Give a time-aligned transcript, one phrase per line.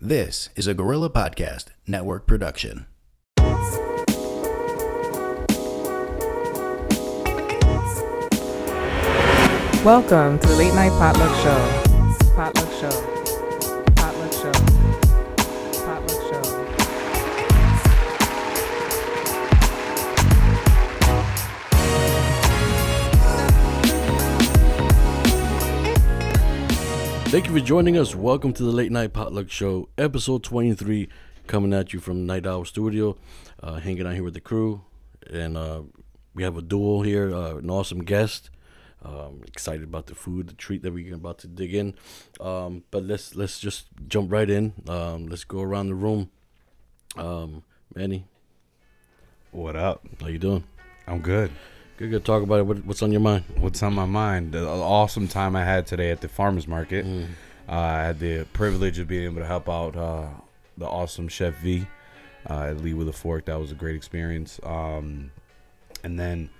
[0.00, 2.86] This is a Gorilla Podcast Network production.
[9.84, 12.30] Welcome to the Late Night Potluck Show.
[12.36, 13.07] Potluck Show.
[27.30, 28.14] Thank you for joining us.
[28.14, 31.08] Welcome to the Late Night Potluck Show, episode 23,
[31.46, 33.16] coming at you from Night Owl Studio.
[33.62, 34.82] Uh, hanging out here with the crew.
[35.30, 35.82] And uh,
[36.34, 38.48] we have a duel here, uh, an awesome guest.
[39.04, 41.94] Um, excited about the food, the treat that we're about to dig in.
[42.40, 44.72] Um, but let's let's just jump right in.
[44.88, 46.30] Um, let's go around the room.
[47.16, 47.62] Um,
[47.94, 48.26] Manny,
[49.50, 50.02] What up?
[50.20, 50.64] how you doing?
[51.06, 51.50] I'm good.
[51.98, 52.24] Good, good.
[52.24, 52.62] Talk about it.
[52.62, 53.42] What, what's on your mind?
[53.56, 54.52] What's on my mind?
[54.52, 57.04] The awesome time I had today at the farmers market.
[57.04, 57.24] Mm.
[57.68, 60.28] Uh, I had the privilege of being able to help out uh,
[60.76, 61.88] the awesome chef V
[62.48, 63.46] uh, at Lee with a Fork.
[63.46, 64.60] That was a great experience.
[64.62, 65.32] Um,
[66.04, 66.50] and then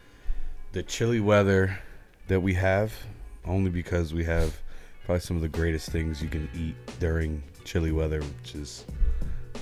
[0.73, 1.79] the chilly weather
[2.27, 2.93] that we have,
[3.45, 4.61] only because we have
[5.05, 8.85] probably some of the greatest things you can eat during chilly weather, which is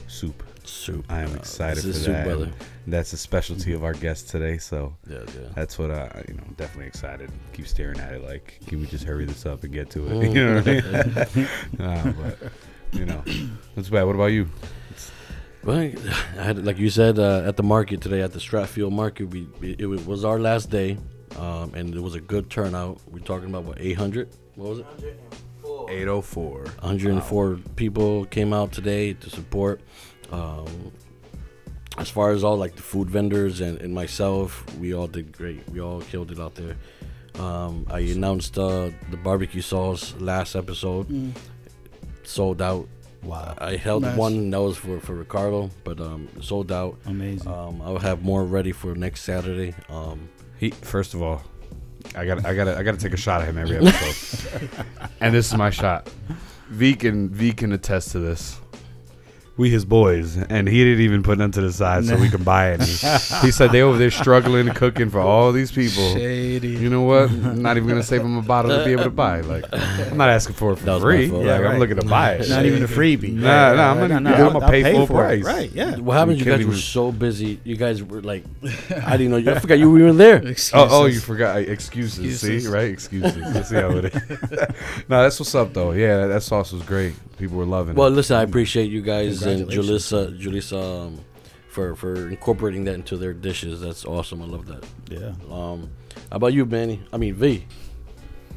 [0.08, 0.42] soup.
[0.68, 1.04] Soup.
[1.08, 2.26] I am Uh, excited this for soup that.
[2.26, 2.50] weather.
[2.86, 4.58] That's a specialty of our guest today.
[4.58, 5.48] So Yeah, yeah.
[5.54, 7.30] That's what I, you know, definitely excited.
[7.52, 10.10] Keep staring at it like, can we just hurry this up and get to it?
[10.10, 10.34] Mm.
[10.34, 11.48] You know what I mean?
[11.78, 12.52] Nah, but
[12.92, 13.22] you know,
[13.74, 14.04] that's bad.
[14.04, 14.48] What about you?
[15.64, 15.78] Well,
[16.38, 19.48] I had, like you said, uh, at the market today, at the Stratfield Market, we
[19.60, 20.96] it, it was our last day,
[21.36, 23.00] um, and it was a good turnout.
[23.10, 24.28] We're talking about what 800?
[24.54, 24.86] What was it?
[25.88, 26.64] 804.
[26.80, 29.80] 104 people came out today to support.
[30.32, 30.92] Um,
[31.98, 35.66] as far as all like the food vendors and, and myself, we all did great.
[35.70, 36.76] We all killed it out there.
[37.42, 41.32] Um, I announced uh, the barbecue sauce last episode,
[42.24, 42.88] sold out.
[43.22, 43.54] Wow.
[43.58, 44.16] I held Nice.
[44.16, 46.98] one that was for, for Ricardo, but um, sold out.
[47.06, 47.50] Amazing.
[47.50, 49.74] Um, I'll have more ready for next Saturday.
[49.88, 51.42] Um, He first of all,
[52.14, 54.70] I got, I got, I got to take a shot at him every episode,
[55.20, 56.08] and this is my shot.
[56.68, 58.60] V can, V can attest to this.
[59.58, 62.42] We his boys, and he didn't even put none to the side so we can
[62.44, 62.82] buy it.
[62.82, 62.92] He,
[63.46, 66.12] he said they over there struggling cooking for all these people.
[66.12, 66.68] Shady.
[66.68, 67.30] You know what?
[67.30, 69.40] I'm not even gonna save him a bottle to be able to buy.
[69.40, 71.30] Like, I'm not asking for it for free.
[71.30, 71.40] fault.
[71.40, 71.78] Like, Yeah, I'm right.
[71.78, 72.50] looking to buy it.
[72.50, 73.32] Not even a freebie.
[73.32, 75.42] Nah, nah, I'm gonna- I'm gonna I'll pay full for it.
[75.42, 75.44] price.
[75.44, 75.96] Right, yeah.
[75.96, 76.38] what happened?
[76.38, 77.58] You You, can't guys were so busy.
[77.64, 78.44] You guys were like,
[79.06, 79.38] I didn't know.
[79.38, 80.42] You, I forgot you were even there.
[80.74, 81.56] Oh, oh, you forgot.
[81.60, 82.18] Excuses.
[82.26, 82.64] Excuses.
[82.64, 82.90] See, right?
[82.90, 83.36] Excuses.
[83.54, 84.14] Let's see how it is.
[85.08, 85.92] no, that's what's up, though.
[85.92, 87.14] Yeah, that sauce was great.
[87.38, 88.10] People were loving Well, it.
[88.10, 91.20] Well, listen, I appreciate you guys and Julissa, Julissa, um,
[91.68, 93.80] for for incorporating that into their dishes.
[93.80, 94.40] That's awesome.
[94.42, 94.84] I love that.
[95.10, 95.34] Yeah.
[95.54, 95.90] Um,
[96.30, 97.02] how about you, Manny?
[97.12, 97.66] I mean, V.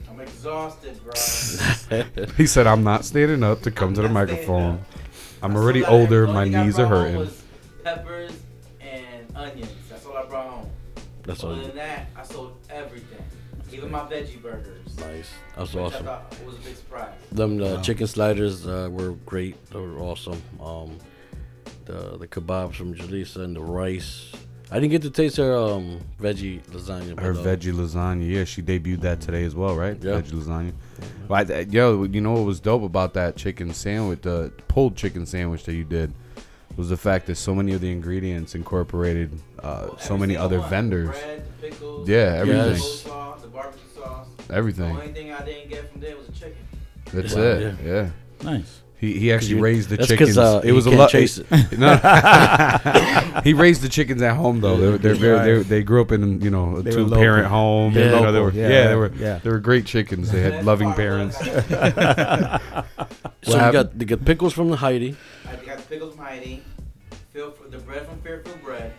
[0.09, 1.13] I'm exhausted, bro.
[2.37, 4.85] He said, "I'm not standing up to come to the I'm not standing microphone.
[5.41, 6.27] I'm That's already older.
[6.27, 7.29] My only thing I knees are hurting."
[7.83, 8.31] Peppers
[8.79, 9.71] and onions.
[9.89, 10.69] That's all I brought home.
[11.23, 11.51] That's all.
[11.51, 13.23] Other than that, I sold everything,
[13.73, 14.97] even my veggie burgers.
[14.99, 15.29] Nice.
[15.57, 16.03] That's which awesome.
[16.03, 17.13] I thought was a big surprise.
[17.31, 19.55] Them uh, chicken sliders uh, were great.
[19.71, 20.41] They were awesome.
[20.61, 20.97] Um,
[21.85, 24.31] the the kebabs from Julissa and the rice.
[24.71, 27.19] I didn't get to taste her um, veggie lasagna.
[27.19, 28.29] Her uh, veggie lasagna.
[28.29, 29.97] Yeah, she debuted that today as well, right?
[29.99, 30.21] Yeah.
[30.21, 30.73] Veggie lasagna.
[31.27, 35.25] But I- yo, you know what was dope about that chicken sandwich, the pulled chicken
[35.25, 36.13] sandwich that you did,
[36.77, 39.31] was the fact that so many of the ingredients incorporated
[39.63, 40.69] uh, so many other one.
[40.69, 41.09] vendors.
[41.09, 42.73] Bread, pickles, Yeah, everything.
[42.75, 43.07] Yes.
[43.49, 44.27] Coleslaw, the barbecue sauce.
[44.51, 44.93] Everything.
[44.95, 46.57] The only thing I didn't get from there was a chicken.
[47.13, 47.75] That's Wow, it.
[47.83, 47.91] yeah.
[47.91, 48.09] Yeah.
[48.43, 48.81] Nice.
[48.97, 50.35] He he actually you- raised the that's chickens.
[50.35, 51.09] 'cause, uh, it was he a can't lot.
[51.09, 51.47] chase it.
[51.79, 51.95] No,
[53.45, 54.75] he raised the chickens at home though.
[54.75, 57.93] They're, they're very, they're, they grew up in you know a two parent home.
[57.93, 58.03] Yeah.
[58.15, 59.39] you know, they were yeah, yeah, they were yeah.
[59.41, 60.31] they were great chickens.
[60.31, 61.37] They had loving parents.
[63.41, 65.15] So you got you got pickles from the Heidi.
[65.47, 66.61] I got the pickles from Heidi,
[67.31, 68.93] Phil, the bread from Fairfield Bread,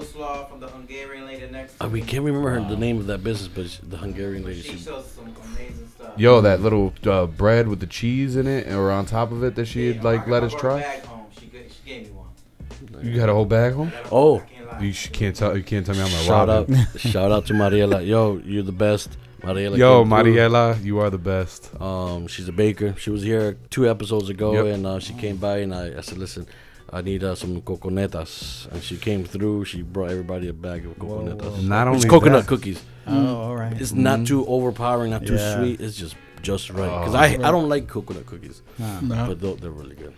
[0.00, 2.98] the coleslaw from the Hungarian lady next to Uh, we can't remember her, the name
[2.98, 4.62] of that business, but she- the Hungarian lady.
[4.62, 6.12] She She, sells some amazing stuff.
[6.18, 9.54] Yo, that little uh, bread with the cheese in it or on top of it
[9.56, 10.94] that she Yeah, had like I- let I us brought a try.
[10.94, 11.26] bag home.
[11.38, 13.04] She, g- she gave me one.
[13.04, 13.92] You got a whole bag home.
[14.10, 14.36] Oh.
[14.36, 14.80] I can't lie.
[14.80, 15.56] You sh- can't tell.
[15.56, 16.68] You can't tell me I'm gonna shout out,
[16.98, 18.06] shout out to Mariela.
[18.06, 19.16] Yo, you're the best.
[19.42, 19.76] Mariela.
[19.76, 20.34] Yo, came through.
[20.34, 21.70] Mariela, you are the best.
[21.80, 22.94] Um, she's a baker.
[22.98, 24.74] She was here two episodes ago, Yep.
[24.74, 26.46] and uh, she came by, and I, I said, "Listen,
[26.94, 29.64] I need uh, some coconetas." And she came through.
[29.66, 31.42] She brought everybody a bag of coconetas.
[31.58, 31.60] whoa.
[31.62, 32.82] Not only It's coconut that- cookies.
[33.06, 33.78] Oh, all right.
[33.80, 35.56] It's not too overpowering, not too Yeah.
[35.58, 35.80] sweet.
[35.80, 36.88] It's just just right.
[37.00, 37.18] Because Oh.
[37.18, 39.00] I I don't like coconut cookies, Huh.
[39.02, 39.26] No.
[39.28, 40.14] but they're, they're really good.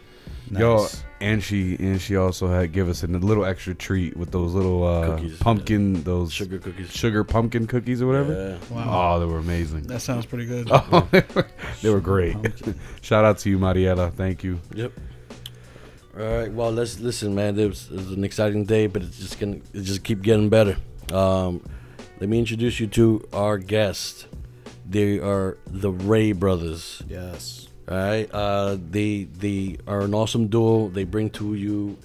[0.48, 0.86] Yo,
[1.20, 4.84] and she and she also had give us a little extra treat with those little
[4.86, 6.88] uh, Cookies, pumpkin, those Sugar cookies.
[6.92, 8.32] sugar pumpkin cookies or whatever.
[8.70, 8.74] Yeah.
[8.76, 9.16] Wow.
[9.16, 9.82] Oh, they were amazing.
[9.88, 10.68] That sounds pretty good.
[10.70, 11.46] Oh, they were,
[11.82, 12.36] they were great.
[13.02, 14.12] Shout out to you, Mariela.
[14.12, 14.60] Thank you.
[14.72, 14.92] Yep.
[16.18, 16.50] All right.
[16.52, 17.58] Well, let's listen, man.
[17.58, 20.48] It was, it was an exciting day, but it's just gonna it just keep getting
[20.48, 20.76] better.
[21.12, 21.62] Um,
[22.20, 24.26] let me introduce you to our guest.
[24.88, 27.02] They are the Rey brothers.
[27.08, 27.68] Yes.
[27.88, 28.30] All right.
[28.32, 30.88] Uh, they they are an awesome duo.
[30.88, 31.98] They bring to you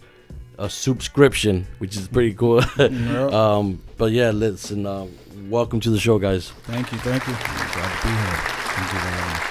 [0.57, 2.61] a subscription, which is pretty cool.
[2.77, 3.31] Yep.
[3.33, 4.85] um, but yeah, listen.
[4.85, 5.07] Uh,
[5.49, 6.51] welcome to the show, guys.
[6.65, 7.33] Thank you, thank you.
[7.33, 8.37] Glad to be here.
[8.75, 9.47] Thank you very much.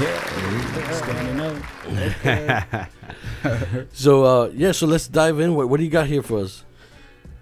[0.00, 1.40] Yeah, standing
[2.80, 2.88] up.
[3.92, 5.54] So uh, yeah, so let's dive in.
[5.54, 6.64] What, what do you got here for us?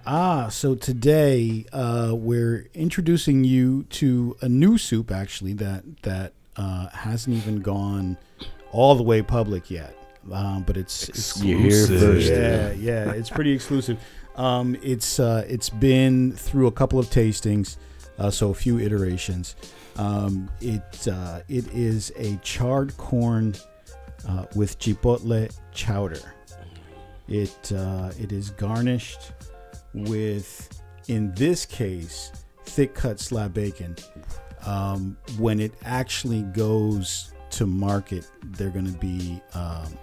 [0.06, 6.88] Ah, so today uh, we're introducing you to a new soup actually that that uh,
[6.90, 8.16] hasn't even gone
[8.72, 9.96] all the way public yet,
[10.32, 12.30] um, but it's, it's You hear it first.
[12.30, 13.98] yeah, yeah, it's pretty exclusive.
[14.36, 17.76] Um, it's uh, it's been through a couple of tastings,
[18.18, 19.56] uh, so a few iterations.
[19.96, 23.54] Um, it uh, it is a charred corn
[24.28, 26.34] uh, with chipotle chowder.
[27.28, 29.32] It uh, it is garnished
[29.94, 32.32] with, in this case,
[32.64, 33.96] thick cut slab bacon.
[34.64, 39.96] Um, when it actually goes to market, they're going to be um,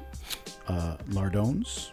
[0.68, 1.92] uh, lardones.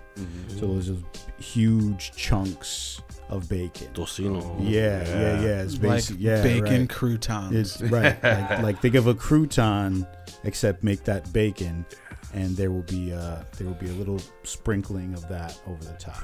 [0.49, 0.97] So those are
[1.41, 3.01] huge chunks
[3.31, 3.89] of bacon.
[3.95, 4.57] Tocino.
[4.61, 5.63] Yeah, yeah, yeah.
[5.63, 6.91] It's like yeah, bacon right.
[6.91, 7.55] croutons.
[7.55, 8.23] It's right.
[8.23, 10.07] Like, like think of a crouton,
[10.45, 11.87] except make that bacon,
[12.35, 15.93] and there will be uh there will be a little sprinkling of that over the
[15.95, 16.23] top.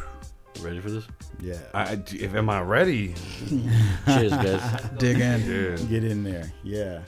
[0.61, 1.05] Ready for this?
[1.39, 3.15] Yeah, I, if am I ready?
[4.07, 4.91] Cheers, guys.
[4.99, 5.41] Dig in.
[5.43, 5.77] Yeah.
[5.89, 6.51] get in there.
[6.63, 7.01] Yeah.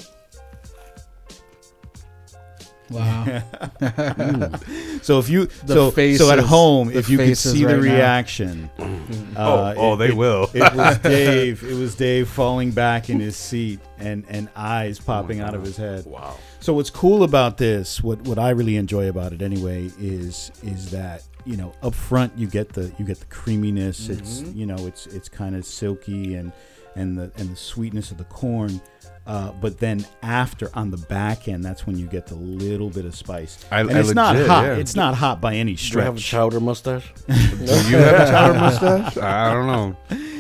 [2.91, 3.25] Wow.
[3.79, 5.05] Mm.
[5.05, 7.81] So if you The so so at home, if you could see the right now.
[7.95, 8.71] reaction.
[8.79, 9.37] Mm.
[9.37, 10.51] Uh, oh, uh, oh, it- they it- will.
[10.55, 11.63] It was Dave.
[11.63, 15.77] It was Dave falling back in his seat and and eyes popping out of his
[15.77, 16.07] head.
[16.07, 16.37] Wow.
[16.61, 20.91] So what's cool about this, what what I really enjoy about it anyway, is is
[20.91, 24.09] that you know up front you get the you get the creaminess.
[24.09, 24.59] It's mm-hmm.
[24.59, 26.53] you know it's it's kind of silky and
[26.97, 28.81] and the and the sweetness of the corn.
[29.27, 33.05] Uh, but then after on the back end, that's when you get the little bit
[33.05, 33.63] of spice.
[33.71, 34.65] I- and I it's not hot.
[34.65, 34.75] yeah.
[34.77, 36.31] It's not hot by any Do you have a stretch.
[36.31, 37.13] chowder mustache?
[37.27, 39.19] Do you have a chowder mustache?
[39.19, 39.97] I don't know.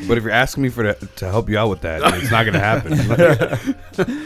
[0.08, 2.46] But if you're asking me for that, to help you out with that, it's not
[2.46, 3.76] gonna happen.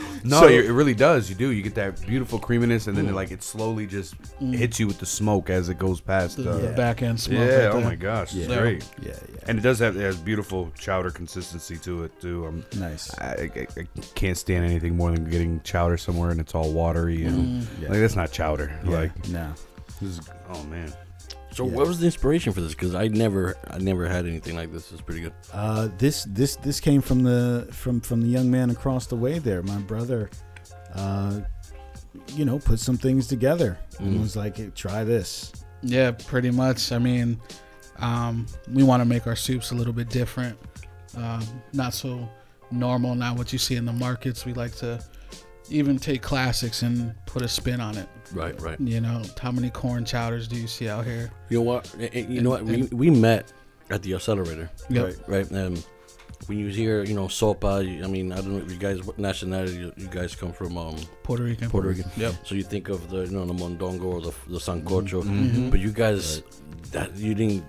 [0.24, 1.28] no, So- it really does.
[1.28, 1.50] You do.
[1.50, 4.98] You get that beautiful creaminess, and then it, like it slowly just hits you with
[4.98, 6.36] the smoke as it goes past.
[6.36, 7.38] The, Uh, the back end smoke.
[7.40, 7.66] yeah.
[7.66, 8.34] right oh my gosh.
[8.34, 8.58] It's Yeah.
[8.60, 8.84] great.
[9.02, 9.38] yeah, yeah.
[9.46, 12.46] And it does have it has beautiful chowder consistency to it too.
[12.46, 13.12] Um, Nice.
[13.18, 17.24] I, I, I can't stand anything more than getting chowder somewhere and it's all watery
[17.24, 17.88] and Yeah.
[17.90, 18.72] like that's not chowder.
[18.84, 18.90] Yeah.
[18.90, 19.52] Like no.
[20.00, 20.20] this is,
[20.52, 20.92] oh man.
[21.52, 21.72] So Yeah.
[21.72, 22.72] what was the inspiration for this?
[22.74, 24.90] Because I never, I never had anything like this.
[24.92, 25.32] It's pretty good.
[25.52, 29.38] Uh, this this this came from the from from the young man across the way
[29.38, 29.62] there.
[29.62, 30.30] My brother,
[30.94, 31.40] uh,
[32.34, 34.20] you know, put some things together and Mm.
[34.22, 35.52] was like, hey, "Try this."
[35.82, 36.92] Yeah, pretty much.
[36.92, 37.38] I mean,
[37.98, 40.58] um, we want to make our soups a little bit different.
[41.16, 42.28] Um, not so
[42.70, 44.46] normal, not what you see in the markets.
[44.46, 45.02] We like to
[45.68, 48.08] even take classics and put a spin on it.
[48.32, 48.80] Right, right.
[48.80, 51.30] You know, how many corn chowders do you see out here?
[51.48, 51.94] You know what?
[51.98, 52.64] Eh, eh, You know what?
[52.64, 53.52] We, we met
[53.90, 55.04] at the accelerator, Yep.
[55.04, 55.16] Right.
[55.28, 55.50] right?
[55.50, 55.84] And
[56.46, 59.18] when you hear, you know, sopa, I mean, I don't know if you guys, what
[59.18, 60.76] nationality you, you guys come from?
[60.78, 61.68] Um, Puerto Rican.
[61.70, 62.10] Puerto Rican.
[62.16, 62.34] Yep.
[62.46, 65.70] So you think of the, you know, the mondongo or the the sancocho, Mhm.
[65.70, 66.42] but you guys,
[66.92, 67.64] that you didn't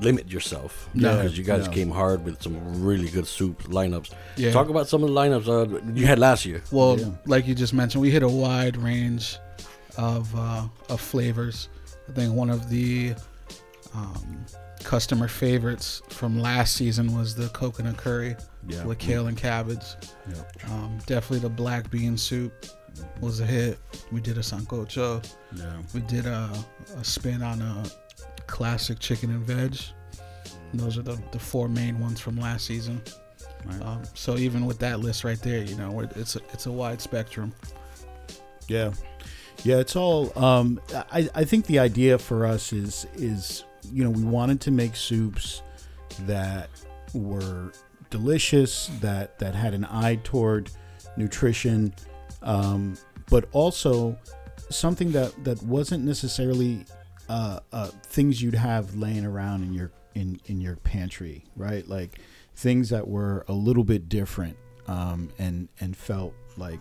[0.00, 1.16] limit yourself No.
[1.16, 1.72] because you guys No.
[1.72, 4.10] came hard with some really good soup lineups.
[4.36, 4.52] Yeah.
[4.52, 6.62] Talk about some of the lineups uh, you had last year.
[6.70, 7.06] Well, Yeah.
[7.26, 9.38] like you just mentioned, we hit a wide range
[9.98, 11.68] of uh, of flavors.
[12.08, 13.14] I think one of the
[13.94, 14.44] um,
[14.84, 18.36] customer favorites from last season was the coconut curry
[18.66, 18.84] Yeah.
[18.84, 19.84] with kale and cabbage.
[20.30, 20.42] Yeah.
[20.72, 22.52] Um, definitely the black bean soup
[23.20, 23.78] was a hit.
[24.10, 25.22] We did a sancocho.
[25.54, 25.76] Yeah.
[25.92, 26.50] We did a,
[26.96, 27.84] a spin on a
[28.46, 29.76] classic chicken and veg.
[30.72, 33.02] And those are the, the four main ones from last season.
[33.66, 33.82] Right.
[33.82, 37.00] Um, so even with that list right there, you know, it's a, it's a wide
[37.00, 37.52] spectrum.
[38.68, 38.92] Yeah,
[39.64, 39.78] yeah.
[39.78, 40.36] It's all.
[40.38, 44.70] Um, I I think the idea for us is is you know we wanted to
[44.70, 45.62] make soups
[46.20, 46.68] that
[47.14, 47.72] were
[48.10, 50.70] delicious, that that had an eye toward
[51.16, 51.94] nutrition,
[52.42, 52.96] um,
[53.30, 54.18] but also
[54.70, 56.84] something that that wasn't necessarily
[57.28, 61.86] uh, uh, things you'd have laying around in your in in your pantry, right?
[61.88, 62.18] Like
[62.56, 66.80] things that were a little bit different um, and and felt like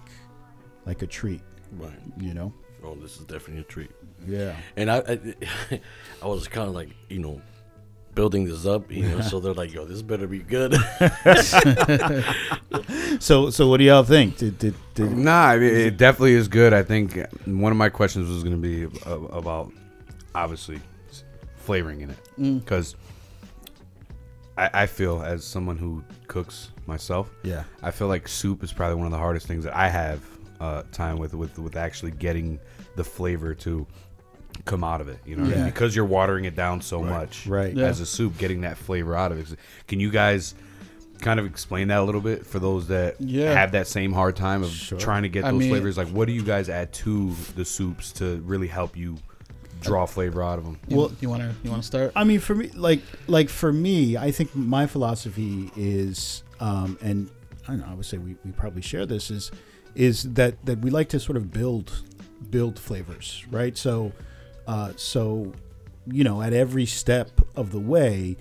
[0.85, 1.41] like a treat.
[1.73, 1.99] Right.
[2.19, 2.53] You know.
[2.83, 3.91] Oh, this is definitely a treat.
[4.27, 4.55] Yeah.
[4.75, 5.79] And I, I,
[6.23, 7.41] I was kind of like, you know,
[8.15, 9.21] building this up, you know.
[9.21, 10.75] so they're like, "Yo, this better be good."
[13.19, 14.37] So so what do y'all think?
[14.37, 16.73] Did did, did Nah, I mean, it definitely is good.
[16.73, 19.71] I think one of my questions was going to be about
[20.35, 20.79] obviously
[21.55, 22.59] flavoring in it mm.
[22.59, 22.95] because
[24.57, 27.63] I, I feel as someone who cooks myself, yeah.
[27.81, 30.21] I feel like soup is probably one of the hardest things that I have
[30.59, 32.59] uh, time with with with actually getting
[32.95, 33.85] the flavor to
[34.65, 35.19] come out of it.
[35.25, 35.65] You know, what I mean?
[35.65, 37.73] Because you're watering it down so much, Right.
[37.75, 37.85] Yeah.
[37.85, 39.57] As a soup, getting that flavor out of it.
[39.87, 40.55] Can you guys?
[41.19, 43.51] Kind of explain that a little bit for those that Yeah.
[43.51, 44.99] have that same hard time of Sure.
[44.99, 45.97] trying to get I those mean- flavors.
[45.97, 49.17] Like, what do you guys add to the soups to really help you
[49.81, 50.77] draw flavor out of them?
[50.89, 52.11] Well- you wanna you wanna start?
[52.15, 57.29] I mean, for me, like like for me, I think my philosophy is, um, and
[57.67, 59.51] I don't know, I would say we, we probably share this is,
[59.97, 62.03] is that that we like to sort of build
[62.51, 63.75] build flavors, right?
[63.77, 64.13] So,
[64.67, 65.51] uh, so,
[66.05, 68.37] you know, at every step of the way,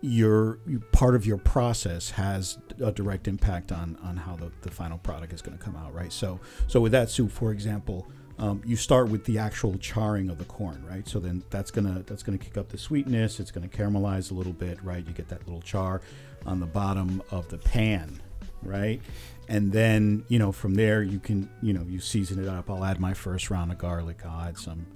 [0.00, 4.70] your you- part of your process has a direct impact on on how the, the
[4.70, 6.12] final product is going to come out, right?
[6.12, 8.08] So, so with that soup, for example,
[8.38, 11.06] um, you start with the actual charring of the corn, right?
[11.06, 13.38] So then that's gonna that's gonna kick up the sweetness.
[13.38, 15.06] It's gonna caramelize a little bit, right?
[15.06, 16.00] You get that little char
[16.46, 18.22] on the bottom of the pan,
[18.62, 19.02] right?
[19.50, 22.70] And then you know from there you can you know you season it up.
[22.70, 24.24] I'll add my first round of garlic.
[24.24, 24.86] I'll add some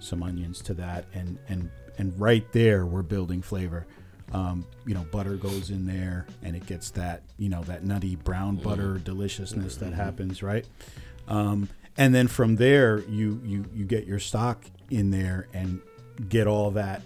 [0.00, 3.86] some onions to that, and and and right there we're building flavor.
[4.32, 8.16] Um, you know, butter goes in there, and it gets that you know that nutty
[8.16, 10.66] brown butter deliciousness that happens, right?
[11.28, 15.82] Um, and then from there, you you you get your stock in there and
[16.28, 17.02] get all that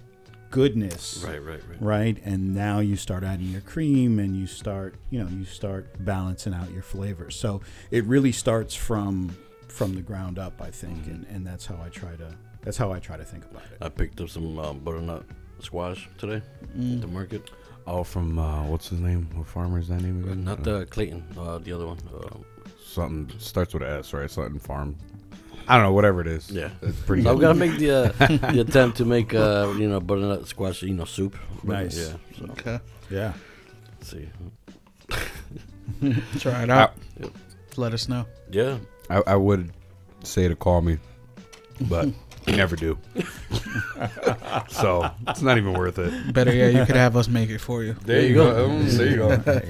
[0.55, 1.81] goodness, right, right, right.
[1.81, 2.17] right?
[2.25, 6.53] And now you start adding your cream, and you start you know you start balancing
[6.53, 7.35] out your flavors.
[7.35, 9.35] So it really starts from
[9.67, 12.33] from the ground up, I think, and and that's how I try to
[12.63, 13.77] that's how I try to think about it.
[13.81, 15.23] I picked up some um, butternut
[15.59, 16.41] squash today
[16.77, 16.95] Mm.
[16.95, 17.51] at the market.
[17.87, 19.29] Oh, from uh, what's his name?
[19.35, 20.43] What farmer is that name again?
[20.43, 21.99] Not Uh, the Clayton, uh, the other one.
[22.13, 22.43] Um,
[22.83, 24.29] something starts with an S, right?
[24.31, 24.95] Something farm.
[25.67, 26.49] I don't know, whatever it is.
[26.51, 26.69] yeah.
[26.81, 27.23] it's pretty.
[27.23, 27.41] So I'm good.
[27.41, 31.05] gonna make the uh, the attempt to make uh, you know butternut squash you know
[31.05, 31.35] soup.
[31.63, 31.97] Nice.
[31.97, 32.13] Yeah.
[32.37, 32.79] So Okay,
[33.09, 33.33] Yeah.
[33.97, 34.29] let's see.
[36.39, 36.93] try it out.
[37.19, 37.31] Yep.
[37.77, 38.25] Let us know.
[38.51, 38.77] Yeah.
[39.09, 39.71] I, I would
[40.23, 40.97] say to call me,
[41.81, 42.07] but
[42.47, 42.97] you never do.
[44.69, 46.33] so it's not even worth it.
[46.33, 47.93] Better yeah, you could have us make it for you.
[48.05, 48.67] There you go.
[48.69, 49.61] Mm, There you go.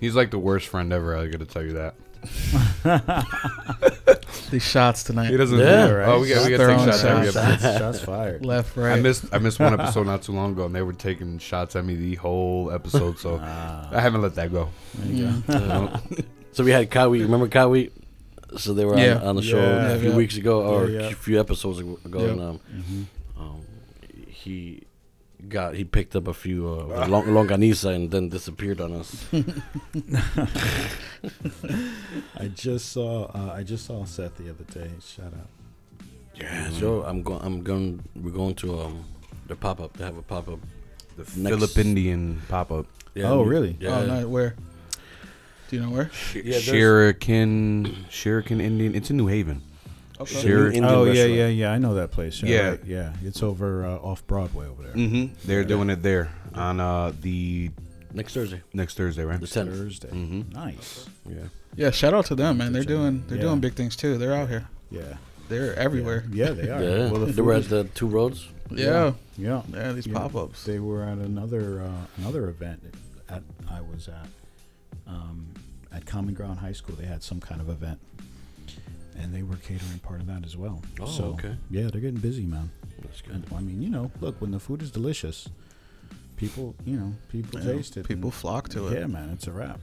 [0.00, 1.16] He's like the worst friend ever.
[1.16, 1.94] I got to tell you that.
[4.50, 5.58] These shots He tonight, doesn't.
[5.58, 6.08] Yeah, right.
[6.08, 7.36] Oh, we got we got Their to take own shots every shots.
[7.64, 7.78] episode.
[7.78, 8.46] Shots fired.
[8.46, 8.98] left, right.
[8.98, 11.74] I missed I missed one episode not too long ago, and they were taking shots
[11.76, 13.18] at me the whole episode.
[13.18, 14.68] So I haven't let that go.
[14.98, 16.24] Mm.
[16.52, 17.20] So we had Kawi.
[17.22, 17.90] Remember Kawi?
[18.56, 19.16] So they were Yeah.
[19.16, 19.88] on, on the show Yeah.
[19.90, 20.16] a few Yeah.
[20.16, 21.06] weeks ago, or Yeah, yeah.
[21.08, 21.98] a few episodes ago.
[22.06, 22.20] Yeah.
[22.30, 22.60] And, um,
[23.38, 23.60] um,
[24.28, 24.84] he
[25.48, 29.24] got he picked up a few uh, long, longaniza and then disappeared on us.
[32.38, 34.90] I just saw uh, I just saw Seth the other day.
[35.00, 35.48] Shout out.
[36.34, 36.70] Yeah.
[36.70, 37.40] So I'm going.
[37.42, 38.02] I'm going.
[38.14, 39.04] We're going to um
[39.46, 39.94] the pop up.
[39.96, 40.58] They have a pop up.
[41.16, 42.86] The Next- Philip Indian pop up.
[43.14, 43.76] Yeah, Oh, really?
[43.80, 44.00] Yeah.
[44.00, 44.54] Oh, no, where?
[45.70, 46.10] Do you know where?
[46.34, 48.94] Yeah, there's- Shirikan Shirikan Indian.
[48.94, 49.62] It's in New Haven.
[50.20, 50.40] Okay.
[50.40, 50.66] Sure.
[50.68, 51.32] Oh yeah, restaurant.
[51.34, 51.72] yeah, yeah.
[51.72, 52.42] I know that place.
[52.42, 52.68] Yeah, Yeah.
[52.70, 53.12] right, yeah.
[53.22, 54.94] It's over uh, off Broadway over there.
[54.94, 55.34] Mm-hmm.
[55.44, 57.70] They're doing it there on uh, the
[58.14, 59.38] Next Thursday, next Thursday, right?
[59.38, 59.70] the tenth.
[59.70, 60.08] Thursday.
[60.08, 60.54] Mhm.
[60.54, 61.06] Nice.
[61.28, 61.34] Yeah.
[61.74, 62.72] Yeah, shout out to them, man.
[62.72, 63.42] They're doing they're Yeah.
[63.44, 64.16] doing big things too.
[64.16, 64.66] They're out here.
[64.90, 65.16] Yeah.
[65.50, 66.24] They're everywhere.
[66.32, 66.82] Yeah, they are.
[66.82, 67.10] Yeah.
[67.10, 68.48] Well, the they were at the two roads.
[68.70, 69.62] Yeah, Yeah.
[69.70, 69.92] yeah.
[69.92, 70.14] these Yeah.
[70.14, 70.64] pop ups.
[70.64, 72.82] They were at another uh, another event
[73.28, 74.28] at I was at
[75.06, 75.48] um,
[75.92, 76.96] at Common Ground High School.
[76.96, 77.98] They had some kind of event,
[79.18, 80.82] and they were catering part of that as well.
[81.00, 81.56] Oh, so, okay.
[81.70, 82.70] Yeah, they're getting busy, man.
[83.02, 83.34] That's good.
[83.34, 85.48] And, I mean, you know, look when the food is delicious,
[86.36, 88.06] people, you know, people Yeah, taste it.
[88.06, 88.98] People and- flock to it.
[89.00, 89.80] Yeah, man, it's a wrap.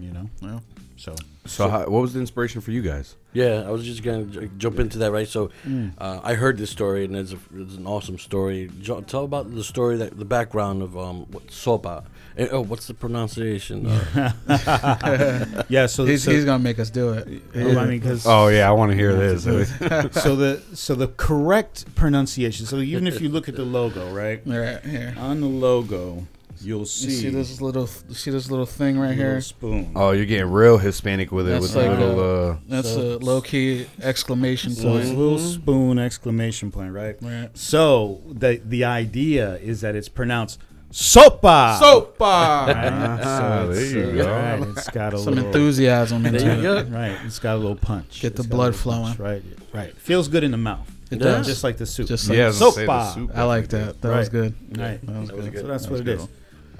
[0.00, 0.58] You know, Yeah.
[0.96, 1.14] so
[1.46, 3.16] So, how, what was the inspiration for you guys?
[3.34, 5.28] Yeah, I was just gonna j- jump into that, right?
[5.28, 5.92] So, Mm.
[5.98, 8.70] uh, I heard this story, and it's, a, it's an awesome story.
[8.80, 12.04] Jo- tell about the story, that the background of um, what sopa.
[12.36, 13.86] Eh, oh, what's the pronunciation?
[13.86, 14.32] Uh,
[15.68, 15.86] yeah.
[15.86, 17.42] So He's, so, he's gonna make us do it.
[17.54, 19.44] well, I mean, because Oh yeah, I want to hear this.
[19.44, 22.66] so the so the correct pronunciation.
[22.66, 25.14] So even if you look at the logo, right Right here.
[25.18, 26.26] on the logo,
[26.64, 29.40] you'll You see, see this little you see this little thing right little here.
[29.40, 29.92] spoon.
[29.94, 31.50] oh, you're getting real Hispanic with it.
[31.52, 32.50] That's with the like little.
[32.52, 35.18] Uh, That's So- a low key exclamation So it's a point.
[35.18, 37.16] little spoon exclamation point, right?
[37.20, 37.50] Right.
[37.56, 40.58] So the the idea is that it's pronounced
[40.92, 41.78] sopa.
[41.78, 42.66] Sopa.
[42.68, 44.26] Right, Ah, there you go.
[44.30, 46.88] Right, it's got a Some little enthusiasm into There it.
[46.88, 48.20] Right, it's got a little punch.
[48.20, 49.32] Get the It's got a blood little punch, flowing.
[49.32, 49.42] Right,
[49.72, 49.96] right.
[49.98, 50.88] Feels good in the mouth.
[51.10, 51.24] It Yeah.
[51.24, 51.46] does.
[51.46, 52.08] Just like the soup.
[52.08, 53.14] Just like Yeah, I was gonna say the Sopa.
[53.14, 54.00] soup I like definitely that.
[54.02, 54.54] That was good.
[54.78, 55.06] Right.
[55.06, 55.52] That was That was good.
[55.52, 55.60] good.
[55.62, 56.20] So that's That what was it good.
[56.20, 56.28] is.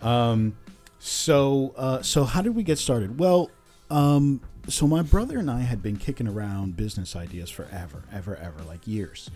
[0.04, 0.56] Um,
[0.99, 3.18] so uh, so how did we get started?
[3.18, 3.50] Well,
[3.90, 8.62] um, so my brother and I had been kicking around business ideas forever, ever, ever,
[8.64, 9.30] like years.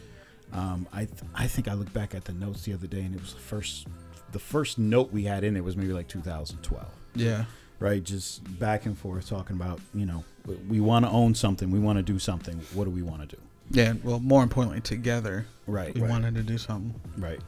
[0.52, 3.14] Um, I th- I think I looked back at the notes the other day, and
[3.14, 3.86] it was the first
[4.32, 7.44] the first note we had in it was maybe like 2012 Yeah.
[7.80, 8.02] right?
[8.04, 11.78] Just back and forth talking about, you know, we- we want to own something, we
[11.78, 12.60] want to do something.
[12.74, 13.42] What do we want to do?
[13.70, 13.94] Yeah.
[14.04, 16.94] Well, more importantly, together, Right, we right, wanted to do something.
[17.16, 17.40] right.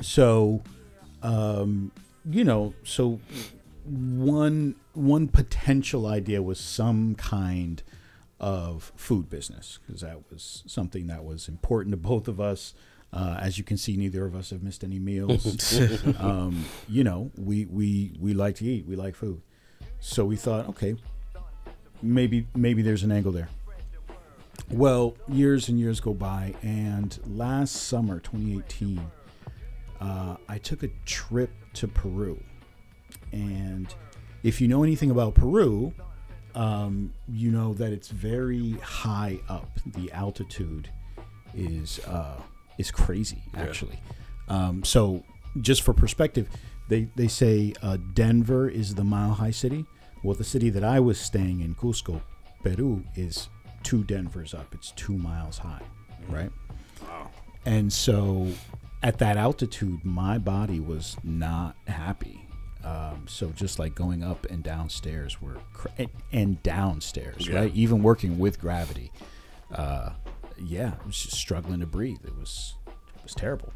[0.00, 0.62] So,
[1.22, 1.92] um,
[2.28, 3.20] you know, so
[3.84, 7.82] one one potential idea was some kind
[8.38, 12.74] of food business because that was something that was important to both of us.
[13.12, 15.78] Uh, as you can see, neither of us have missed any meals.
[16.18, 18.86] um, you know, we, we we like to eat.
[18.86, 19.42] We like food.
[20.00, 20.96] So we thought, okay,
[22.02, 23.48] maybe maybe there's an angle there.
[24.70, 29.00] Well, years and years go by, and last summer, 2018,
[30.00, 32.42] uh, I took a trip to Peru.
[33.32, 33.92] And
[34.42, 35.92] if you know anything about Peru,
[36.54, 39.78] um, you know that it's very high up.
[39.86, 40.90] The altitude
[41.54, 42.40] is uh,
[42.78, 43.98] is crazy, actually.
[44.48, 45.22] Um, so,
[45.60, 46.48] just for perspective,
[46.88, 49.86] they they say uh, Denver is the mile high city.
[50.22, 52.20] Well, the city that I was staying in, Cusco,
[52.62, 53.48] Peru, is
[53.82, 54.72] two Denvers up.
[54.74, 55.82] It's two miles high,
[56.28, 56.50] right?
[57.02, 57.30] Wow.
[57.64, 58.48] And so,
[59.02, 62.46] at that altitude, my body was not happy.
[62.84, 67.60] Um, so just like going up and downstairs were cr- and, and downstairs, Yeah.
[67.60, 67.74] right?
[67.74, 69.12] Even working with gravity,
[69.72, 70.10] uh,
[70.58, 72.18] yeah, I was just struggling to breathe.
[72.24, 73.72] It was it was terrible.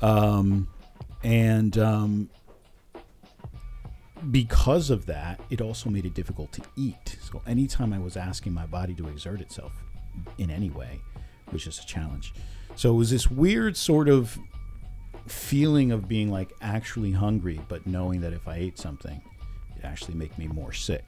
[0.00, 0.68] Um,
[1.22, 2.30] and um,
[4.30, 7.16] because of that, it also made it difficult to eat.
[7.20, 9.72] So anytime I was asking my body to exert itself
[10.38, 11.00] in any way,
[11.52, 12.32] was just a challenge.
[12.74, 14.38] So it was this weird sort of
[15.26, 19.22] feeling of being like actually hungry, but knowing that if I ate something,
[19.76, 21.04] it actually make me more sick.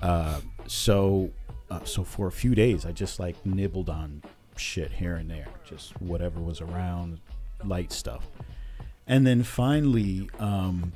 [0.00, 1.30] Uh, so,
[1.70, 4.22] uh, so for a few days, I just like nibbled on
[4.56, 7.18] shit here and there, just whatever was around,
[7.64, 8.26] light stuff.
[9.06, 10.92] And then finally, um,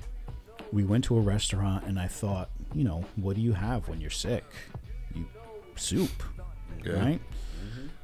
[0.73, 4.01] we went to a restaurant, and I thought, you know, what do you have when
[4.01, 4.45] you're sick?
[5.15, 5.27] You
[5.77, 6.23] soup,
[6.85, 6.93] Yeah.
[6.93, 7.21] right?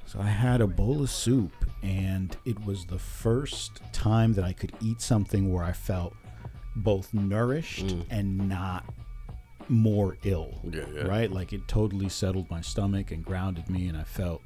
[0.07, 1.53] So I had a bowl of soup,
[1.87, 6.15] and it was the first time that I could eat something where I felt
[6.75, 8.05] both nourished Mm.
[8.11, 8.85] and not
[9.69, 10.61] more ill.
[10.71, 11.03] Yeah, yeah.
[11.03, 11.31] Right?
[11.31, 14.43] Like it totally settled my stomach and grounded me, and I felt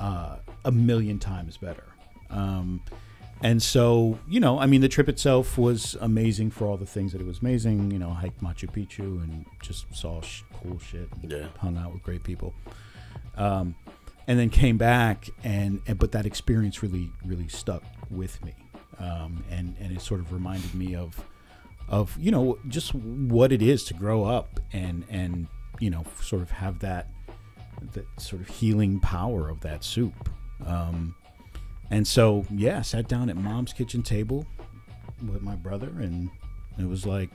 [0.00, 1.84] uh, a million times better.
[2.30, 2.82] Um,
[3.42, 7.12] and so, you know, I mean, the trip itself was amazing for all the things
[7.12, 7.90] that it was amazing.
[7.90, 11.08] You know, I hiked Machu Picchu and just saw sh- cool shit.
[11.22, 11.46] and Yeah.
[11.58, 12.54] hung out with great people.
[13.36, 13.74] Um,
[14.26, 18.54] and then came back, and, and but that experience really, really stuck with me,
[18.98, 21.22] um, and and it sort of reminded me of,
[21.88, 25.46] of you know, just what it is to grow up and and
[25.80, 27.08] you know, sort of have that
[27.92, 30.30] that sort of healing power of that soup.
[30.64, 31.14] Um,
[31.90, 34.46] and so, yeah, sat down at mom's kitchen table
[35.30, 36.30] with my brother, and
[36.78, 37.30] it was like,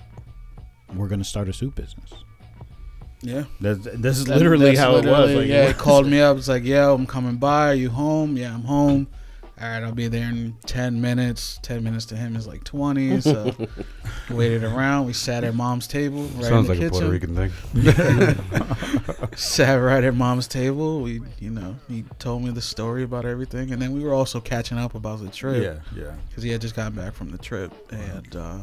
[0.95, 2.12] we're gonna start a soup business.
[3.22, 3.46] Yeah.
[3.60, 5.32] That's, this is literally that's how it was.
[5.32, 6.38] Like, yeah, it he called me up.
[6.38, 7.70] It's like, yeah, I'm coming by.
[7.70, 8.38] Are you home?
[8.38, 9.08] Yeah, I'm home.
[9.62, 11.60] All right, I'll be there in 10 minutes.
[11.64, 13.20] 10 minutes to him is like 20.
[13.20, 13.54] So
[14.30, 15.06] waited around.
[15.06, 17.10] We sat at mom's table right Sounds in like the a Puerto.
[17.10, 19.30] Rican thing.
[19.36, 21.02] Sat right at mom's table.
[21.02, 23.72] We, you know, he told me the story about everything.
[23.72, 25.62] And then we were also catching up about the trip.
[25.62, 26.16] Yeah, yeah.
[26.30, 28.60] because he had just gotten back from the trip, and uh,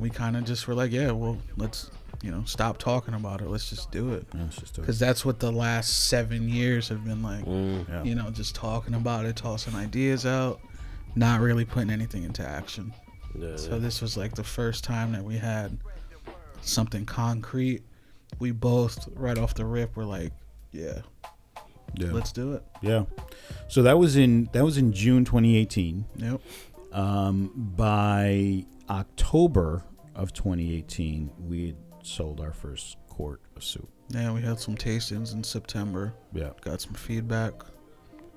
[0.00, 3.48] we kind of just were like, yeah, well, let's you know stop talking about it.
[3.48, 6.88] Let's just do it Yeah, it's just a- because that's what the last seven years
[6.88, 7.44] have been like.
[7.44, 7.88] Mm.
[7.88, 8.02] yeah.
[8.02, 10.60] You know, just talking about it, tossing ideas out,
[11.14, 12.92] not really putting anything into action.
[13.38, 15.76] Yeah, So this was like the first time that we had
[16.62, 17.82] something concrete.
[18.38, 20.32] We both right off the rip were like,
[20.72, 21.00] yeah,
[21.94, 22.12] yeah.
[22.12, 22.62] let's do it.
[22.82, 23.04] yeah.
[23.68, 26.04] So that was in that was in June 2018.
[26.16, 26.40] Yep.
[26.92, 31.76] Um, by October of 2018, we had
[32.06, 33.88] sold our first quart of soup.
[34.10, 36.12] Yeah, we had some tastings in September.
[36.32, 37.52] Yeah, got some feedback,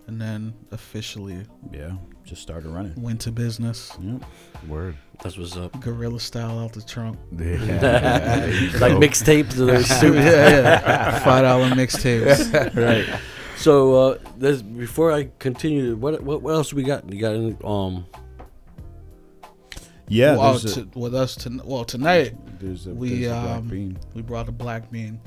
[0.08, 1.94] and then officially yeah.
[2.24, 2.94] Just started running.
[3.02, 4.24] went to business, Yep.
[4.68, 4.96] Word.
[5.24, 5.80] That's what's up.
[5.82, 7.18] gorilla style out the trunk.
[7.32, 10.16] like mixtapes of their soup.
[10.16, 11.20] yeah, yeah.
[11.20, 12.76] Five dollar mixtapes.
[12.76, 13.20] right.
[13.58, 17.12] So uh, there's, before I continue, what, what what else we got?
[17.12, 18.06] You got any, um
[20.08, 23.42] Yeah, well, there's a- to, with us to well tonight There's a, we there's a
[23.42, 23.98] black um bean.
[24.14, 25.20] we brought a black bean.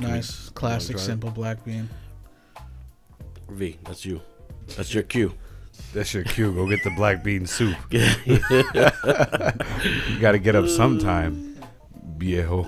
[0.00, 1.88] Nice, classic, simple black bean.
[3.48, 4.20] V, that's you.
[4.76, 5.32] That's your cue.
[5.94, 6.52] That's your cue.
[6.52, 7.76] Go get the black bean soup.
[7.92, 8.08] You
[10.20, 11.56] got to get up sometime,
[12.16, 12.66] viejo.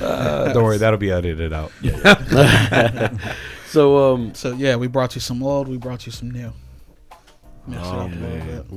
[0.52, 1.72] don't worry, that'll be edited out.
[3.66, 6.52] so um, So yeah, we brought you some old, we brought you some new.
[7.66, 8.46] Mix it Oh, up a little man.
[8.46, 8.66] bit.
[8.70, 8.76] You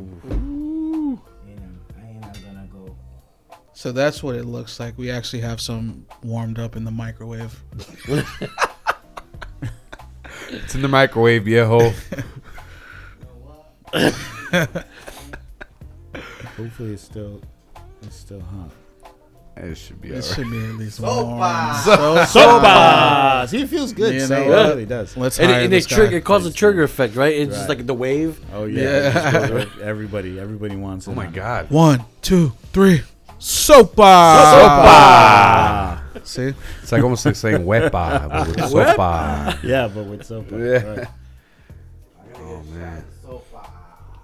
[3.84, 4.98] So that's what it looks like.
[4.98, 7.62] We actually have some warmed up in the microwave.
[10.50, 11.92] It's in the microwave, viejo.
[16.56, 17.42] Hopefully, it's still
[18.04, 18.70] it's still hot.
[19.58, 20.26] It should be It alright.
[20.34, 21.26] should be at least Sopa.
[21.26, 22.26] warm.
[22.28, 23.46] Soba.
[23.50, 24.14] See, it feels good.
[24.14, 24.70] You saying know it what?
[24.70, 25.18] really does.
[25.18, 26.18] Let's and, it, hire and this it, trigger, guy.
[26.18, 27.34] it causes a trigger effect, right?
[27.34, 27.78] It's just Right.
[27.80, 28.40] like the wave.
[28.54, 28.82] Oh Yeah.
[28.82, 31.12] yeah, it just goes- everybody, everybody wants it.
[31.12, 31.34] Oh my on.
[31.34, 31.70] god.
[31.70, 33.02] One, two, three.
[33.44, 34.04] Sopa.
[34.06, 36.04] Ah.
[36.24, 39.62] See, It's like almost like saying wepa, but with sopa.
[39.62, 40.52] Yeah, but with sopa.
[40.52, 40.90] Yeah.
[40.90, 41.08] Right.
[42.38, 43.04] Oh man.
[43.22, 43.70] Sopa.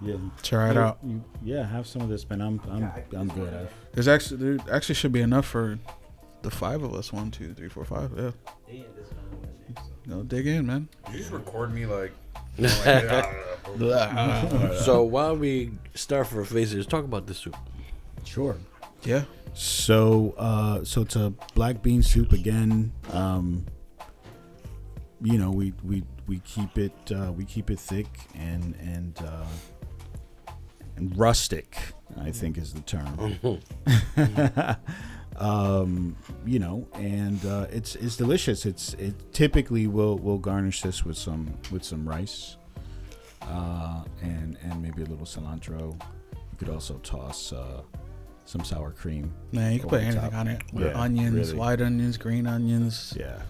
[0.00, 0.16] Yeah.
[0.42, 0.98] try it out.
[1.04, 2.40] You, yeah, have some of this, man.
[2.40, 3.68] I'm I'm I'm good.
[3.92, 5.78] There's actually there actually should be enough for
[6.40, 7.12] the five of us.
[7.12, 8.10] One, two, three, four, five.
[8.16, 8.82] Yeah.
[10.06, 10.88] No, dig in, man.
[11.12, 12.12] You just record me like.
[14.80, 17.54] So while we start for faces, let's talk about this soup.
[18.24, 18.56] sure.
[19.04, 19.24] Yeah.
[19.54, 22.92] So, uh, so it's a black bean soup again.
[23.12, 23.66] Um,
[25.22, 30.52] you know, we we we keep it uh, we keep it thick and and uh,
[30.96, 31.76] and rustic.
[32.18, 33.38] I think is the term.
[35.36, 38.66] um, you know, and uh, it's it's delicious.
[38.66, 42.56] It's it typically we'll we'll garnish this with some with some rice,
[43.42, 46.00] uh, and and maybe a little cilantro.
[46.32, 47.82] You could also toss uh,
[48.50, 49.32] some sour cream.
[49.52, 50.34] Man, you can put anything top.
[50.34, 50.60] on it.
[50.72, 51.54] Yeah, onions, really.
[51.58, 53.40] white onions, green onions, Yeah,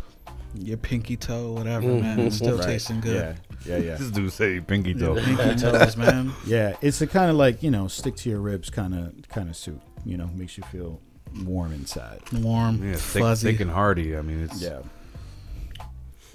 [0.55, 2.21] your pinky toe, whatever, man.
[2.21, 2.67] It's still Right.
[2.67, 3.37] tasting good.
[3.65, 3.95] Yeah, yeah, yeah.
[3.97, 5.15] This dude say pinky toe.
[5.15, 6.33] Pinky toes, man.
[6.47, 9.49] Yeah, it's the kind of like you know stick to your ribs kind of kind
[9.49, 9.81] of soup.
[10.05, 11.01] You know, makes you feel
[11.45, 12.21] warm inside.
[12.33, 13.51] Warm, Yeah, thick, fuzzy.
[13.53, 14.17] thick and hearty.
[14.17, 14.81] I mean, it's Yeah,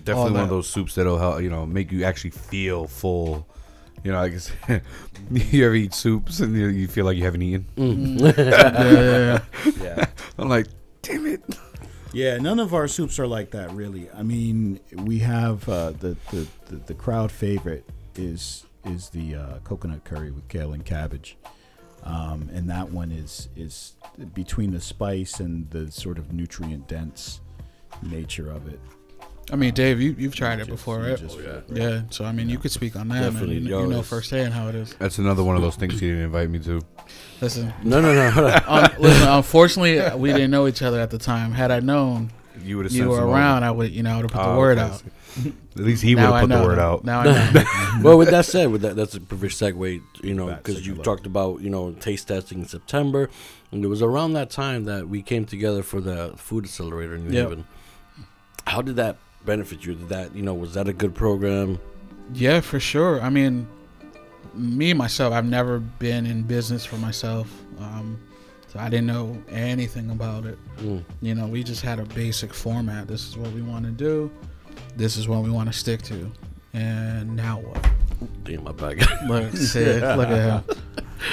[0.03, 3.47] definitely one of those soups that'll help you know make you actually feel full.
[4.05, 4.51] You know, I guess
[5.31, 7.65] you ever eat soups and you, you feel like you haven't eaten.
[7.75, 9.71] yeah, yeah, yeah.
[9.81, 10.05] yeah,
[10.37, 10.67] I'm like,
[11.01, 11.41] damn it.
[12.13, 12.37] yeah.
[12.37, 14.07] None of our soups are like that, really.
[14.11, 19.57] I mean, we have uh, the, the the the crowd favorite is is the uh,
[19.63, 21.35] coconut curry with kale and cabbage,
[22.03, 23.93] um, and that one is is
[24.35, 27.41] between the spice and the sort of nutrient dense
[28.03, 28.79] nature of it.
[29.51, 31.17] I mean, Dave, you you've tried it before, right?
[31.17, 31.37] just-
[31.71, 32.01] yeah.
[32.09, 33.63] So I mean, you could speak on that, Definitely, man.
[33.65, 34.95] You, yo, you know it's- firsthand how it is.
[34.97, 36.81] That's another one of those things he didn't invite me to.
[37.41, 38.29] Listen, No, no, no.
[38.31, 38.61] hold on.
[38.85, 39.27] um, listen.
[39.27, 41.51] Unfortunately, we didn't know each other at the time.
[41.51, 42.31] Had I known
[42.63, 44.49] You would have you were around, I would, you know, I would have put the
[44.49, 45.03] Oh, word out.
[45.77, 46.65] At least he would Now have I put the know.
[46.65, 47.03] word out.
[47.03, 47.63] Now I know.
[48.01, 50.01] well, with that said, with that, that's a perfect segue.
[50.23, 53.29] You know, because you talked about you know taste testing in September,
[53.71, 57.27] and it was around that time that we came together for the food accelerator in
[57.27, 57.49] New Yep.
[57.49, 57.65] Haven.
[58.65, 59.95] How did that benefit you?
[59.95, 61.79] Did that you know was that a good program?
[62.33, 63.21] Yeah, for sure.
[63.21, 63.67] I mean,
[64.53, 67.47] me myself, I've never been in business for myself,
[67.79, 68.19] um,
[68.67, 70.57] so I didn't know anything about it.
[70.77, 71.03] Mm.
[71.21, 73.07] You know, we just had a basic format.
[73.07, 74.31] This is what we want to do.
[74.95, 76.31] This is what we want to stick to.
[76.73, 77.89] And now what?
[78.43, 79.05] Damn, my bag.
[79.27, 80.77] Look, Sid, look at him.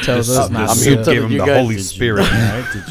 [0.02, 1.04] Tells us Just- not I'm here to.
[1.04, 2.20] to- give him the guys- Holy Did you- Spirit.
[2.30, 2.66] right?
[2.72, 2.88] Did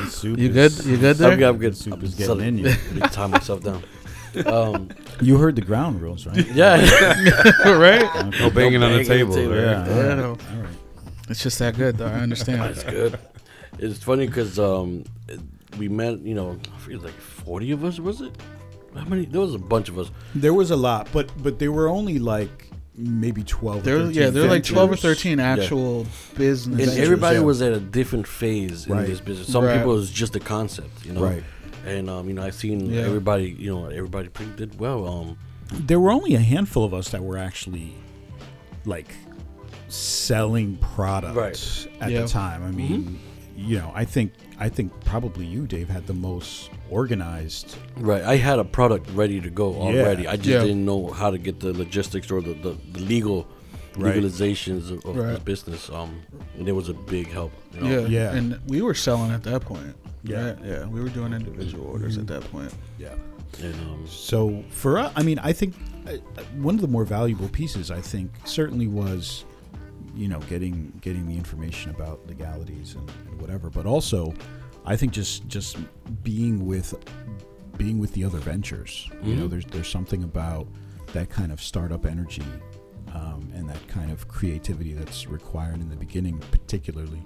[0.00, 0.08] you?
[0.08, 0.86] soup You is- good?
[0.86, 1.30] You good there?
[1.32, 1.48] I'm good.
[1.48, 1.76] I'm good.
[1.76, 2.42] Soup I'm is getting settled.
[2.42, 2.64] in you.
[2.68, 3.82] Let me tie myself down.
[4.46, 4.88] Um,
[5.20, 6.44] You heard the ground rules, right?
[6.54, 6.74] yeah,
[7.70, 8.30] right?
[8.40, 9.34] No banging on the banging table.
[9.34, 9.86] table, yeah.
[9.86, 9.94] Yeah.
[9.94, 10.30] Yeah, All no.
[10.32, 10.40] right.
[10.56, 10.72] All right.
[11.28, 12.06] It's just that good, though.
[12.06, 12.60] I understand.
[12.62, 13.16] that's good.
[13.78, 15.04] It's funny because um,
[15.78, 16.18] we met.
[16.20, 18.00] You know, I forget like forty of us.
[18.00, 18.32] Was it?
[18.96, 19.24] How many?
[19.24, 20.10] There was a bunch of us.
[20.34, 23.78] There was a lot, but but there were only like maybe twelve.
[23.78, 26.66] or There, 13 yeah, there were like twelve or thirteen actual business.
[26.66, 27.42] And Ventures, everybody yeah.
[27.44, 29.04] was at a different phase Right.
[29.04, 29.48] in this business.
[29.52, 29.76] Some Right.
[29.76, 31.22] people it was just a concept, you know.
[31.22, 31.42] Right.
[31.86, 33.02] And um, you know, I've seen Yeah.
[33.02, 33.54] everybody.
[33.58, 35.06] You know, everybody pretty did well.
[35.06, 35.36] Um,
[35.72, 37.94] There were only a handful of us that were actually
[38.84, 39.08] like
[39.88, 42.02] selling products Right.
[42.02, 42.22] at Yeah.
[42.22, 42.62] the time.
[42.62, 43.18] I mean,
[43.56, 47.76] you know, I think I think probably you, Dave, had the most organized.
[47.96, 48.22] right.
[48.22, 50.26] I had a product ready to go already.
[50.28, 50.60] I just Yeah.
[50.60, 53.46] didn't know how to get the logistics or the, the, the legal
[53.96, 54.16] Right.
[54.16, 55.88] legalizations of, of the business.
[55.88, 56.22] Um,
[56.58, 57.52] and it was a big help.
[57.74, 57.90] You know?
[57.90, 58.34] Yeah, Yeah.
[58.36, 59.94] And we were selling at that point.
[60.24, 60.50] Yeah.
[60.50, 60.58] Right?
[60.64, 60.86] yeah.
[60.86, 62.72] We were doing individual orders at that point.
[62.98, 63.14] Yeah.
[63.62, 65.74] And um, So for us, I mean, I think
[66.08, 66.12] uh,
[66.56, 69.44] one of the more valuable pieces, I think, certainly was
[70.16, 74.32] you know, getting getting the information about legalities and, and whatever, but also,
[74.84, 75.76] I think just just
[76.22, 76.94] being with
[77.78, 79.10] being with the other ventures.
[79.22, 79.50] You know, Mhm.
[79.50, 80.66] there's there's something about
[81.12, 82.42] that kind of startup energy
[83.14, 87.22] um, and that kind of creativity that's required in the beginning, particularly.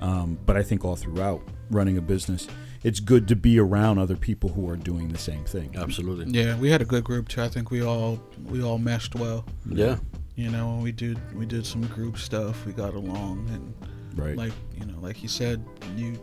[0.00, 2.48] Um, but I think all throughout running a business,
[2.82, 5.70] it's good to be around other people who are doing the same thing.
[5.76, 6.26] Absolutely.
[6.36, 7.42] Yeah, we had a good group too.
[7.42, 9.44] I think we all we all meshed well.
[9.68, 9.98] Yeah.
[10.34, 12.66] You know, we did we did some group stuff.
[12.66, 13.74] We got along, and
[14.18, 14.36] Right.
[14.36, 15.64] like you know, like you said,
[15.96, 16.18] you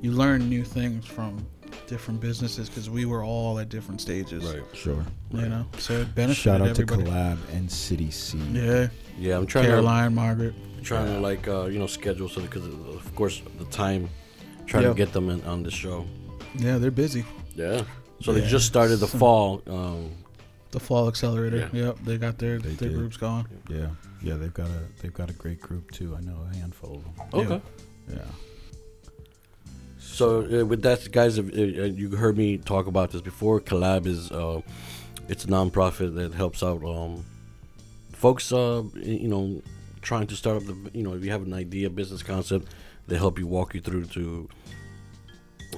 [0.00, 1.44] you learn new things from
[1.86, 4.44] different businesses because we were all at different stages.
[4.44, 4.62] Right.
[4.72, 5.04] sure.
[5.32, 7.04] You know, so it benefited Shout out everybody.
[7.04, 8.54] to Collab and CitySeed.
[8.54, 9.36] Yeah, Yeah.
[9.38, 9.70] I'm trying to.
[9.70, 10.54] Caroline, Margaret.
[10.78, 14.08] to trying to like uh, you know schedule so because of course the time
[14.66, 14.90] trying Yeah.
[14.90, 16.06] to get them in, on the show.
[16.56, 17.24] Yeah, they're busy.
[17.54, 17.82] Yeah.
[18.22, 19.62] So they just started the fall.
[19.66, 20.10] Um,
[20.72, 21.70] The Fall Accelerator.
[21.72, 21.84] Yeah.
[21.86, 22.98] Yep, they got their They their did.
[22.98, 23.46] groups going.
[23.68, 23.88] Yeah,
[24.22, 26.14] yeah, they've got a they've got a great group too.
[26.18, 27.14] I know a handful of them.
[27.40, 27.60] okay.
[28.08, 28.30] Yeah,
[30.16, 33.60] So uh, with that, guys, if, uh, you heard me talk about this before.
[33.60, 34.62] Collab is uh,
[35.28, 37.22] it's a nonprofit that helps out um,
[38.14, 38.50] folks.
[38.50, 39.60] Uh, you know,
[40.00, 40.90] trying to start up the.
[40.94, 42.68] You know, if you have an idea, business concept,
[43.06, 44.48] they help you walk you through to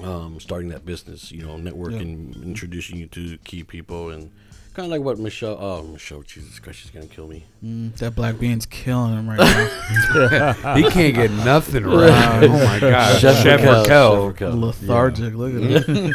[0.03, 1.33] um, starting that business.
[1.33, 4.31] You know, networking, introducing you to key people, and
[4.73, 5.57] kind of like what Michelle.
[5.59, 7.45] Oh, Michelle, Jesus Christ, she's gonna kill me.
[7.63, 10.53] Mm, that black bean's killing him right now.
[10.75, 12.43] he can't get nothing right.
[12.43, 14.31] oh my god, Chef Chef Raquel, Raquel.
[14.31, 14.59] Chef Raquel.
[14.59, 15.33] Lethargic.
[15.33, 16.13] Look at him.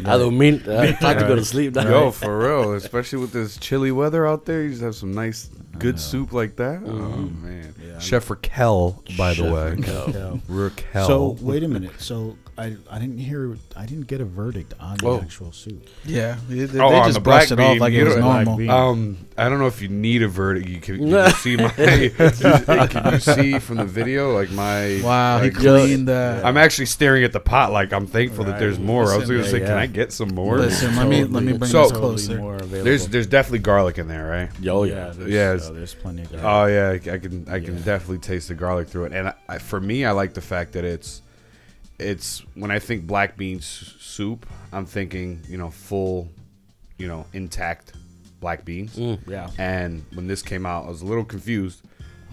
[0.06, 0.62] I don't mean.
[0.68, 1.74] I tried to go to sleep.
[1.74, 1.88] now.
[1.88, 5.50] Yo, for real, especially with this chilly weather out there, you just have some nice,
[5.78, 6.82] good soup like that.
[6.84, 10.40] Oh man, Yeah, Chef Raquel, by Chef the way, Raquel.
[10.48, 11.06] Raquel.
[11.06, 11.92] So wait a minute.
[12.00, 15.20] So I I didn't hear I didn't get a verdict on the Oh.
[15.20, 15.88] actual suit.
[16.04, 18.04] Yeah, they, they Oh, on just the black brushed it off bean, like you it
[18.04, 18.56] was don't- Black normal.
[18.58, 18.70] bean.
[18.70, 20.68] Um, I don't know if you need a verdict.
[20.68, 21.68] You can, you can see my.
[22.90, 25.00] can you see from the video like my?
[25.02, 26.44] Wow, he like, cleaned that.
[26.44, 29.04] I'm actually staring at the pot like I'm thankful that there's more.
[29.12, 29.82] I was Listen, gonna say, yeah, can yeah.
[29.82, 30.58] I get some more?
[30.58, 32.36] Listen, let me let me bring So- this closer.
[32.36, 32.84] more available.
[32.84, 34.50] There's there's definitely garlic in there, right?
[34.60, 35.12] Yo, yeah, yeah.
[35.16, 36.32] there's, Yeah, it's- oh, there's plenty of.
[36.32, 36.44] Garlic.
[36.46, 37.84] Oh yeah, I I can I can Yeah.
[37.84, 40.72] definitely taste the garlic through it, and I, I, for me, I like the fact
[40.72, 41.22] that it's
[42.00, 46.28] it's when I think black bean s- soup, I'm thinking you know full,
[46.98, 47.92] you know intact
[48.40, 49.18] black beans, Mm.
[49.28, 49.50] yeah.
[49.58, 51.82] and when this came out, I was a little confused,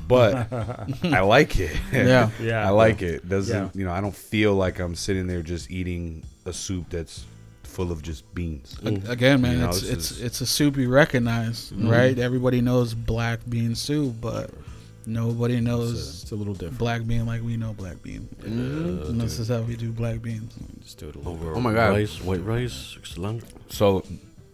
[0.08, 0.48] but
[1.04, 1.76] I like it.
[1.92, 2.30] Yeah.
[2.42, 2.66] Yeah.
[2.66, 3.28] I like it.
[3.28, 3.70] Doesn't Yeah.
[3.74, 3.92] you know?
[3.92, 7.26] I don't feel like I'm sitting there just eating a soup that's
[7.64, 8.78] full of just beans.
[8.86, 12.18] A- Again, man, You know, it's it's is- it's a soup you recognize, right?
[12.18, 14.50] Everybody knows black bean soup, but
[15.08, 16.78] nobody It's a, knows it's a little different.
[16.78, 18.28] black bean like we know black bean.
[18.44, 20.54] and this is how we do black beans.
[20.84, 21.34] Just do it a little.
[21.34, 21.90] Over Oh my God.
[21.94, 23.46] Rice, white rice, cilantro.
[23.70, 24.04] So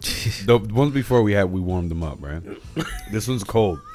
[0.46, 2.42] the ones before we had, we warmed them up, right?
[3.10, 3.80] this one's cold.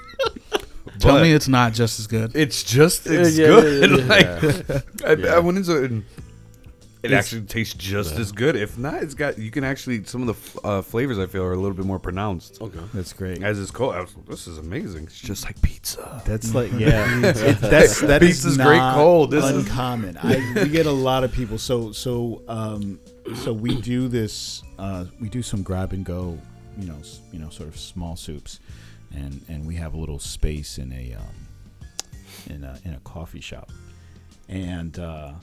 [0.99, 2.35] Tell me it's not just as good.
[2.35, 3.89] it's just it's Yeah, good.
[3.91, 5.91] yeah, yeah, like I, I went into it.
[5.91, 6.03] And
[7.01, 8.55] it actually tastes just as good.
[8.55, 11.53] If not, it's got you can actually some of the uh, flavors I feel are
[11.53, 12.61] a little bit more pronounced.
[12.61, 12.79] Okay.
[12.93, 13.41] That's great.
[13.41, 15.05] As it's cold, I was, this is amazing.
[15.05, 16.21] It's just like pizza.
[16.25, 19.31] That's like yeah, it, that's that is Pizza's great not cold.
[19.31, 20.17] This is- uncommon.
[20.17, 21.57] I we get a lot of people.
[21.57, 22.99] So so um
[23.35, 24.63] so we do this.
[24.77, 26.37] Uh, we do some grab and go.
[26.77, 26.97] You know
[27.31, 28.59] you know sort of small soups,
[29.13, 31.35] and and we have a little space in a um
[32.49, 33.71] in a in a coffee shop,
[34.47, 35.33] and uh,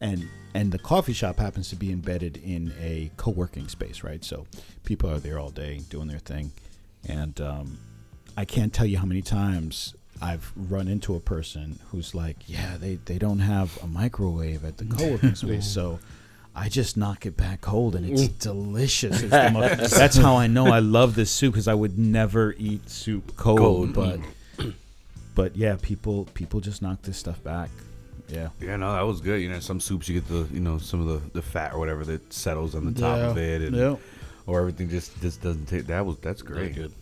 [0.00, 4.24] and and the coffee shop happens to be embedded in a co-working space, right?
[4.24, 4.46] So
[4.84, 6.52] people are there all day doing their thing,
[7.06, 7.78] and um,
[8.36, 12.76] I can't tell you how many times I've run into a person who's like, "Yeah,
[12.78, 15.98] they they don't have a microwave at the co-working space, so."
[16.58, 19.20] I just knock it back cold and it's delicious.
[19.20, 19.30] It's
[19.98, 23.58] that's how I know I love this soup because I would never eat soup cold,
[23.58, 23.92] Cold.
[23.92, 24.20] but
[25.34, 27.68] but yeah, people people just knock this stuff back.
[28.28, 28.48] Yeah.
[28.60, 29.40] Yeah, no, that was good.
[29.40, 31.78] You know, some soups you get the you know some of the, the fat or
[31.78, 33.30] whatever that settles on the top Yeah.
[33.30, 34.00] of it, and Yep.
[34.46, 35.86] or everything just just doesn't take.
[35.86, 36.74] That was that's Very great.
[36.74, 36.92] good.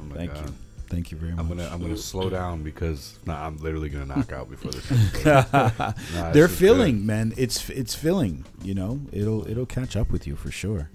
[0.00, 0.44] Oh my Thank God.
[0.46, 0.54] you.
[0.88, 1.40] Thank you very much.
[1.40, 5.24] I'm gonna I'm gonna slow down because nah, I'm literally gonna knock out before this.
[5.24, 7.32] Nah, They're is filling, man.
[7.36, 8.44] It's it's filling.
[8.62, 10.90] You know, it'll it'll catch up with you for sure.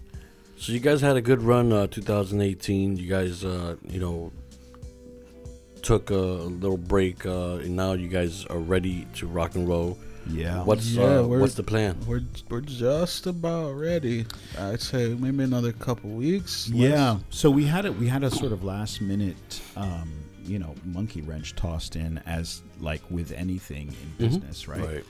[0.58, 2.98] So you guys had a good run, uh, 2018.
[2.98, 4.32] You guys, uh, you know,
[5.82, 9.98] took a little break, uh, and now you guys are ready to rock and roll.
[10.30, 10.64] Yeah.
[10.64, 11.98] What's Yeah, uh, what's the plan?
[12.06, 14.26] We're we're just about ready.
[14.58, 16.70] I'd say maybe another couple weeks.
[16.70, 17.14] Yeah.
[17.14, 17.22] less.
[17.32, 20.12] So we had a we had a sort of last minute, um,
[20.46, 24.18] you know, monkey wrench tossed in as like with anything in Mhm.
[24.18, 25.04] business, right?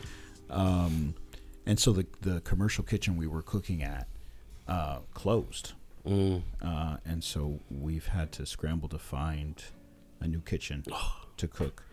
[0.50, 1.16] Um,
[1.66, 4.08] and so the the commercial kitchen we were cooking at
[4.68, 5.74] uh, closed,
[6.08, 6.44] Mm.
[6.62, 9.62] uh, and so we've had to scramble to find
[10.22, 10.84] a new kitchen
[11.38, 11.84] to cook.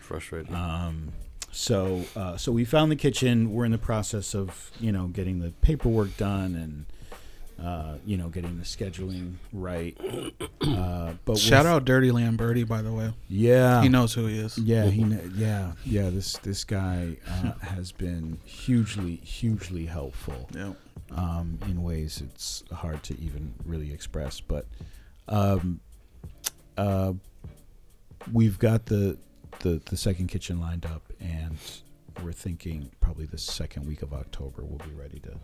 [0.00, 0.54] Frustrating.
[0.54, 1.12] Um,
[1.52, 3.52] so uh, so we found the kitchen.
[3.52, 6.86] We're in the process of you know getting the paperwork done and
[7.66, 9.96] uh, you know getting the scheduling right.
[10.62, 13.12] Uh, but Shout with- out Dirty Lamberti, by the way.
[13.28, 14.56] yeah, He knows who he is.
[14.58, 16.10] yeah, he, kn- yeah, yeah.
[16.10, 20.72] This this guy uh, has been hugely, hugely helpful Yeah.
[21.12, 24.40] um, in ways it's hard to even really express.
[24.40, 24.66] But
[25.28, 25.80] um,
[26.76, 27.14] uh,
[28.32, 29.18] we've got the,
[29.60, 31.56] the the second kitchen lined up, and
[32.22, 35.36] we're thinking probably the second week of October we'll be ready to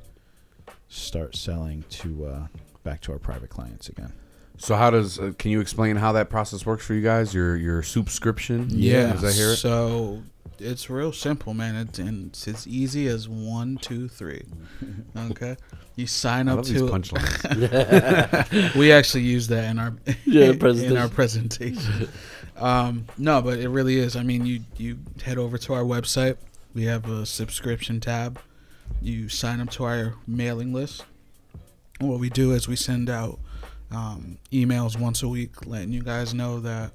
[0.88, 2.46] start selling to uh,
[2.84, 4.12] back to our private clients again.
[4.58, 5.18] So how does?
[5.18, 7.34] Uh, can you explain how that process works for you guys?
[7.34, 8.68] Your your subscription?
[8.70, 9.12] Yeah.
[9.14, 9.56] As I hear it.
[9.56, 10.22] So
[10.58, 11.76] it's real simple, man.
[11.76, 14.44] It's, and it's as easy as one, two, three.
[15.30, 15.56] Okay.
[15.94, 18.74] You sign I up love these to punchlines.
[18.76, 19.94] we actually use that in our
[20.26, 22.08] Yeah, in our presentation.
[22.56, 24.16] Um, no, but it really is.
[24.16, 26.36] I mean, you you head over to our website.
[26.74, 28.38] We have a subscription tab.
[29.00, 31.04] You sign up to our mailing list.
[32.00, 33.38] What we do is we send out
[33.90, 36.92] um, emails once a week, letting you guys know that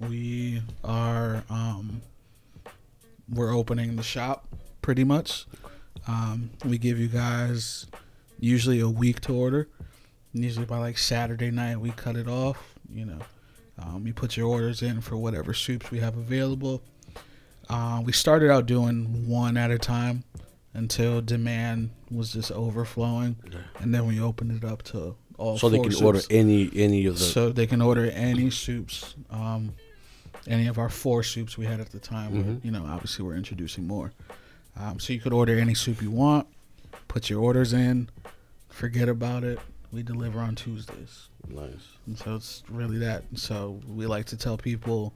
[0.00, 2.02] we are um,
[3.32, 4.46] we're opening the shop.
[4.82, 5.46] Pretty much,
[6.08, 7.86] um, we give you guys
[8.38, 9.68] usually a week to order.
[10.32, 12.74] Usually by like Saturday night, we cut it off.
[12.92, 13.18] You know,
[13.82, 16.82] um, you put your orders in for whatever soups we have available.
[17.68, 20.24] Uh, we started out doing one at a time
[20.74, 23.36] until demand was just overflowing,
[23.78, 25.56] and then we opened it up to all.
[25.58, 26.02] so they can soups.
[26.02, 27.24] order any any of the.
[27.24, 29.74] So they can order any soups, um,
[30.46, 32.32] any of our four soups we had at the time.
[32.32, 32.64] Mhm.
[32.64, 34.12] You know, obviously we're introducing more.
[34.76, 36.46] Um, so you could order any soup you want,
[37.08, 38.08] put your orders in,
[38.68, 39.58] forget about it.
[39.92, 41.28] We deliver on Tuesdays.
[41.48, 41.70] nice.
[42.06, 43.24] And so it's really that.
[43.34, 45.12] So we like to tell people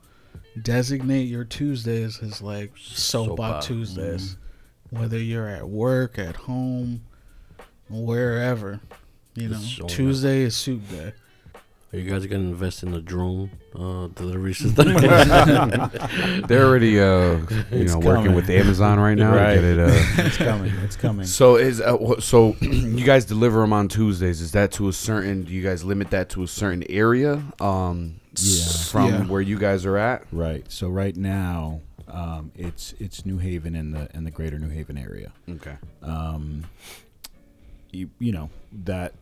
[0.62, 3.62] designate your Tuesdays as like soap, Soap op op.
[3.62, 4.37] Tuesdays.
[4.90, 7.04] Whether you're at work, at home,
[7.88, 8.80] wherever.
[9.34, 9.60] You know.
[9.87, 11.12] Tuesday is soup day.
[11.94, 14.94] Are you guys gonna invest in a drone uh, delivery system?
[16.48, 18.35] They're already, uh, you It's know, working coming.
[18.35, 19.54] with Amazon right now Right.
[19.54, 19.78] get it.
[19.78, 19.87] Uh,
[20.24, 20.72] it's coming.
[20.83, 21.24] It's coming.
[21.24, 24.40] so is uh, wh- so you guys deliver them on Tuesdays?
[24.40, 25.44] Is that to a certain?
[25.44, 27.40] Do you guys limit that to a certain area?
[27.61, 28.64] Um, Yeah.
[28.90, 29.24] from Yeah.
[29.26, 30.24] where you guys are at.
[30.33, 30.64] Right.
[30.72, 34.98] So right now, um, it's it's New Haven in the in the greater New Haven
[34.98, 35.33] area.
[35.48, 35.76] Okay.
[36.02, 36.64] Um,
[37.92, 38.50] you, you know
[38.85, 39.14] that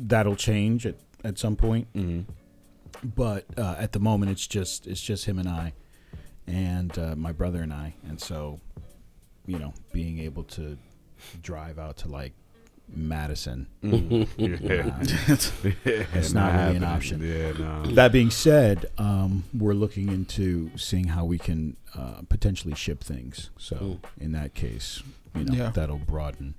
[0.00, 2.20] that'll change at, at some point, hmm
[3.14, 5.72] but uh, at the moment it's just it's just him and I,
[6.46, 8.60] and uh, my brother and I, and so
[9.46, 10.76] you know being able to
[11.42, 12.32] drive out to like
[12.88, 13.68] Madison.
[13.82, 14.26] yeah.
[15.84, 17.20] It's not really an option.
[17.22, 17.82] Yeah, no.
[17.94, 23.50] That being said, um, we're looking into seeing how we can uh, potentially ship things.
[23.58, 23.98] So Mm.
[24.18, 25.02] in that case,
[25.36, 25.70] you know, Yeah.
[25.70, 26.54] that'll broaden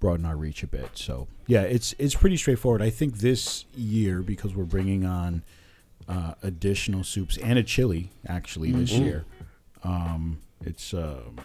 [0.00, 0.90] broaden our reach a bit.
[0.94, 2.82] So yeah, it's it's pretty straightforward.
[2.82, 5.42] I think this year because we're bringing on
[6.08, 9.04] uh, additional soups and a chili actually this Mhm.
[9.04, 9.24] year.
[9.82, 11.36] Um, it's um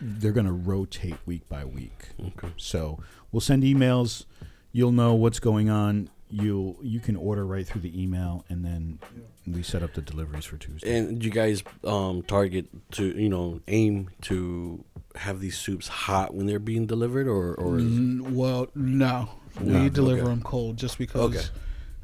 [0.00, 2.08] they're going to rotate week by week.
[2.20, 2.48] okay.
[2.56, 3.00] So
[3.32, 4.24] we'll send emails.
[4.72, 6.10] You'll know what's going on.
[6.30, 8.98] You'll you can order right through the email, and then
[9.46, 10.96] we set up the deliveries for Tuesday.
[10.96, 14.84] And you guys um, target to you know aim to
[15.16, 19.28] have these soups hot when they're being delivered, or or is- N- well, no,
[19.60, 20.30] No, we deliver okay.
[20.30, 21.34] them cold just because.
[21.36, 21.46] Okay.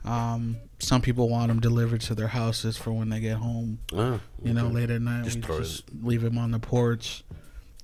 [0.04, 3.80] Um, some people want them delivered to their houses for when they get home.
[3.94, 4.74] ah, You know, okay.
[4.76, 7.22] late at night, Just we throw it just leave them on the porch.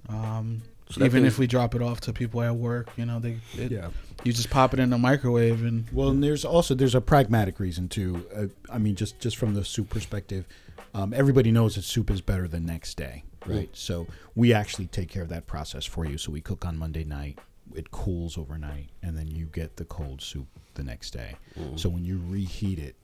[0.08, 3.18] Um, So even means- if we drop it off to people at work, you know,
[3.18, 3.88] they it, yeah.
[4.24, 7.58] you just pop it in the microwave and Well, and there's also there's a pragmatic
[7.60, 8.24] reason too.
[8.34, 10.46] Uh, I mean, just just from the soup perspective,
[10.94, 13.68] um, everybody knows that soup is better the next day, right?
[13.72, 16.18] So we actually take care of that process for you.
[16.18, 17.38] So we cook on Monday night,
[17.74, 21.34] it cools overnight, and then you get the cold soup the next day.
[21.58, 21.78] Mm.
[21.78, 22.96] So when you reheat it,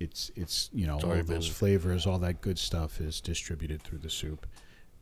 [0.00, 3.82] it's it's you know It's all those been- flavors, all that good stuff is distributed
[3.82, 4.46] through the soup,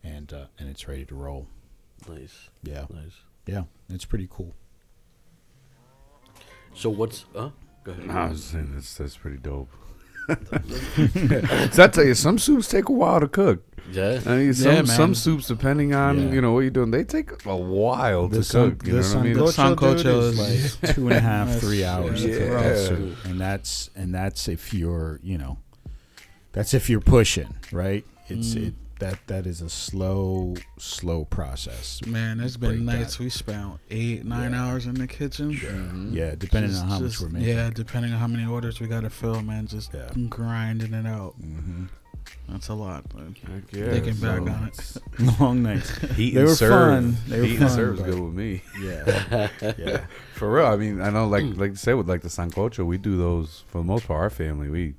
[0.03, 1.47] and uh, and it's ready to roll.
[2.07, 3.21] nice, Yeah, nice.
[3.47, 4.53] yeah, it's pretty cool.
[6.73, 7.49] So what's uh?
[7.83, 8.05] Go ahead.
[8.07, 9.69] No, I was saying that's that's pretty dope.
[10.29, 13.63] so I tell you, some soups take a while to cook.
[13.91, 14.19] Yeah.
[14.25, 16.33] I mean, some Yeah, some soups, depending on Yeah.
[16.33, 18.87] you know what you're doing, they take a while to The san- cook.
[18.87, 19.33] You the know what I mean?
[19.33, 22.37] The sancocho, sancocho is is- like two and a half, That's- three hours to yeah.
[22.37, 22.85] cook that Yeah.
[22.87, 25.57] soup, and that's and that's if you're you know,
[26.51, 28.05] that's if you're pushing right.
[28.27, 28.67] It's Mm.
[28.67, 31.99] it that that is a slow slow process.
[32.05, 33.23] man, there's been Break nights that.
[33.23, 34.63] we spent eight, nine Yeah.
[34.67, 35.53] hours in the kitchen.
[35.55, 36.13] Mhm.
[36.13, 37.55] Yeah, depending Just- on how just- much we're making.
[37.55, 40.07] Yeah, depending on how many orders we got to fill, man, just Yeah.
[40.29, 41.33] grinding it out.
[41.41, 41.85] hmm
[42.51, 43.05] That's a lot.
[43.71, 44.71] Thinking back so- on
[45.27, 45.39] it.
[45.39, 45.89] Long nights.
[46.15, 46.71] Heat They and were serve.
[46.71, 47.17] fun.
[47.27, 48.61] They were Heat and fun, serve's but- good with me.
[48.81, 49.47] Yeah.
[49.77, 50.05] yeah.
[50.35, 52.97] For real, I mean, I know, like like you said, with like the sancocho, we
[52.97, 54.19] do those for the most part.
[54.21, 54.93] Our family, we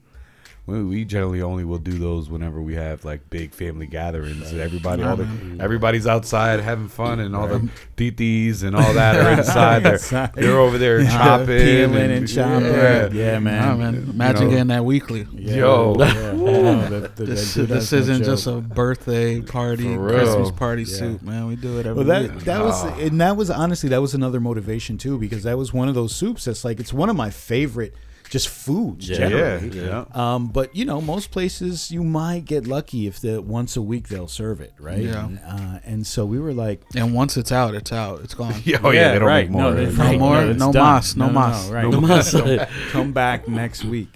[0.65, 4.53] we, we generally only will do those whenever we have like big family gatherings.
[4.53, 5.61] Everybody, all the, mm-hmm.
[5.61, 9.83] everybody's outside having fun, and all the titis and all that are inside.
[9.83, 12.67] They're, they're over there chopping, Peeling and chopping.
[12.67, 13.09] Yeah.
[13.11, 13.61] Yeah, man.
[13.61, 13.95] Nah, man.
[14.11, 14.51] Imagine know.
[14.51, 15.27] getting that weekly.
[15.33, 15.55] Yeah.
[15.57, 15.97] Yo.
[16.13, 16.33] Yeah.
[16.33, 17.09] Yeah.
[17.15, 21.47] This, that this no isn't just a birthday party, Christmas party soup, man.
[21.47, 22.33] We do it every Well, week.
[22.33, 25.73] that that was and that was honestly that was another motivation too because that was
[25.73, 27.95] one of those soups that's like it's one of my favorite
[28.33, 29.29] just foods Yeah.
[29.29, 29.87] yeah, generally.
[29.87, 30.05] yeah.
[30.15, 34.09] Um, but you know, most places you might get lucky if the once a week
[34.09, 34.99] they'll serve it, right?
[35.05, 35.27] Yeah.
[35.27, 38.21] And, uh, and so we were like, and once it's out, it's out.
[38.25, 38.55] It's gone.
[38.65, 39.45] Yeah, oh yeah, they don't right.
[39.45, 39.63] make more.
[39.63, 39.97] No, they- right?
[39.99, 40.19] No right.
[40.19, 40.83] more, it's no done.
[40.95, 41.71] mas, no mas.
[41.71, 41.89] right.
[41.89, 42.31] No mas.
[42.33, 42.59] come,
[42.91, 44.09] come back next week.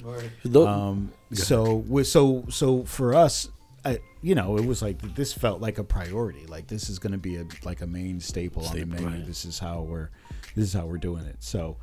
[0.55, 3.49] Um, so we so so for us,
[3.85, 6.47] I, you know, it was like this felt like a priority.
[6.47, 9.07] Like this is going to be a like a main staple, on the menu.
[9.07, 9.27] right.
[9.27, 10.09] This is how we're
[10.55, 11.37] this is how we're doing it.
[11.41, 11.77] So,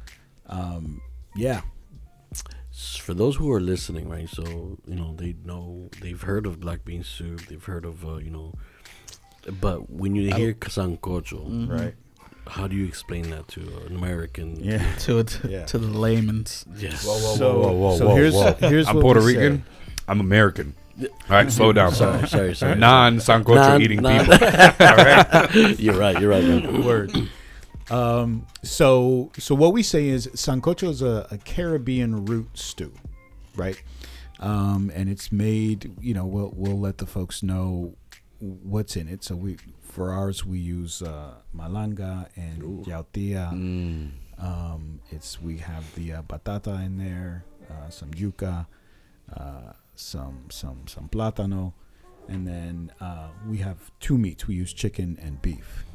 [0.47, 1.01] um,
[1.35, 1.63] yeah, s-
[2.97, 4.29] for those who are listening, right?
[4.29, 4.43] So
[4.85, 8.29] you know they know they've heard of black bean soup, they've heard of uh, you
[8.29, 8.53] know,
[9.61, 11.95] but when you hear sancocho, right.
[12.47, 14.57] how do you explain that to an American?
[14.63, 14.83] Yeah.
[15.05, 15.65] To it, Yeah.
[15.65, 16.65] to the layman's.
[16.77, 17.05] Yes.
[17.05, 18.69] Whoa, whoa, So- whoa, whoa, whoa, so whoa, here's- whoa.
[18.69, 19.39] here's I'm what Puerto we say.
[19.49, 19.65] Rican.
[20.07, 20.75] I'm American.
[21.01, 21.91] All right, slow down.
[21.93, 22.75] Sorry, sorry, sorry.
[22.75, 24.33] Non sancocho Non- eating non- people.
[24.87, 25.79] All right.
[25.79, 26.19] you're right.
[26.21, 26.43] You're right.
[26.43, 26.83] Man.
[26.85, 27.11] Word.
[27.89, 32.93] Um, so so what we say is sancocho is a, a Caribbean root stew,
[33.55, 33.81] right?
[34.39, 35.91] Um, and it's made.
[35.99, 37.95] You know, we'll we'll let the folks know
[38.39, 39.23] what's in it.
[39.23, 43.51] So we for ours we use uh, malanga and yautía.
[43.53, 44.11] Mm.
[44.39, 48.65] Um, it's we have the uh, batata in there, uh, some yuca,
[49.35, 51.73] uh, some some some plátano,
[52.27, 54.47] and then uh, we have two meats.
[54.47, 55.85] We use chicken and beef.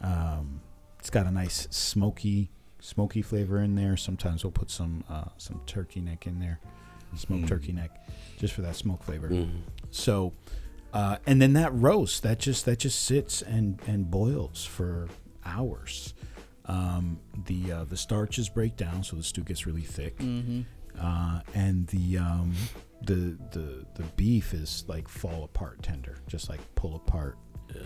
[0.00, 0.62] Um,
[1.00, 3.96] it's got a nice smoky smoky flavor in there.
[3.96, 6.60] Sometimes we'll put some uh, some turkey neck in there,
[7.16, 7.48] smoked Mm.
[7.48, 7.90] turkey neck,
[8.38, 9.28] just for that smoke flavor.
[9.28, 9.60] Mhm.
[9.90, 10.32] So,
[10.92, 15.08] uh, and then that roast that just that just sits and and boils for
[15.44, 16.14] hours.
[16.66, 20.60] Um, the uh, the starches break down, so the stew gets really thick, Mm-hmm.
[21.00, 22.54] uh, and the um,
[23.02, 27.36] the the the beef is like fall apart tender, just like pull apart
[27.74, 27.82] Yeah.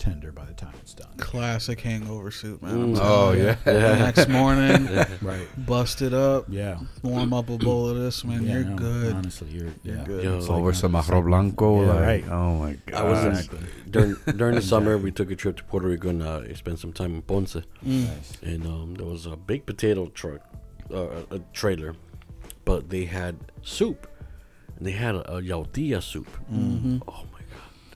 [0.00, 1.12] Tender by the time it's done.
[1.18, 2.94] Classic hangover soup, man.
[2.96, 2.98] Mm.
[3.00, 3.44] Oh you.
[3.44, 3.56] yeah.
[3.66, 4.86] Next morning,
[5.22, 5.46] Right.
[5.66, 6.78] bust it up, Yeah.
[7.02, 8.42] warm up a bowl of this, man.
[8.44, 9.12] Yeah, you're no, good.
[9.14, 10.02] Honestly, you're yeah.
[10.04, 10.24] good.
[10.24, 11.82] Yo, It's Over not- some it's arroz like- blanco.
[11.84, 12.24] Yeah, like, right.
[12.30, 13.00] Oh my god.
[13.00, 13.58] I was Exactly.
[13.90, 14.96] during during the summer.
[14.98, 17.54] We took a trip to Puerto Rico and uh, spent some time in Ponce.
[17.84, 18.06] Mm.
[18.08, 18.32] Nice.
[18.42, 20.40] and um, there was a big potato truck,
[20.92, 20.96] uh,
[21.30, 21.94] a, a trailer,
[22.64, 24.06] but they had soup,
[24.76, 26.28] and they had a, a yautía soup.
[26.50, 26.98] Mm-hmm.
[27.06, 27.39] Oh my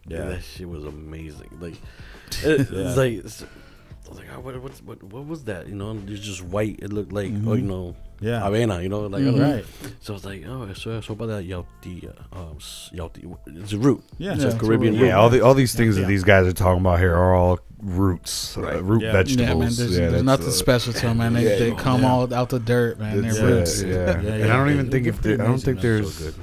[0.09, 0.25] god, Yeah.
[0.27, 1.51] that shit was amazing.
[1.61, 1.75] Like,
[2.45, 5.67] it, it's like, it's, I was like, oh, what, what, what, what was that?
[5.67, 6.79] You know, it's just white.
[6.83, 8.43] It looked like, oh, you know, Yeah.
[8.43, 8.83] avena.
[8.83, 9.55] You know, like I Mhm.
[9.55, 9.65] Right.
[10.01, 12.13] So I was like, oh, so sopa de yautía.
[12.33, 13.35] Um, s- yautía.
[13.47, 14.03] It's a root.
[14.19, 14.33] Yeah.
[14.35, 15.01] it's Yeah, a it's a Caribbean root.
[15.01, 15.07] root.
[15.09, 16.03] Yeah, all the all these things Yeah.
[16.03, 19.13] that these guys are talking about here are all roots, uh, root Yeah.
[19.13, 19.41] vegetables.
[19.49, 19.59] Yeah, man.
[19.75, 21.33] There's, Yeah, there's nothing uh, special to them, man.
[21.33, 22.11] They, yeah, they come yeah.
[22.11, 23.23] all out the dirt, man.
[23.23, 23.83] That's They're it, roots.
[23.83, 24.53] Yeah, Yeah, and.
[24.53, 26.35] I don't even think if there, I don't think there's so good.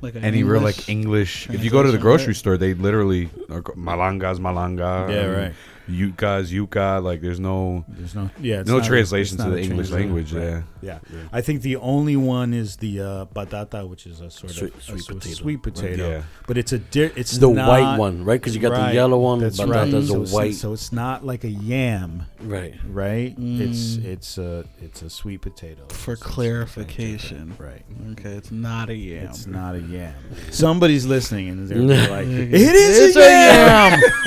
[0.00, 1.48] Like an any real like English.
[1.50, 2.36] If you go to the grocery right?
[2.36, 5.08] store, they literally are, co- malanga's malanga.
[5.10, 5.54] Yeah, right.
[5.88, 7.02] Yuca's yuca.
[7.02, 10.32] Like there's no There's no yeah, it's no not a- it's to the English language.
[10.32, 10.42] Right.
[10.42, 10.62] Yeah.
[10.86, 10.98] Yeah.
[11.32, 14.82] I think the only one is the uh, batata, which is a sort Sweet- of
[14.82, 15.34] sweet a, potato.
[15.34, 16.08] Sweet potato.
[16.10, 16.22] Yeah.
[16.46, 18.40] But it's a di- it's the not- white one, right?
[18.40, 18.88] Because you got Right.
[18.90, 19.90] the yellow one, That's but right.
[19.90, 22.74] that's so, a it's, white, so it's not like a yam, right?
[22.88, 23.34] right?
[23.38, 24.04] It's Mm.
[24.04, 25.82] it's a it's a sweet potato.
[25.88, 27.54] For So clarification.
[27.58, 27.82] Right.
[28.12, 29.26] Okay, it's not a yam.
[29.26, 30.14] It's not a yam.
[30.50, 34.00] Somebody's listening and they're like, It "It is it's a yam.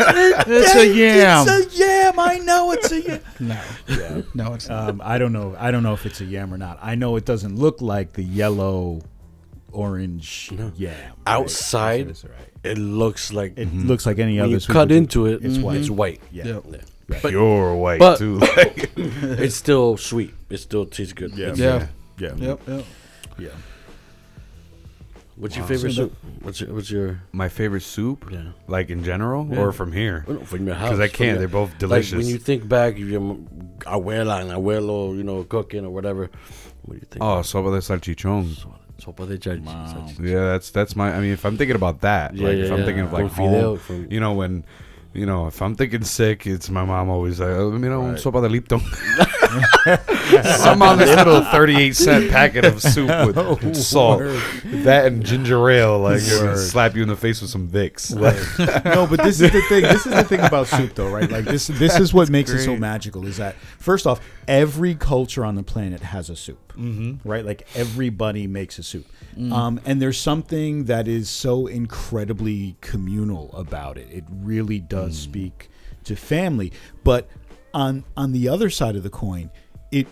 [0.48, 1.48] it's a yam.
[1.48, 2.20] It's a yam.
[2.20, 4.22] I know it's a yam." no, Yeah.
[4.34, 4.90] no, it's not.
[4.90, 5.56] Um, I don't know.
[5.58, 6.80] I don't know if it's a yam or not.
[6.82, 9.02] I know it doesn't look like the yellow,
[9.72, 10.72] orange No.
[10.76, 11.14] yam.
[11.28, 12.16] Outside, right.
[12.64, 13.88] It looks like It mhm.
[13.88, 14.54] looks like any when other.
[14.54, 15.78] you cut into it, It's white.
[15.78, 16.22] It's white.
[16.32, 16.46] Yeah.
[16.48, 16.64] Yep.
[16.72, 16.78] Yeah.
[17.22, 18.38] But- Pure white but- too.
[18.40, 20.34] Like, It's still sweet.
[20.50, 21.34] It still tastes good.
[21.36, 21.52] Yeah.
[21.52, 21.88] It's- Yeah.
[22.20, 22.36] Yeah.
[22.36, 22.86] Yep, yep.
[23.38, 23.50] Yeah.
[25.40, 25.70] What's your Wow.
[25.70, 26.14] favorite So soup?
[26.42, 28.52] What's your What's your my favorite soup, yeah?
[28.68, 29.60] like in general, Yeah.
[29.60, 30.90] or from here, Well, no, From your house.
[30.90, 31.30] because I from can't.
[31.30, 32.18] your- They're both Like delicious.
[32.18, 33.48] when you think back, of your m-
[33.86, 36.30] abuela and abuelo, you know, cooking or whatever.
[36.84, 37.24] What do you think?
[37.24, 38.54] oh, sopa de salchichon.
[38.58, 40.06] So- sopa de chach- Wow.
[40.22, 41.14] Yeah, that's that's my.
[41.16, 42.86] I mean, if I'm thinking about that, Yeah, like yeah, if I'm yeah.
[42.86, 44.66] thinking of Con like fideo home, from- you know, when
[45.14, 48.20] you know, if I'm thinking sick, it's my mom always like, oh, mira, un Right.
[48.20, 48.80] sopa de Lipton.
[50.60, 54.20] Some on this little 38 cent packet of soup with oh, salt.
[54.66, 58.14] That and ginger ale, like, slap you in the face with some Vicks.
[58.86, 59.82] no, but this is the thing.
[59.82, 61.30] This is the thing about soup, though, right?
[61.30, 61.68] Like this.
[61.68, 63.26] This is what makes it so magical.
[63.26, 67.30] Is that first off, every culture on the planet has a soup, mm-hmm.
[67.30, 67.46] right?
[67.46, 69.06] Like everybody makes a soup,
[69.54, 74.10] um, and there's something that is so incredibly communal about it.
[74.12, 75.70] It really does speak
[76.06, 76.74] to family.
[77.04, 77.30] But
[77.74, 79.52] on on the other side of the coin,
[79.92, 80.08] it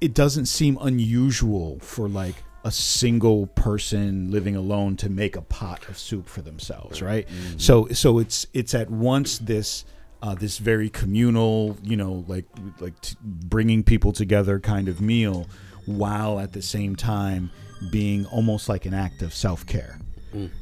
[0.00, 5.88] it doesn't seem unusual for like a single person living alone to make a pot
[5.88, 7.28] of soup for themselves, right?
[7.56, 9.84] So so it's it's at once this
[10.22, 12.46] uh, this very communal, you know, like
[12.80, 15.46] like t- bringing people together kind of meal,
[15.86, 17.50] while at the same time
[17.90, 19.98] being almost like an act of self care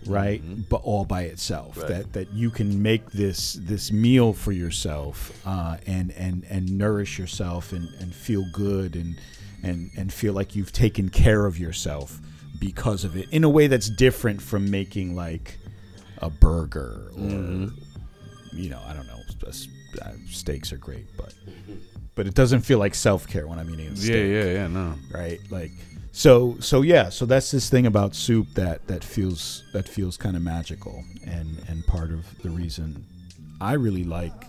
[0.06, 0.42] right?
[0.68, 5.76] But all by itself that that you can make this this meal for yourself uh,
[5.86, 9.20] and and and nourish yourself and and feel good and
[9.62, 12.20] and and feel like you've taken care of yourself
[12.58, 15.58] because of it in a way that's different from making like
[16.18, 17.70] a burger or
[18.52, 21.34] you know i don't know uh, steaks are great but
[22.14, 24.10] but it doesn't feel like self-care when i'm eating a steak.
[24.10, 24.94] Yeah, yeah, yeah, no.
[25.12, 25.40] right?
[25.50, 25.72] Like
[26.12, 30.36] so so yeah so that's this thing about soup that that feels that feels kind
[30.36, 33.04] of magical and and part of the reason
[33.60, 34.46] i really like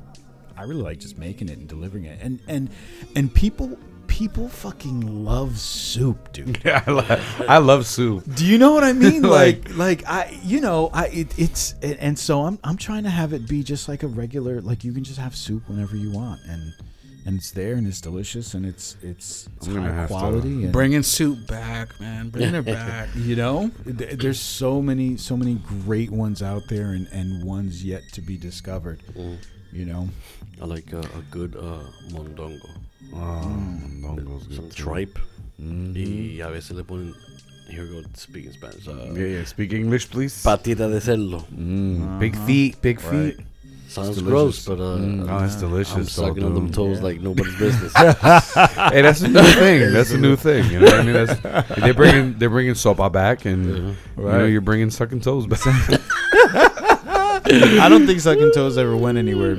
[0.57, 2.19] i really like just making it and delivering it.
[2.21, 2.69] And and
[3.15, 3.77] and people
[4.10, 8.24] people fucking love soup dude Yeah, I, lo- I love soup.
[8.36, 9.22] do you know what I mean?
[9.30, 13.10] Like- like, like I, you know, I, it, it's, and so I'm, I'm trying to
[13.10, 16.12] have it be just like a regular, like you can just have soup whenever you
[16.12, 16.74] want, and,
[17.26, 20.14] and it's there and it's delicious and it's, it's, it's I'm gonna high have to
[20.16, 20.64] quality.
[20.64, 22.30] and, Bringing soup back, man.
[22.30, 23.10] Bringing it back.
[23.16, 25.55] you know, Th- there's so many, so many
[25.86, 29.01] great ones out there, and, and ones yet to be discovered.
[29.72, 30.10] You know,
[30.62, 32.68] I like uh, a good uh, mondongo.
[33.14, 33.18] Oh,
[34.01, 34.84] mondongo's good Some too.
[34.84, 35.20] tripe.
[35.60, 37.14] Y a veces le ponen.
[37.70, 38.88] Here we go, speaking Spanish.
[38.88, 39.43] Uh, Yeah, yeah.
[39.45, 40.34] Speak English, please.
[40.43, 41.45] Patita de cerdo.
[41.53, 43.38] Mm, Big feet, big feet.
[43.88, 45.95] Sounds gross, but uh, Mm, oh, it's delicious.
[45.95, 46.76] I'm sucking on them dude.
[46.76, 47.91] toes like nobody's business.
[47.97, 49.91] hey, that's a new thing.
[49.93, 50.70] That's a new thing.
[50.72, 51.14] You know what I mean?
[51.14, 51.39] That's,
[51.82, 53.66] they're bringing they're bringing sopa back, and
[54.18, 55.60] you know you're bringing sucking toes back.
[57.51, 59.55] I don't think sucking toes ever went anywhere.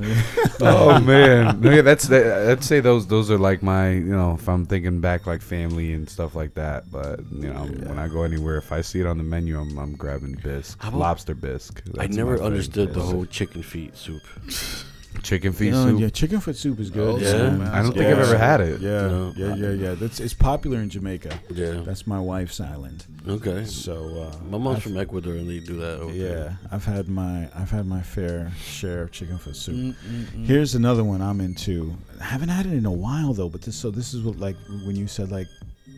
[0.00, 0.66] To be honest with you.
[0.66, 4.34] oh man, no, yeah, that's that, I'd say those those are like my you know
[4.34, 6.90] if I'm thinking back like family and stuff like that.
[6.90, 9.78] But you know when I go anywhere, if I see it on the menu, I'm
[9.78, 11.82] I'm grabbing bisque, lobster bisque.
[11.98, 14.22] I never understood the whole chicken feet soup.
[15.22, 16.00] chicken feet You know, soup.
[16.00, 17.16] yeah, chicken foot soup is good.
[17.16, 17.50] Oh, Yeah.
[17.50, 17.68] man.
[17.68, 18.12] I don't think Yeah.
[18.12, 18.80] I've ever had it.
[18.80, 19.32] Yeah, No.
[19.36, 19.94] yeah, yeah, yeah.
[19.94, 21.38] That's it's popular in Jamaica.
[21.54, 21.82] Yeah.
[21.84, 23.04] That's my wife's island.
[23.26, 23.64] Okay.
[23.64, 23.94] So
[24.32, 26.00] uh, My mom's I've- from Ecuador and they do that.
[26.00, 26.58] over Yeah, there.
[26.70, 29.74] I've had my I've had my fair share of chicken foot soup.
[29.76, 30.46] Mm, mm, mm.
[30.46, 31.96] Here's another one I'm into.
[32.20, 34.56] I haven't had it in a while though, but this so this is what like
[34.86, 35.46] when you said like,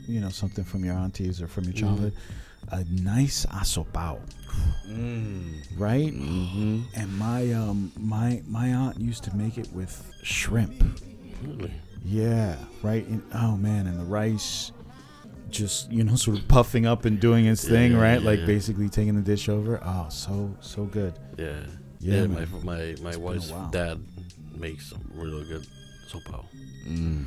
[0.06, 2.12] you know, something from your aunties or from your childhood,
[2.70, 4.18] a nice asopao,
[4.86, 5.62] Mm.
[5.78, 6.12] right?
[6.12, 6.82] Mm-hmm.
[6.94, 11.00] And my um my my aunt used to make it with shrimp.
[11.42, 11.72] Really?
[12.04, 13.06] Yeah, right.
[13.06, 14.72] And, oh man, and the rice,
[15.50, 18.22] just you know, sort of puffing up and doing its thing, Yeah, right?
[18.22, 18.46] Like yeah.
[18.46, 19.80] basically taking the dish over.
[19.84, 21.14] Oh, so so good.
[21.36, 21.60] Yeah.
[21.98, 24.04] Yeah, Yeah, my my my a wife's dad
[24.56, 25.66] makes some really good
[26.10, 26.44] sopao.
[26.86, 27.24] Mm.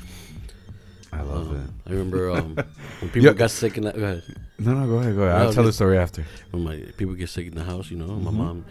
[1.12, 1.70] I love Um, it.
[1.90, 2.56] I remember um,
[3.00, 4.24] when people got sick in the go ahead.
[4.60, 5.40] No, no, go ahead, go ahead.
[5.40, 6.26] No, I'll tell the story after.
[6.52, 8.66] when my people get sick in the house, you know, my mom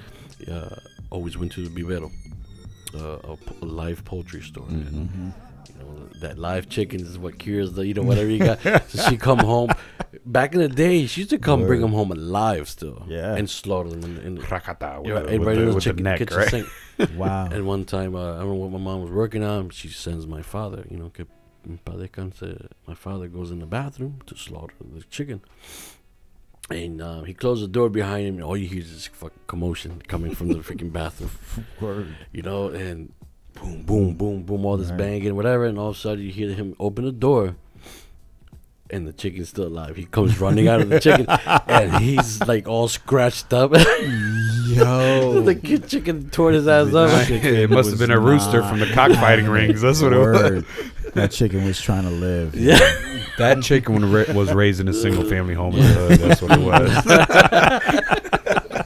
[0.51, 0.77] uh,
[1.11, 2.11] always went to the vivero,
[2.95, 3.19] uh,
[3.63, 4.67] a, live poultry store.
[4.69, 5.33] And,
[5.69, 8.61] you know, that live chicken is what cures the, you know, whatever you got.
[8.89, 9.71] so she come home.
[10.27, 13.05] Back in the day, she used to come bring them home alive still.
[13.09, 13.35] Yeah.
[13.35, 15.75] And slaughter them in, the- in the, Rakata with, yeah, the, with, the, the with
[15.77, 16.49] the chicken neck, kitchen right?
[16.49, 16.69] sink.
[17.17, 17.47] Wow.
[17.51, 19.71] And one time, uh, I don't know what my mom was working on.
[19.71, 21.11] She sends my father, you know,
[21.67, 25.41] en paz descanse, my father goes in the bathroom to slaughter the chicken.
[26.71, 29.39] And uh, he closed the door behind him, and all you hear is this fucking
[29.47, 31.31] commotion coming from the freaking bathroom,
[31.81, 32.09] Word.
[32.31, 33.13] you know, and
[33.55, 34.99] boom, boom, boom, boom, all this Right.
[34.99, 35.65] banging, whatever.
[35.65, 37.57] And all of a sudden, you hear him open the door,
[38.91, 39.97] and the chicken's still alive.
[39.97, 41.25] He comes running out of the chicken,
[41.67, 43.73] and he's like all scratched up.
[44.67, 45.41] Yo.
[45.45, 47.31] the kid chicken tore his ass up.
[47.31, 49.81] it must have been a rooster from the cockfighting rings.
[49.81, 50.65] That's what it was.
[51.09, 51.15] Word.
[51.15, 52.55] that chicken was trying to live.
[52.55, 52.79] Yeah.
[53.39, 56.19] That chicken was raised in a single family home in the hood.
[56.19, 57.05] That's what it was.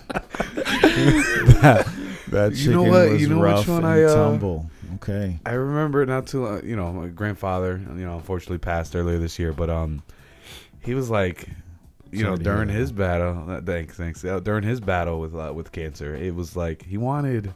[2.33, 3.11] That You chicken know what?
[3.13, 4.71] was You know which rough one and I, uh, tumble.
[4.97, 5.39] Okay.
[5.45, 9.39] I remember not too long, you know, my grandfather, you know, unfortunately passed earlier this
[9.39, 10.03] year, but um,
[10.81, 11.49] he was like,
[12.11, 13.51] you know Sorry to during his battle.
[13.51, 14.25] uh, Thanks, thanks.
[14.25, 17.53] Uh, during his battle with uh, with cancer, it was like he wanted.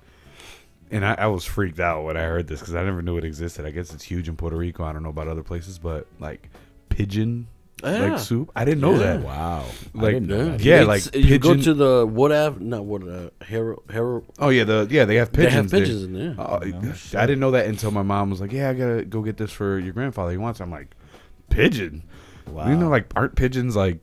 [0.91, 3.24] And I, I was freaked out when I heard this because I never knew it
[3.24, 3.64] existed.
[3.66, 4.84] I guess it's huge in Puerto Rico.
[4.84, 6.49] I don't know about other places, but like
[6.91, 7.49] pigeon
[7.82, 8.11] Yeah.
[8.11, 8.51] like soup.
[8.55, 8.99] I didn't know Yeah.
[8.99, 9.20] that.
[9.22, 9.64] Wow.
[9.97, 10.61] I Like, didn't know Yeah, that.
[10.62, 14.22] Yeah, It's- like you go to the what Ave, not Wood, uh, Hero, Hero.
[14.39, 15.72] Oh yeah, the yeah they have pigeons.
[15.72, 16.03] They pigeons.
[16.03, 16.30] have there.
[16.30, 16.47] pigeons in there.
[16.47, 16.59] Oh,
[17.12, 19.37] No I didn't know that until my mom was like, "Yeah, I gotta go get
[19.37, 20.30] this for your grandfather.
[20.30, 20.95] He wants." it." I'm like,
[21.51, 22.03] "Pigeon?
[22.51, 22.68] Wow.
[22.68, 23.99] You know, like aren't pigeons like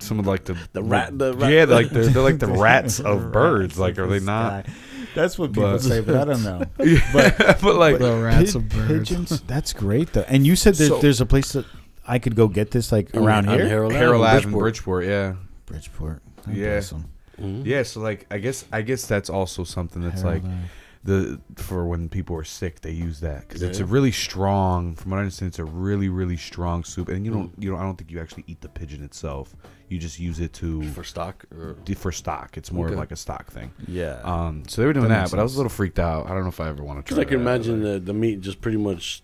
[0.00, 3.00] some of like the The rat- the rat- yeah, like they're, they're like the rats
[3.00, 3.78] of birds.
[3.78, 4.66] Like, are they not?
[5.14, 6.62] That's what people But- say, but I don't know.
[7.12, 9.08] but but like The rats Pig- of birds.
[9.10, 9.40] pigeons.
[9.42, 10.24] That's great though.
[10.28, 11.64] And you said there, So- there's a place that
[12.06, 13.68] I could go get this like around On here.
[13.68, 15.34] Harold Harold Ave, Ave in Bridgeport, yeah,
[15.66, 16.22] Bridgeport.
[16.46, 16.70] God Yeah.
[16.72, 17.04] bless 'em.
[17.40, 17.66] Mhm.
[17.66, 17.82] yeah.
[17.82, 20.62] So like, I guess I guess that's also something that's Harold like Ave.
[21.02, 24.94] the for when people are sick, they use that because it's a really strong.
[24.94, 27.78] From what I understand, it's a really really strong soup, and you don't you know
[27.78, 29.56] I don't think you actually eat the pigeon itself.
[29.88, 31.44] You just use it to for stock.
[31.56, 32.56] Or, for stock.
[32.58, 32.96] It's more Okay.
[32.96, 33.72] like a stock thing.
[33.88, 34.20] yeah.
[34.22, 36.26] Um, so they were doing That that, but I was a little freaked out.
[36.26, 37.16] I don't know if I ever want to try.
[37.16, 39.22] Because I can that, imagine like- the, the meat just pretty much,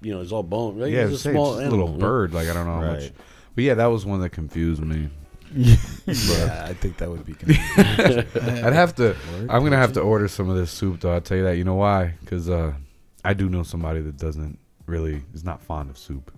[0.00, 0.78] you know, it's all bone.
[0.78, 0.90] Right?
[0.90, 2.32] yeah, it's it's, a small it's just a little animal, bird.
[2.34, 3.12] Like I don't know how much.
[3.54, 5.08] But yeah, that was one that confused me.
[5.54, 8.36] Yeah, I think that would be convenient.
[8.64, 9.16] I'd have to.
[9.48, 11.12] I'm gonna have to order some of this soup, though.
[11.12, 11.56] I'll tell you that.
[11.56, 12.14] You know why?
[12.20, 12.72] Because uh,
[13.24, 16.32] I do know somebody that doesn't really is not fond of soup.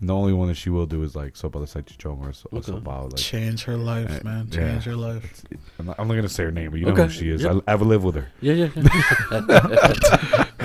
[0.00, 2.48] And the only one that she will do is like sopa de salchichon or so,
[2.52, 2.72] Okay.
[2.72, 3.04] sopa.
[3.04, 4.48] Like Change her life, Uh, man.
[4.50, 4.56] yeah.
[4.58, 5.44] Change her life.
[5.78, 7.42] I'm not, I'm not gonna say her name, but you know who she is.
[7.42, 7.64] Yep.
[7.68, 8.28] I, I live with her.
[8.40, 8.68] Yeah, yeah.
[8.76, 10.46] yeah.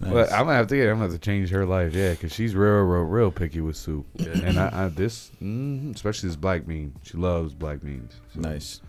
[0.00, 0.76] But I'm gonna have to.
[0.76, 1.94] Yeah, I'm gonna have to change her life.
[1.94, 4.06] Yeah, because she's real, real, real picky with soup.
[4.18, 6.94] And I, I this, mm, especially this black bean.
[7.02, 8.14] She loves black beans.
[8.34, 8.80] So nice.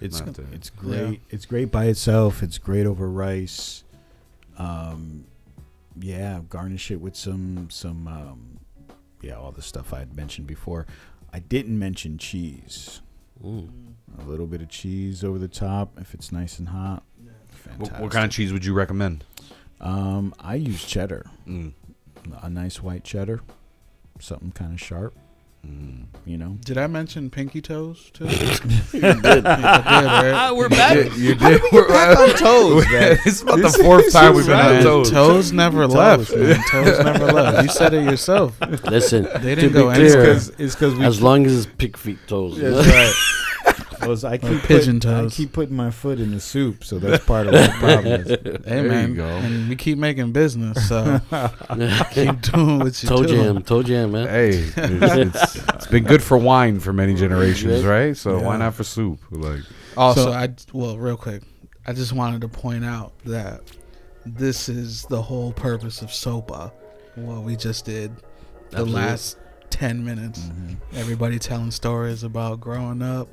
[0.00, 1.20] It's to- it's great.
[1.28, 2.42] It's great by itself.
[2.42, 3.84] It's great over rice.
[4.58, 5.24] Um,
[6.00, 8.60] yeah, garnish it with some some um,
[9.22, 10.86] yeah, all the stuff I had mentioned before.
[11.32, 13.00] I didn't mention cheese.
[13.44, 13.70] Mm.
[14.18, 17.02] A little bit of cheese over the top if it's nice and hot.
[17.16, 18.00] What, Fantastic.
[18.00, 19.24] what kind of cheese would you recommend?
[19.80, 21.26] Um, I use cheddar.
[21.46, 21.72] Mm.
[22.42, 23.40] A nice white cheddar.
[24.18, 25.14] Something kind of sharp.
[25.66, 26.04] Mm.
[26.26, 26.58] You know.
[26.64, 28.24] Did I mention pinky toes too?
[28.92, 29.44] You did.
[29.44, 30.50] right?
[30.54, 31.16] We're back.
[31.16, 31.62] You did.
[31.72, 33.18] We're back on toes, man.
[33.26, 35.10] It's about the fourth time we've been on toes.
[35.10, 36.34] toes never left.
[36.34, 36.62] Man.
[36.70, 37.62] Toes never left.
[37.62, 38.60] You said it yourself.
[38.84, 40.40] Listen, They didn't be go clear, anywhere.
[40.58, 42.58] It's because we as long as it's pig feet toes.
[42.58, 43.14] That's right.
[44.10, 47.24] Was I keep pigeon putting, I keep putting my foot in the soup, so that's
[47.24, 48.28] part of what the problem is.
[48.28, 49.26] Hey There you man, go.
[49.28, 51.20] and we keep making business, so
[52.10, 53.28] keep doing what you toe do.
[53.28, 54.26] jam, toe jam, man.
[54.26, 58.16] Hey, it's, it's, it's been good for wine for many generations, right?
[58.16, 58.46] So Yeah.
[58.46, 59.20] why not for soup?
[59.30, 59.60] Like,
[59.96, 61.42] Also, So- I well, real quick,
[61.86, 63.60] I just wanted to point out that
[64.26, 66.72] this is the whole purpose of SOPA.
[67.14, 68.14] What we just did,
[68.70, 68.92] the Absolutely.
[68.94, 69.36] last
[69.70, 70.74] ten minutes, mm-hmm.
[70.96, 73.28] everybody telling stories about growing up,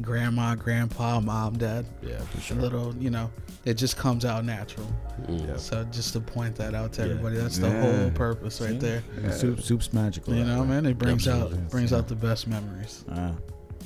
[0.00, 1.86] grandma, grandpa, mom, dad.
[2.02, 3.30] Yeah, for A little, you know,
[3.64, 4.86] it just comes out natural.
[5.26, 5.58] Mm.
[5.58, 7.10] So just to point that out to Yeah.
[7.12, 7.80] everybody, that's the Yeah.
[8.00, 9.02] whole purpose right there.
[9.30, 10.34] Soup, soup's magical.
[10.34, 10.68] You that know, way.
[10.68, 11.58] man, it brings Absolutely.
[11.58, 13.04] out brings out the best memories.
[13.10, 13.32] Ah,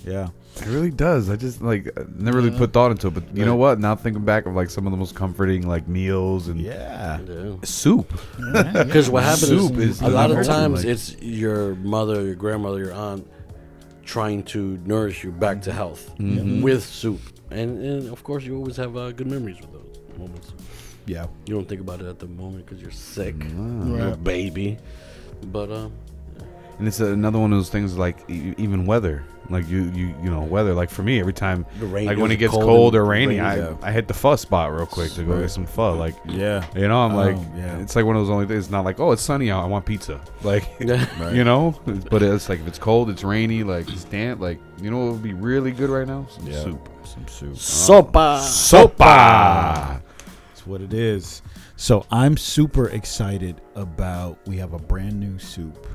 [0.06, 0.28] yeah.
[0.58, 1.28] it really does.
[1.28, 2.58] I just like never really Yeah.
[2.58, 3.78] put thought into it, but you know what?
[3.78, 7.18] Now thinking back of like some of the most comforting like meals and Yeah.
[7.28, 7.56] Yeah.
[7.64, 8.18] soup.
[8.52, 12.34] Because what happens Soup is, is a lot of times like- it's your mother, your
[12.36, 13.26] grandmother, your aunt
[14.06, 16.62] trying to nourish you back to health Mhm.
[16.62, 20.52] with soup, and, and of course you always have uh, good memories with those moments.
[21.06, 21.26] Yeah.
[21.46, 23.34] You don't think about it at the moment because you're sick.
[23.38, 24.00] Right.
[24.00, 24.78] little baby.
[25.52, 25.92] But um,
[26.78, 29.24] And it's another one of those things like e- even weather.
[29.50, 30.74] Like you, you, you know, weather.
[30.74, 32.06] Like for me, every time, the rain.
[32.06, 33.76] like when it gets gets cold, or rainy, rainy, I, yeah.
[33.82, 35.94] I hit the pho spot real quick to go get some pho.
[35.94, 36.66] Like Yeah.
[36.74, 37.78] you know, I'm Oh, like, yeah.
[37.78, 38.64] it's like one of those only things.
[38.64, 39.62] It's not like, oh, it's sunny out.
[39.62, 40.20] I want pizza.
[40.42, 41.30] Like, Yeah.
[41.30, 41.78] you know.
[42.10, 44.40] But it's like if it's cold, it's rainy, like it's damp.
[44.40, 46.26] Like you know, what would be really good right now?
[46.30, 46.62] Some Yeah.
[46.62, 46.88] soup.
[47.04, 47.54] Some soup.
[47.54, 48.38] Sopa.
[48.38, 48.96] Oh.
[49.06, 50.00] Sopa.
[50.48, 51.42] That's what it is.
[51.76, 54.38] So I'm super excited about.
[54.46, 55.86] We have a brand new soup,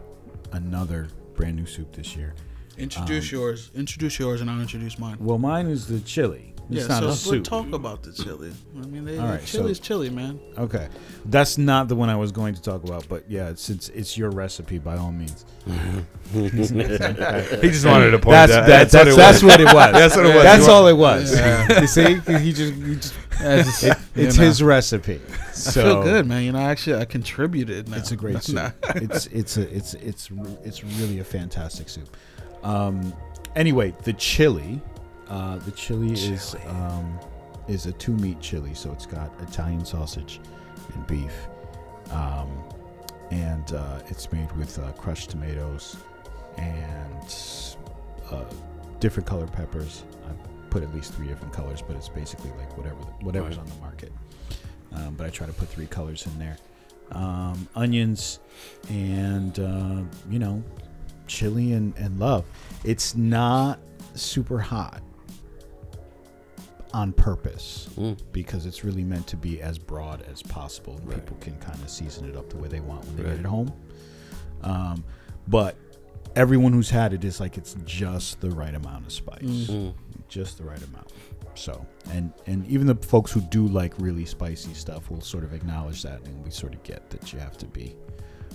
[0.54, 2.34] another brand new soup this year.
[2.82, 3.72] Introduce Um, yours.
[3.76, 5.18] Introduce yours, and I'll introduce mine.
[5.20, 6.48] Well, mine is the chili.
[6.70, 7.44] It's yeah, not so a let's soup.
[7.44, 8.54] talk about the chili.
[8.82, 10.40] I mean, they, All right, chili's so- chili, man.
[10.58, 10.88] Okay,
[11.26, 14.30] that's not the one I was going to talk about, but yeah, since it's your
[14.30, 15.46] recipe, by all means.
[16.32, 18.68] He just wanted to point That's that.
[18.68, 19.92] that's that's, that's what it was.
[19.92, 20.44] That's what it was.
[20.44, 21.36] That's all it was.
[21.36, 21.82] Yeah.
[21.82, 24.44] you see, he just, he just I just- it, you it's know.
[24.46, 25.20] his recipe.
[25.30, 26.44] I feel good, man.
[26.44, 27.90] You know, actually, I contributed.
[27.90, 27.98] Now.
[27.98, 28.74] It's a great soup.
[28.96, 30.30] it's it's a, it's it's
[30.64, 32.16] it's really a fantastic soup.
[32.64, 33.14] Um,
[33.56, 34.82] anyway, the chili,
[35.30, 37.20] uh, the chili, is um,
[37.68, 40.40] is a two meat chili, so it's got Italian sausage
[40.94, 41.34] and beef,
[42.12, 42.50] um,
[43.32, 45.98] and uh, it's made with uh, crushed tomatoes
[46.58, 47.36] and
[48.32, 48.44] uh,
[49.00, 50.04] different color peppers.
[50.28, 50.32] I
[50.70, 53.64] put at least three different colors, but it's basically like whatever whatever's Right.
[53.66, 54.12] on the market.
[54.94, 56.58] Um, but I try to put three colors in there.
[57.14, 58.40] Um, onions
[58.90, 60.64] and uh, you know,
[61.32, 62.46] chili and, and love.
[62.84, 63.80] It's not
[64.16, 65.02] super hot
[66.94, 68.18] on purpose Mm.
[68.34, 70.98] because it's really meant to be as broad as possible.
[70.98, 71.18] and Right.
[71.20, 73.32] People can kind of season it up the way they want when they Right.
[73.38, 73.72] get it home.
[74.62, 75.04] Um,
[75.48, 75.78] but
[76.36, 79.94] everyone who's had it is like it's just the right amount of spice, Mm.
[80.28, 81.12] just the right amount.
[81.56, 85.54] So, and and even the folks who do like really spicy stuff will sort of
[85.54, 87.96] acknowledge that, and we sort of get that you have to be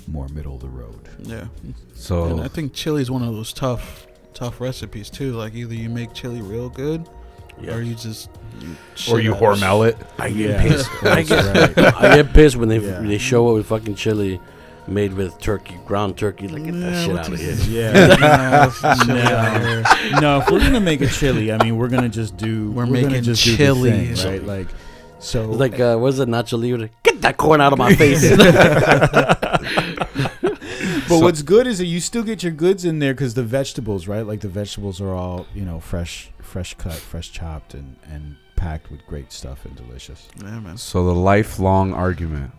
[0.09, 1.09] more middle of the road.
[1.23, 1.47] Yeah.
[1.95, 5.33] So And I think chili is one of those tough, tough recipes too.
[5.33, 7.09] Like either you make chili real good,
[7.69, 8.29] or you just
[8.61, 8.77] you
[9.11, 9.97] or you out- Hormel it.
[10.19, 10.91] I get Yeah, pissed.
[11.03, 11.95] I get, right.
[12.05, 13.01] I get pissed when they Yeah.
[13.01, 14.41] they show up with fucking chili
[14.89, 16.47] made with turkey, ground turkey.
[16.47, 17.55] Like get that Yeah, shit out of here.
[17.69, 18.17] Yeah.
[18.17, 20.21] Nah, it's chili out here.
[20.21, 22.71] no, if we're gonna make a chili, I mean, we're gonna just do.
[22.71, 23.91] We're gonna making just do chili.
[23.91, 24.45] thing, So- right?
[24.45, 24.69] Like,
[25.19, 26.91] so like uh, what's it, Nacho Libre?
[27.03, 28.23] Get that corn out of my face.
[31.09, 34.07] But what's good is that you still get your goods in there because the vegetables,
[34.09, 34.27] right?
[34.27, 38.91] Like the vegetables are all you know fresh, fresh cut, fresh chopped, and and packed
[38.91, 40.29] with great stuff and delicious.
[40.41, 40.77] Yeah, man.
[40.77, 42.53] So the lifelong argument: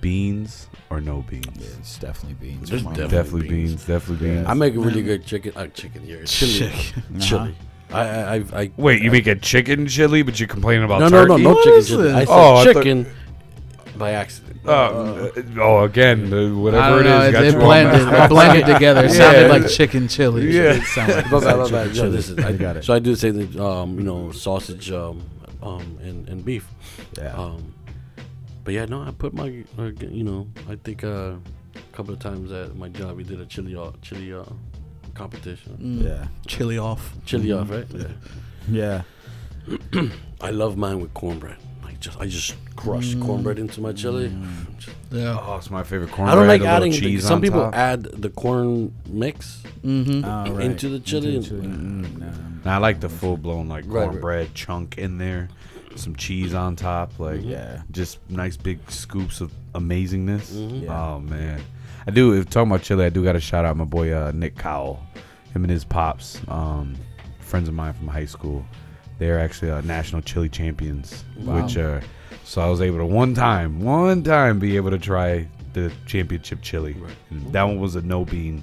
[0.00, 1.46] beans or no beans?
[1.58, 2.70] Yeah, it's definitely beans.
[2.70, 3.70] There's definitely Definitely beans.
[3.70, 3.84] beans.
[3.86, 4.34] Definitely Yeah.
[4.36, 4.48] beans.
[4.48, 5.04] I make a really Man.
[5.04, 5.52] good chicken.
[5.56, 6.24] Uh, chicken here.
[6.24, 6.70] Chili.
[6.70, 7.20] Chicken.
[7.20, 7.54] Chili.
[7.88, 11.08] I, I, I, I Wait, you make a chicken chili, but you're complaining about no,
[11.08, 11.42] no, no, turkey?
[11.44, 12.10] no chicken chili.
[12.12, 13.06] I said Oh, I thought- chicken
[13.98, 14.60] by accident.
[14.66, 15.30] Uh, uh,
[15.60, 17.20] oh, again, uh, whatever don't it know.
[17.22, 18.06] is, It, got it you blended.
[18.06, 19.04] messed It blended together.
[19.04, 19.16] It Yeah.
[19.18, 20.50] sounded like chicken chili.
[20.50, 20.72] Yeah.
[20.74, 22.84] It sounds like But, but, fried but, but, chicken yeah, listen, I, I got it.
[22.84, 25.22] So I do say that, um, you know, sausage, um,
[25.62, 26.68] um, and, and beef.
[27.16, 27.32] yeah.
[27.34, 27.72] Um,
[28.64, 31.34] but yeah, no, I put my, uh, you know, I think uh,
[31.76, 34.42] a couple of times at my job we did a chili, chili uh,
[35.14, 35.78] competition.
[35.80, 36.04] Mm.
[36.04, 36.26] yeah.
[36.46, 37.12] Chili off.
[37.24, 37.86] Chili off, right?
[38.68, 39.02] Yeah.
[39.92, 40.08] Yeah.
[40.40, 41.56] I love mine with cornbread.
[41.96, 44.30] I just, I just crush cornbread into my chili.
[45.10, 45.38] Yeah.
[45.40, 46.28] Oh, it's my favorite corn.
[46.28, 46.92] I don't like a little adding.
[46.92, 47.74] The, cheese some on people top.
[47.74, 49.62] add the corn mix.
[49.82, 50.24] Mm-hmm.
[50.24, 50.64] Oh, right.
[50.66, 51.36] Into the chili?
[51.36, 51.74] Into the chili.
[51.74, 52.18] Mm.
[52.18, 52.32] No.
[52.64, 54.10] Now, I like the full blown like Right, right.
[54.10, 55.48] cornbread chunk in there,
[55.94, 57.82] some cheese on top, like Yeah.
[57.92, 60.52] just nice big scoops of amazingness.
[60.52, 60.82] Mhm.
[60.82, 61.02] Yeah.
[61.14, 61.62] Oh man,
[62.06, 62.34] I do.
[62.34, 65.00] If talking about chili, I do got to shout out my boy uh, Nick Cowell,
[65.54, 66.94] him and his pops, um,
[67.40, 68.64] friends of mine from high school.
[69.18, 71.62] They're actually uh, national chili champions, Wow.
[71.62, 72.00] which uh,
[72.44, 76.60] so I was able to one time, one time be able to try the championship
[76.62, 76.92] chili.
[76.94, 77.12] Right.
[77.30, 78.62] And that one was a no bean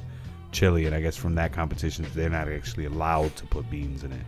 [0.52, 4.12] chili, and I guess from that competition, they're not actually allowed to put beans in
[4.12, 4.22] it.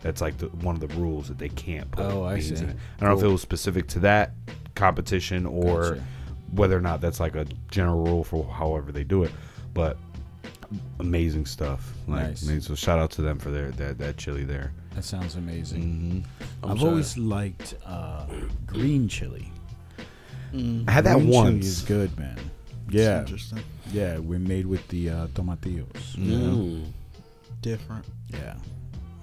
[0.00, 2.54] That's like the, one of the rules that they can't put Oh, I see.
[2.56, 2.76] in it.
[2.98, 4.32] I don't know if it was specific to that
[4.74, 6.04] competition or Gotcha.
[6.52, 9.30] whether or not that's like a general rule for however they do it.
[9.74, 9.96] But
[11.00, 11.92] amazing stuff.
[12.08, 12.64] Like, Nice.
[12.66, 14.72] so shout out to them for their that, that chili there.
[14.94, 15.82] That sounds amazing.
[15.82, 16.44] Mm-hmm.
[16.64, 16.90] I'm I've sorry.
[16.90, 18.26] always liked uh,
[18.66, 19.50] green chili.
[20.52, 20.86] Mm.
[20.86, 21.64] I had that green chili once.
[21.66, 22.38] is good, man.
[22.88, 23.60] It's Yeah, Interesting.
[23.90, 24.18] yeah.
[24.18, 26.16] We're made with the uh, tomatillos.
[26.16, 26.84] Mm.
[27.62, 28.04] Different.
[28.28, 28.54] Yeah,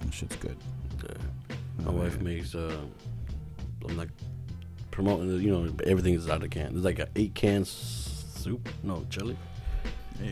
[0.00, 0.56] that shit's good.
[1.04, 1.14] Yeah.
[1.84, 2.22] My Oh, wife yeah.
[2.22, 2.54] makes.
[2.54, 2.76] Uh,
[3.88, 4.08] I'm like
[4.90, 5.30] promoting.
[5.40, 6.72] You know, everything is out of can.
[6.72, 8.68] There's like a eight can soup.
[8.82, 9.36] No chili.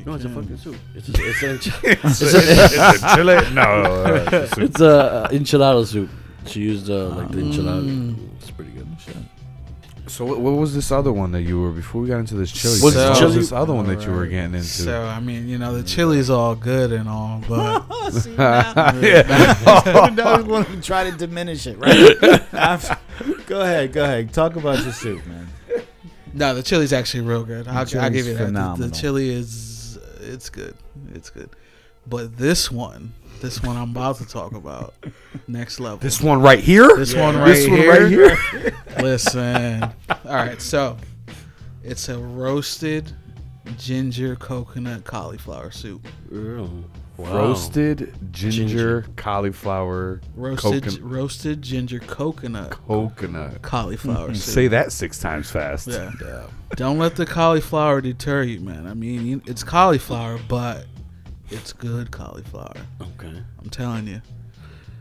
[0.06, 0.76] No, it's a fucking soup.
[0.94, 2.26] It's a, it's a, enchi- It's a,
[2.94, 3.54] it's a chili?
[3.54, 3.62] No.
[3.62, 6.10] Uh, it's a- it's a enchilada soup.
[6.46, 7.84] She used uh, like the enchilada.
[7.86, 8.28] Mm.
[8.40, 8.86] It's pretty good.
[10.06, 12.50] so what, what was this other one that you were before we got into this
[12.50, 12.78] chili?
[12.82, 14.64] Was thing, it what chili- was this other one that you were getting into?
[14.66, 17.86] So I mean, you know, the chili's all good and all, but
[20.14, 22.16] now we want to try to diminish it, right?
[22.54, 22.96] After-
[23.46, 24.32] go ahead, go ahead.
[24.32, 25.48] Talk about your soup, man.
[26.32, 27.68] no, the chili's actually real good.
[27.68, 28.38] I'll, I'll chili's give you that.
[28.38, 28.90] The- The, phenomenal.
[28.90, 29.77] chili is,
[30.28, 30.76] it's good.
[31.14, 31.50] It's good.
[32.06, 34.94] But this one, this one I'm about to talk about,
[35.48, 35.98] next level.
[35.98, 36.88] this one right here.
[36.96, 37.68] This one right here.
[37.68, 38.08] This one right
[38.62, 38.76] here.
[39.02, 39.82] Listen.
[39.82, 40.96] All right, so
[41.82, 43.12] it's a roasted
[43.76, 46.06] ginger coconut cauliflower soup.
[46.34, 46.84] Oh,
[47.18, 47.36] wow.
[47.36, 48.64] Roasted ginger,
[49.02, 49.04] Ginger.
[49.16, 51.10] cauliflower Roasted Coconut.
[51.10, 53.60] roasted ginger coconut coconut.
[53.62, 54.54] cauliflower soup.
[54.54, 55.88] Say that six times fast.
[55.88, 56.10] Yeah.
[56.76, 58.86] Don't let the cauliflower deter you, man.
[58.86, 60.86] I mean, you- it's cauliflower, but
[61.50, 62.74] it's good cauliflower.
[63.00, 63.42] Okay.
[63.62, 64.20] I'm telling you.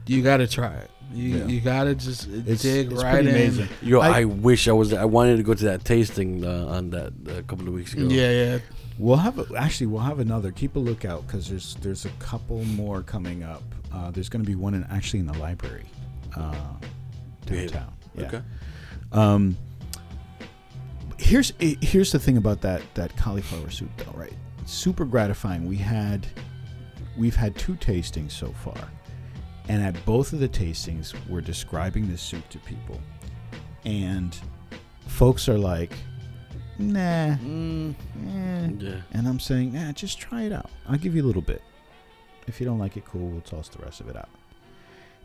[0.07, 0.89] You got to try it.
[1.13, 1.45] You, Yeah.
[1.45, 3.35] you got to just It's, dig it's right pretty in.
[3.35, 3.67] amazing.
[3.81, 4.91] Yo, I, I- wish I was.
[4.93, 8.07] I wanted to go to that tasting uh, on that a couple of weeks ago.
[8.09, 8.57] Yeah, yeah.
[8.99, 10.51] We'll have a, actually we'll have another.
[10.51, 13.63] Keep a lookout because there's there's a couple more coming up.
[13.93, 15.85] Uh, there's going to be one in actually in the library
[16.35, 16.55] uh,
[17.45, 17.93] downtown.
[18.15, 18.25] Yeah.
[18.25, 18.41] Okay.
[19.11, 19.57] Um,
[21.17, 24.33] here's here's the thing about that that cauliflower soup though, right?
[24.65, 25.65] Super gratifying.
[25.65, 26.25] We had
[27.17, 28.89] we've had two tastings so far,
[29.67, 32.99] and at both of the tastings, we're describing this soup to people,
[33.85, 34.37] and
[35.07, 35.91] folks are like,
[36.79, 37.95] "Nah," Mm,
[38.27, 38.69] eh.
[38.79, 39.01] yeah.
[39.13, 40.69] and I'm saying, "Nah, just try it out.
[40.87, 41.61] I'll give you a little bit.
[42.47, 43.27] If you don't like it, cool.
[43.29, 44.29] We'll toss the rest of it out."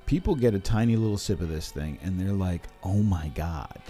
[0.06, 3.80] People get a tiny little sip of this thing, and they're like, "Oh my god."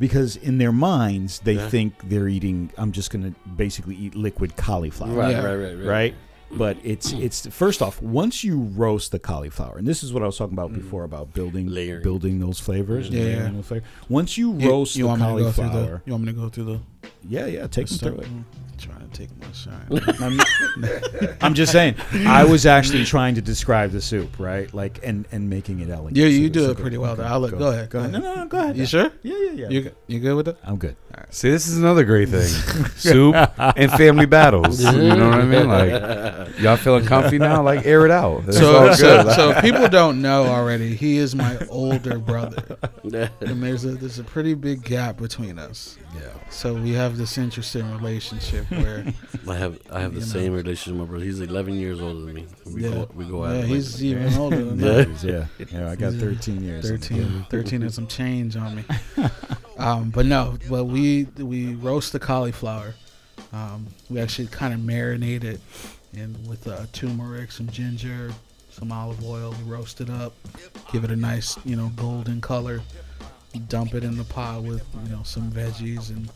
[0.00, 1.68] Because in their minds, they Yeah.
[1.68, 2.70] think they're eating.
[2.78, 5.42] I'm just gonna basically eat liquid cauliflower Right, Yeah.
[5.44, 6.14] right, right, right, right?
[6.50, 10.26] But it's it's first off, once you roast the cauliflower, and this is what I
[10.26, 10.80] was talking about mm-hmm.
[10.80, 12.02] before about building Layering.
[12.02, 13.50] building those flavors, and Yeah, layering yeah.
[13.52, 13.88] those flavors.
[14.08, 15.70] Once you You- roast you, the want me to go through the?
[15.70, 16.80] cauliflower, You want me to go through the?
[17.28, 18.28] Yeah, yeah, take them through it.
[18.78, 20.16] Trying to take my shine.
[20.22, 20.40] I'm,
[21.40, 24.72] I'm just saying, I was actually trying to describe the soup, right?
[24.72, 26.16] Like and and making it elegant.
[26.16, 27.14] Yeah, you it's do like it a- pretty well.
[27.14, 27.28] okay, though.
[27.28, 27.90] I'll let, go, ahead.
[27.90, 28.12] Go ahead.
[28.12, 28.76] No, no, no, go ahead.
[28.76, 29.10] You sure?
[29.24, 29.68] Yeah, yeah, yeah.
[29.68, 30.58] You you good with it?
[30.62, 30.94] I'm good.
[31.30, 32.46] See, this is another great thing:
[32.96, 34.80] soup and family battles.
[34.80, 35.66] You know what I mean?
[35.66, 37.60] Like, y'all feeling comfy now?
[37.64, 38.44] Like, air it out.
[38.46, 39.34] It's So, all so, good.
[39.34, 44.20] so if people don't know already, he is my older brother, and there's a there's
[44.20, 45.98] a pretty big gap between us.
[46.14, 46.22] Yeah.
[46.50, 49.04] So we have this interesting relationship where
[49.48, 50.32] I have I have the You know.
[50.32, 51.24] same relationship with my brother.
[51.24, 52.46] He's 11 years older than me.
[52.66, 54.04] We yeah, go we go at yeah, it like he's that.
[54.04, 54.92] even older than Yeah.
[55.04, 55.22] that.
[55.22, 55.90] Yeah, yeah.
[55.90, 56.88] I got 13 years.
[56.88, 58.84] 13, 13 and some change on me.
[59.78, 62.94] Um, but no, but we we roast the cauliflower.
[63.52, 65.60] Um, we actually kind of marinate it
[66.12, 68.32] in with uh, turmeric, some ginger,
[68.72, 69.54] some olive oil.
[69.64, 70.32] We roast it up,
[70.90, 72.80] give it a nice you know golden color.
[73.68, 76.28] Dump it in the pot with you know some veggies and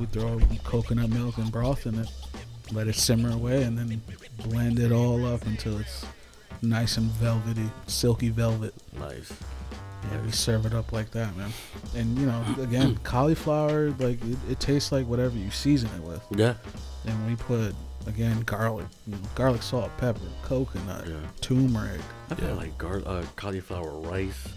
[0.00, 2.08] we throw coconut milk and broth in it.
[2.72, 4.00] Let it simmer away and then
[4.44, 6.04] blend it all up until it's
[6.62, 8.74] nice and velvety, silky velvet.
[8.98, 9.32] nice.
[10.12, 11.50] Yeah, we serve it up like that, man.
[11.96, 16.22] And you know, again, cauliflower, like it, it tastes like whatever you season it with.
[16.30, 16.54] Yeah.
[17.06, 17.74] And we put
[18.06, 21.16] again garlic, you know, garlic, salt, pepper, coconut, Yeah.
[21.40, 22.00] turmeric.
[22.30, 22.52] I Yeah.
[22.52, 24.48] like gar- uh, cauliflower rice,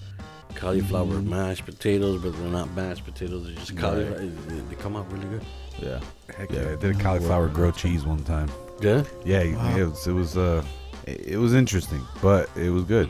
[0.56, 1.28] cauliflower Mhm.
[1.28, 3.45] mashed potatoes, but they're not mashed potatoes.
[3.45, 4.20] They're just cauliflower.
[4.20, 5.45] They, they come out really good.
[5.82, 5.99] Yeah.
[6.38, 8.49] Heck yeah, I did a cauliflower grilled cheese one time.
[8.82, 9.04] Yeah.
[9.26, 9.78] Yeah, Wow.
[9.78, 10.08] it was.
[10.08, 10.38] It was.
[10.38, 10.64] Uh,
[11.08, 13.10] it, it was interesting, but it was good.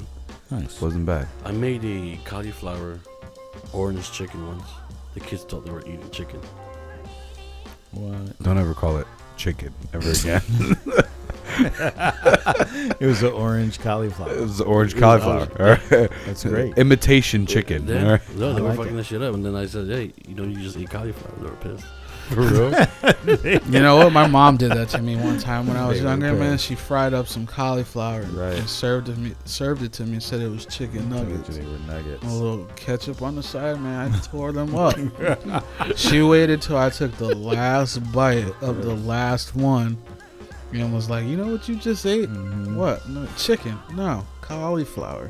[0.49, 0.81] Nice.
[0.81, 1.27] wasn't bad.
[1.45, 2.99] I made a cauliflower
[3.73, 4.63] orange chicken once.
[5.13, 6.39] The kids thought they were eating chicken.
[7.91, 8.37] What?
[8.43, 9.07] Don't ever call it
[9.41, 10.41] chicken ever again.
[12.99, 14.29] It was an orange cauliflower.
[14.29, 14.41] it cauliflower.
[14.41, 15.47] was orange cauliflower.
[15.59, 16.09] all right?
[16.25, 16.77] That's great.
[16.77, 17.87] Imitation chicken.
[17.87, 18.03] Yeah.
[18.05, 18.35] all right?
[18.35, 18.97] No, they I were like fucking it.
[18.97, 19.33] that shit up.
[19.33, 21.33] And then I said, hey, you know, you just eat cauliflower.
[21.39, 21.85] They were pissed.
[22.31, 22.71] For real?
[23.71, 24.11] You know what?
[24.13, 26.57] My mom did that to me one time when I was They younger, man.
[26.57, 28.57] She fried up some cauliflower Right.
[28.57, 31.55] and served it me served it to me and said it was chicken nuggets.
[31.57, 32.23] They were nuggets.
[32.23, 34.11] A little ketchup on the side, man.
[34.13, 34.95] I tore them up.
[35.95, 39.97] she waited till I took the last bite of the last one
[40.73, 42.29] and was like, You know what you just ate?
[42.29, 42.75] Mhm.
[42.75, 43.07] What?
[43.09, 43.77] No, chicken?
[43.93, 45.29] No, cauliflower.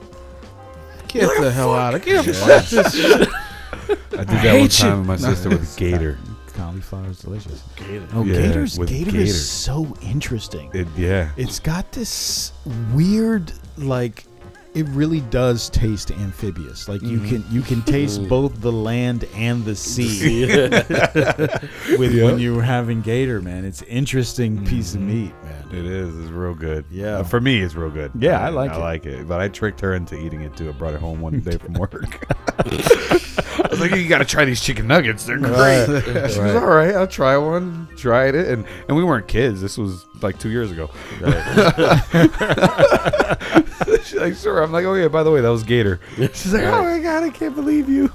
[1.08, 2.24] Get the hell out of here.
[2.24, 3.28] Fuck this shit.
[3.89, 4.97] I did that one hate time you.
[4.99, 6.18] with my sister with a gator.
[6.52, 7.64] Cauliflower is delicious.
[7.76, 8.08] Gator.
[8.14, 9.24] Oh, Yeah, Gator's with Gator Gator.
[9.24, 10.70] is so interesting.
[10.74, 11.30] It, yeah.
[11.38, 12.52] It's got this
[12.93, 14.26] weird, like,
[14.74, 16.88] it really does taste amphibious.
[16.88, 17.28] Like you Mhm.
[17.30, 20.45] can you can taste both the land and the sea
[21.97, 22.24] with Yeah.
[22.26, 23.66] when you're having Gator, man.
[23.66, 25.08] It's an interesting piece of Mhm.
[25.08, 25.78] meat, man.
[25.78, 26.18] It is.
[26.18, 26.86] It's real good.
[26.89, 27.18] Yeah.
[27.18, 28.12] Uh, for me, it's real good.
[28.18, 28.80] Yeah, I like I it.
[28.80, 29.28] like it.
[29.28, 30.70] But I tricked her into eating it too.
[30.70, 32.26] I brought it home one day from work.
[33.82, 35.25] I was like, "You got to try these chicken nuggets.
[35.25, 35.88] They're great."
[36.32, 36.93] She was all right.
[36.95, 37.88] I'll try one.
[37.97, 39.61] Tried it, and and we weren't kids.
[39.61, 40.89] This was like two years ago.
[44.03, 45.99] She's like, "Sure." I'm like, "Oh yeah." By the way, that was Gator.
[46.15, 48.11] She's like, "Oh my god, I can't believe you."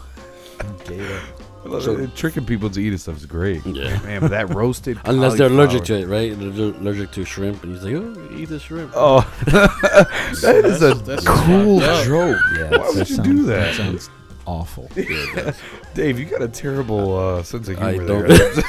[0.85, 1.21] Gator.
[1.65, 2.15] I love it.
[2.15, 3.67] Tricking people to eating stuff is great.
[3.67, 4.01] Yeah.
[4.03, 6.33] Man, but that roasted Unless they're allergic to it, right?
[6.39, 10.95] They're allergic to shrimp, and he's like, "Oh, eat the shrimp." Oh, that is a
[10.95, 12.41] That's cruel fucked joke.
[12.57, 13.57] Yeah, Why would you do that?
[13.57, 14.11] That sounds
[14.47, 14.89] awful.
[15.95, 18.29] Dave, you got a terrible uh, sense of humor I humor don't.
[18.29, 18.65] there.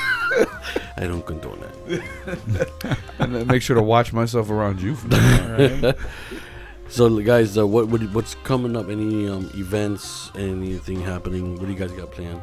[0.98, 2.98] I don't condone that.
[3.20, 4.96] and then make sure to watch myself around you.
[4.96, 5.94] From now.
[6.90, 8.90] So, guys, uh, what, what what's coming up?
[8.90, 10.32] Any um, events?
[10.36, 11.56] Anything happening?
[11.56, 12.42] What do you guys got planned?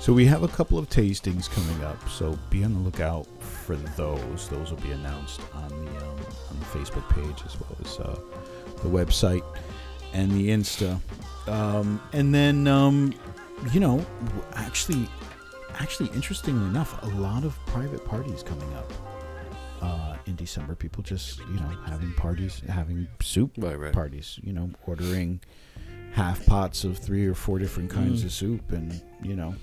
[0.00, 2.08] So we have a couple of tastings coming up.
[2.10, 4.48] So be on the lookout for those.
[4.50, 6.18] Those will be announced on the um,
[6.50, 8.20] on the Facebook page as well as uh,
[8.82, 9.42] the website
[10.12, 11.00] and the Insta.
[11.46, 13.12] Um, and then um,
[13.72, 14.04] you know,
[14.54, 15.08] actually,
[15.78, 18.92] actually, interestingly enough, a lot of private parties coming up
[19.82, 20.74] uh, in December.
[20.74, 23.92] People just you know having parties, having soup Right, right.
[23.92, 24.38] parties.
[24.42, 25.40] You know, ordering
[26.12, 28.26] half pots of three or four different kinds Mm.
[28.26, 29.54] of soup, and you know.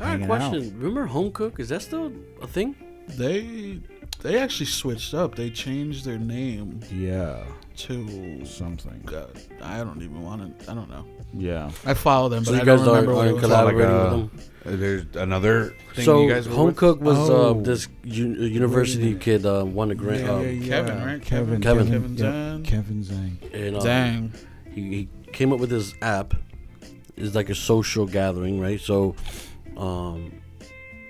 [0.00, 0.50] I have a hanging out.
[0.50, 0.74] question.
[0.78, 1.60] Remember home cook?
[1.60, 2.12] Is that still
[2.42, 2.74] a thing?
[3.08, 3.80] They
[4.22, 5.34] They actually switched up.
[5.36, 7.44] They changed their name Yeah,
[7.76, 8.44] to.
[8.44, 9.02] something.
[9.04, 10.70] God, I don't even want to.
[10.70, 11.04] I don't know.
[11.32, 11.70] Yeah.
[11.84, 13.42] I follow them, So but you I don't guys are, remember what are it was.
[13.42, 14.30] collaborating Like, with uh, them.
[14.66, 16.76] Uh, There's another thing So you guys were Home with?
[16.76, 17.58] Cook was Oh.
[17.58, 20.28] uh, this u- university kid uh, won a grant.
[20.28, 21.22] um, Kevin, right?
[21.22, 21.60] Kevin.
[21.60, 21.86] Kevin.
[21.90, 23.54] Kevin yeah, Kevin Zhang.
[23.54, 24.32] And, uh, Dang.
[24.72, 26.34] he, he came up with this app.
[27.16, 28.80] It's like a social gathering, right?
[28.80, 29.14] So,
[29.76, 30.32] um,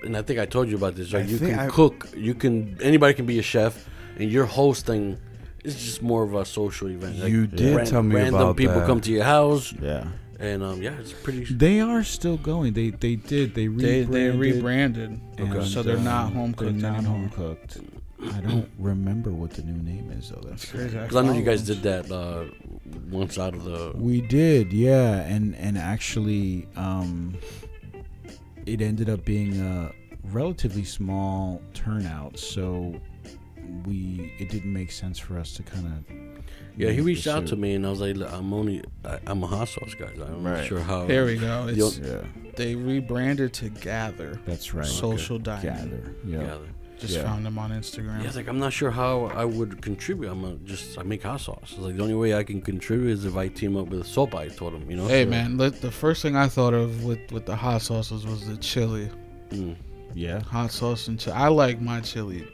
[0.03, 1.13] and I think I told you about this.
[1.13, 1.23] Right?
[1.25, 2.07] I you can I- cook.
[2.15, 3.87] You can anybody can be a chef,
[4.17, 5.17] and you're hosting.
[5.65, 7.19] It's just more of a social event.
[7.19, 8.87] Like, You did ran- tell me random about people that.
[8.87, 10.07] come to your house, Yeah.
[10.39, 11.45] and um, yeah, it's pretty.
[11.45, 12.73] They are still going.
[12.73, 13.55] They they did.
[13.55, 14.11] They They rebranded.
[14.13, 17.77] they rebranded, and, so they're not home They're cooked not home cooked.
[18.33, 20.41] I don't remember what the new name is though.
[20.47, 20.97] That's Crazy.
[20.97, 22.45] Because I know you guys did that uh,
[23.11, 23.91] once out of the.
[23.95, 27.35] We did, yeah, and and actually, um,
[28.65, 29.91] it ended up being a
[30.31, 32.99] relatively small turnout, so
[33.85, 36.15] we it didn't make sense for us to kind of.
[36.77, 39.47] Yeah, he reached out to me, and I was like, "I'm only, I, I'm a
[39.47, 40.07] hot sauce guy.
[40.07, 40.65] I'm not Right.
[40.67, 41.67] sure how." There we go.
[41.69, 42.21] It's, Yeah,
[42.55, 44.85] they rebranded to Gather that's right.
[44.85, 45.63] Social Dining.
[45.73, 46.15] Gather.
[46.25, 46.41] Yeah.
[46.41, 46.57] Yeah,
[46.99, 47.23] Just Yeah.
[47.23, 48.21] found them on Instagram.
[48.21, 50.29] Yeah, it's like I'm not sure how I would contribute.
[50.29, 51.59] I'm a, just I make hot sauce.
[51.71, 54.35] It's like the only way I can contribute is if I team up with Sopa.
[54.35, 55.07] I told him, you know.
[55.07, 58.25] Hey So- man, let, the first thing I thought of with with the hot sauces
[58.25, 59.09] was the chili,
[59.51, 59.75] Mm.
[60.13, 60.41] Yeah.
[60.41, 61.35] hot sauce and chili.
[61.35, 62.47] I like my chili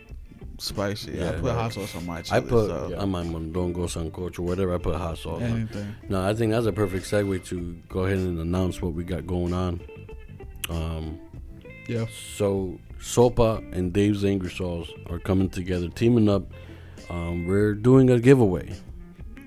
[0.62, 1.14] spicy.
[1.14, 1.54] Yeah, I put right.
[1.56, 2.38] hot sauce on my chili.
[2.38, 4.74] I put so on my mondongo sancocho, whatever.
[4.76, 5.42] I put hot sauce.
[5.42, 5.44] on.
[5.44, 5.96] anything.
[6.10, 9.26] No, I think that's a perfect segue to go ahead and announce what we got
[9.28, 9.82] going on.
[10.70, 11.20] Um,
[11.88, 12.06] Yeah.
[12.38, 16.44] So Sopa and Dave's Angry Sauce are coming together, teaming up.
[17.10, 18.74] Um, we're doing a giveaway.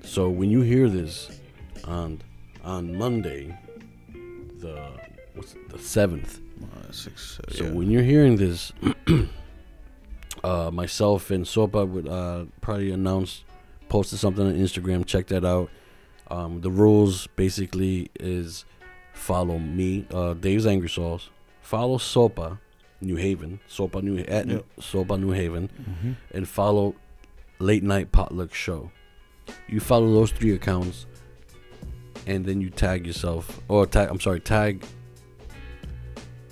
[0.03, 1.31] So when you hear this
[1.85, 2.21] on
[2.63, 3.57] on Monday,
[4.59, 4.91] the
[5.33, 6.41] what's it, the seventh.
[6.61, 7.71] Uh, six, uh, So yeah.
[7.71, 8.71] when you're hearing this,
[10.45, 13.43] uh, myself and Sopa would uh, probably announce,
[13.89, 15.05] posted something on Instagram.
[15.05, 15.69] Check that out.
[16.29, 18.65] Um, the rules basically is
[19.13, 21.29] follow me, uh, Dave's Angry Sauce.
[21.61, 22.59] Follow Sopa,
[23.01, 24.65] New Haven, Sopa New at Yep.
[24.79, 26.11] Sopa New Haven, Mm-hmm.
[26.37, 26.95] and follow
[27.59, 28.91] Late Night Potluck Show.
[29.67, 31.05] You follow those three accounts,
[32.27, 34.09] and then you tag yourself, or tag.
[34.09, 34.83] I'm sorry, tag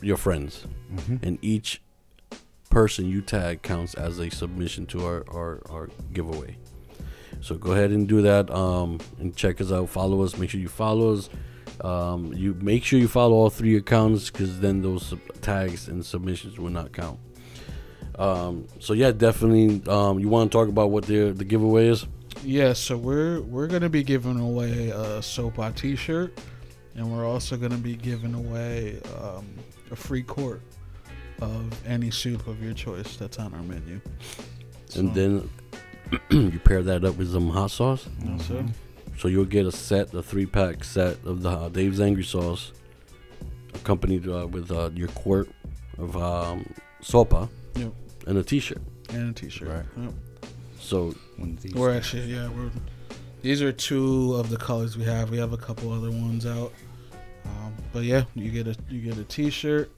[0.01, 1.17] your friends Mm-hmm.
[1.25, 1.81] and each
[2.73, 6.57] person you tag counts as a submission to our, our, our giveaway.
[7.39, 9.89] So go ahead and do that um, and check us out.
[9.89, 10.37] Follow us.
[10.37, 11.29] Make sure you follow us.
[11.81, 16.03] Um, you make sure you follow all three accounts because then those sub- tags and
[16.03, 17.19] submissions will not count.
[18.17, 19.81] Um, so yeah, definitely.
[19.87, 22.05] Um, you want to talk about what the the giveaway is?
[22.43, 26.39] Yeah, so we're we're gonna be giving away a Sopa T-shirt,
[26.95, 29.47] and we're also gonna be giving away um,
[29.91, 30.61] a free quart
[31.43, 33.99] of any soup of your choice that's on our menu.
[34.95, 35.49] And So- then
[36.51, 38.07] you pair that up with some hot sauce.
[38.23, 38.65] That's it.
[39.17, 42.71] So you'll get a set, a three pack set of the uh, Dave's Angry Sauce,
[43.73, 45.49] accompanied uh, with uh, your quart
[45.97, 46.65] of um,
[47.01, 47.93] sopa Yep.
[48.27, 48.81] and a T-shirt.
[49.09, 49.67] and a T-shirt.
[49.69, 49.85] Right.
[49.97, 50.13] Yep.
[50.79, 51.15] So
[51.75, 52.69] We're actually yeah we're
[53.41, 55.29] these are two of the colors we have.
[55.29, 56.71] We have a couple other ones out,
[57.45, 59.91] um, but yeah, you get a you get a T-shirt,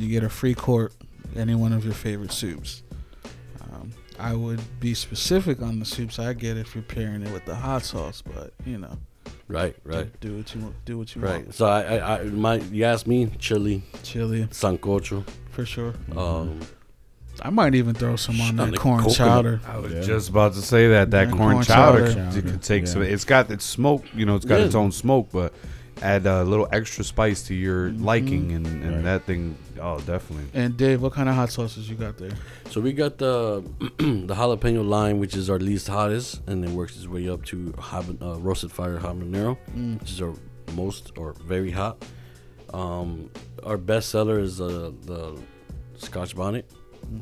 [0.00, 0.92] you get a free quart,
[1.36, 2.82] any one of your favorite soups.
[3.72, 7.44] Um, I would be specific on the soups I get if you're pairing it with
[7.44, 8.98] the hot sauce, but you know,
[9.48, 10.84] right, right, do what you want.
[10.84, 11.42] Do what you right.
[11.44, 11.54] want.
[11.54, 15.24] So I, I, I my you asked me chili, Chili sancocho.
[15.50, 15.94] for sure.
[16.16, 16.60] Um,
[17.40, 19.16] I might even throw some on On that corn coconut.
[19.16, 19.60] chowder.
[19.68, 20.00] I was Yeah.
[20.00, 22.42] just about to say that that Yeah, corn, corn chowder, chowder.
[22.42, 22.88] could take Yeah.
[22.92, 23.02] some.
[23.02, 24.34] It's got its smoke, you know.
[24.34, 24.66] It's got Yeah.
[24.66, 25.52] its own smoke, but
[26.02, 28.02] add a little extra spice to your Mhm.
[28.04, 29.04] liking, and, and Right.
[29.04, 29.56] that thing.
[29.80, 30.46] Oh, definitely.
[30.54, 32.32] And Dave, what kind of hot sauces you got there?
[32.70, 33.62] so we got the
[33.98, 37.72] the jalapeno lime, which is our least hottest, and then works its way up to
[37.78, 39.56] haban- uh, roasted fire habanero.
[39.76, 40.00] Mm.
[40.00, 40.34] which is our
[40.74, 42.04] most or very hot.
[42.74, 43.30] Um,
[43.64, 45.40] our best seller is uh, the
[45.96, 46.70] Scotch bonnet.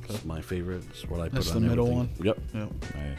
[0.05, 0.15] Okay.
[0.15, 0.83] It's my favorite.
[0.91, 2.27] It's what I put That's put the middle everything.
[2.27, 2.39] Yep.
[2.55, 2.73] Yep.
[2.95, 3.19] Nice.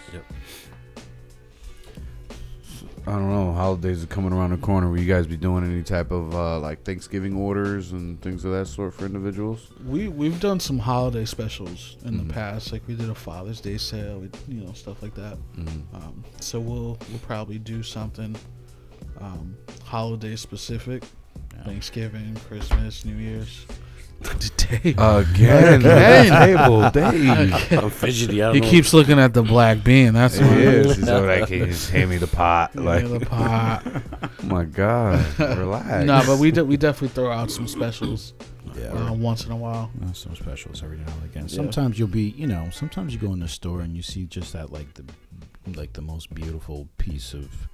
[3.07, 3.53] I don't know.
[3.53, 4.89] Holidays are coming around the corner.
[4.89, 8.51] Will you guys be doing any type of uh, like Thanksgiving orders and things of
[8.51, 9.71] that sort for individuals?
[9.85, 12.27] We we've done some holiday specials in Mhm.
[12.27, 15.37] the past, like we did a Father's Day sale, we, you know, stuff like that.
[15.57, 15.95] Mm-hmm.
[15.95, 18.35] Um, so we'll we'll probably do something
[19.21, 19.55] um,
[19.85, 21.03] holiday specific,
[21.55, 21.63] Yeah.
[21.63, 23.65] Thanksgiving, Christmas, New Year's.
[24.21, 24.95] Dave.
[24.97, 27.71] Again, table, Dave.
[27.71, 28.41] I'm fidgety.
[28.43, 28.69] I don't he know.
[28.69, 30.13] keeps looking at the black bean.
[30.13, 30.53] That's It why.
[30.57, 30.95] is.
[30.97, 32.71] He's all like, "Hey, just hand me the pot.
[32.75, 33.83] Yeah, Like, the pot.
[33.85, 36.05] oh my god, relax.
[36.05, 38.33] no, but we de- we definitely throw out some specials
[38.77, 38.87] Yeah.
[38.93, 39.91] uh, once in a while.
[40.03, 41.43] Uh, some specials every now and again.
[41.47, 41.55] Yeah.
[41.55, 44.51] Sometimes you'll be, you know, sometimes you go in the store and you see just
[44.53, 45.05] that like the
[45.75, 47.69] like the most beautiful piece of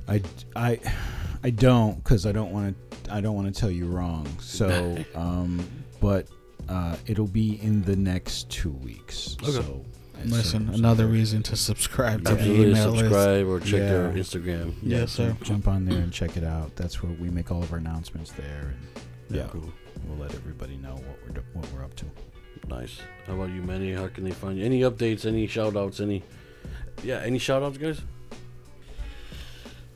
[0.07, 0.23] I,
[0.57, 0.79] I,
[1.45, 3.15] I don't because I don't want to.
[3.15, 4.27] I don't want to tell you wrong.
[4.41, 5.67] So, um,
[6.01, 6.27] but
[6.69, 9.37] uh, it'll be in the next two weeks.
[9.43, 9.53] Okay.
[9.53, 9.85] So,
[10.25, 12.99] Listen, so- another reason to subscribe to the absolutely email list.
[13.05, 14.23] subscribe or check their Yeah.
[14.23, 14.75] Instagram?
[14.83, 15.37] Yeah, Yes, sir.
[15.43, 16.75] Jump on there and check it out.
[16.77, 19.71] That's where we make all of our announcements there, and yeah, Cool.
[20.07, 22.07] we'll let everybody know what we're do- what we're up to.
[22.69, 23.01] Nice.
[23.27, 23.93] How about you, Manny?
[23.93, 24.65] How can they find you?
[24.65, 25.25] Any updates?
[25.25, 26.01] Any shout outs?
[26.01, 26.23] Any
[27.03, 28.01] yeah, any shout outs, guys?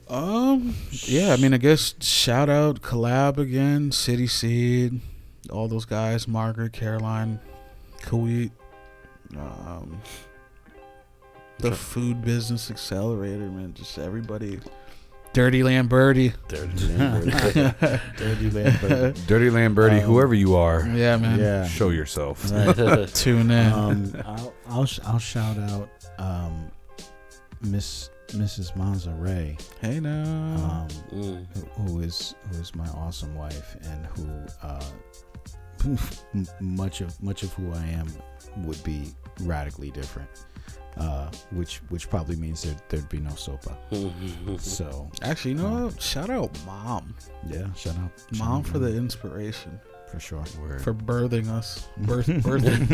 [0.08, 5.00] Um, yeah, I mean, I guess shout out, collab again, CitySeed,
[5.50, 7.40] all those guys, Margaret, Caroline,
[8.02, 8.50] Kuwait,
[9.38, 10.02] um,
[11.60, 14.60] the Food Business Accelerator, man, just everybody.
[15.32, 16.34] Dirty Lamberti.
[16.48, 16.88] There it is.
[18.18, 19.14] Dirty Lambert.
[19.26, 21.38] Dirty Lamberti, Um, whoever you are, Yeah, man.
[21.38, 21.66] yeah.
[21.66, 22.50] show yourself.
[22.52, 23.08] Right.
[23.14, 23.72] Tune in.
[23.72, 26.70] um, I'll I'll, sh- I'll shout out um,
[27.62, 28.74] Miss Mrs.
[28.76, 30.22] Manza Rey, hey now.
[30.22, 31.46] um, Mm.
[31.54, 34.28] who- who is who is my awesome wife and who
[34.62, 34.84] uh,
[36.60, 38.06] much of much of who I am
[38.64, 40.28] would be radically different.
[40.96, 43.74] Uh, which which probably means that there'd be no sopa.
[44.60, 46.00] So Actually, you know what?
[46.02, 47.14] Shout out mom.
[47.48, 49.80] yeah, shout out shout Mom out for the inspiration.
[50.10, 50.44] for sure.
[50.60, 50.82] Word.
[50.82, 51.88] For birthing us.
[51.96, 52.88] Birth, birthing,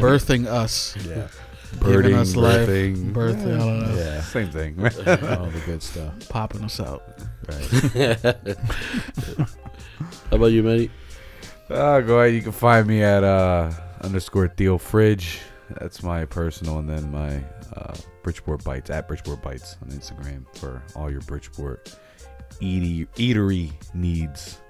[0.00, 0.96] birthing us.
[1.06, 1.28] Yeah,
[1.80, 2.68] Giving us life.
[2.68, 3.12] birthing.
[3.12, 3.94] Birthing, I don't know.
[3.96, 4.80] yeah, Same thing.
[4.82, 6.28] all the good stuff.
[6.28, 7.02] Popping us out.
[7.48, 8.26] Right.
[10.30, 10.90] How about you, Manny?
[11.70, 12.34] Uh, go ahead.
[12.34, 13.70] You can find me at uh,
[14.02, 15.40] underscore Theo Fridge.
[15.80, 17.42] That's my personal, and then my
[17.76, 21.96] uh, Bridgeport Bites at Bridgeport Bites on Instagram for all your Bridgeport
[22.60, 24.60] eatery needs.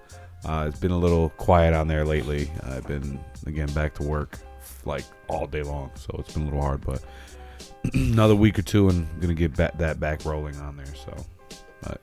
[0.44, 2.50] Uh, it's been a little quiet on there lately.
[2.64, 4.38] I've been again back to work
[4.84, 6.80] like all day long, so it's been a little hard.
[6.80, 7.02] But
[7.94, 10.94] another week or two, and I'm gonna get that back rolling on there.
[10.94, 11.14] So,
[11.82, 12.00] but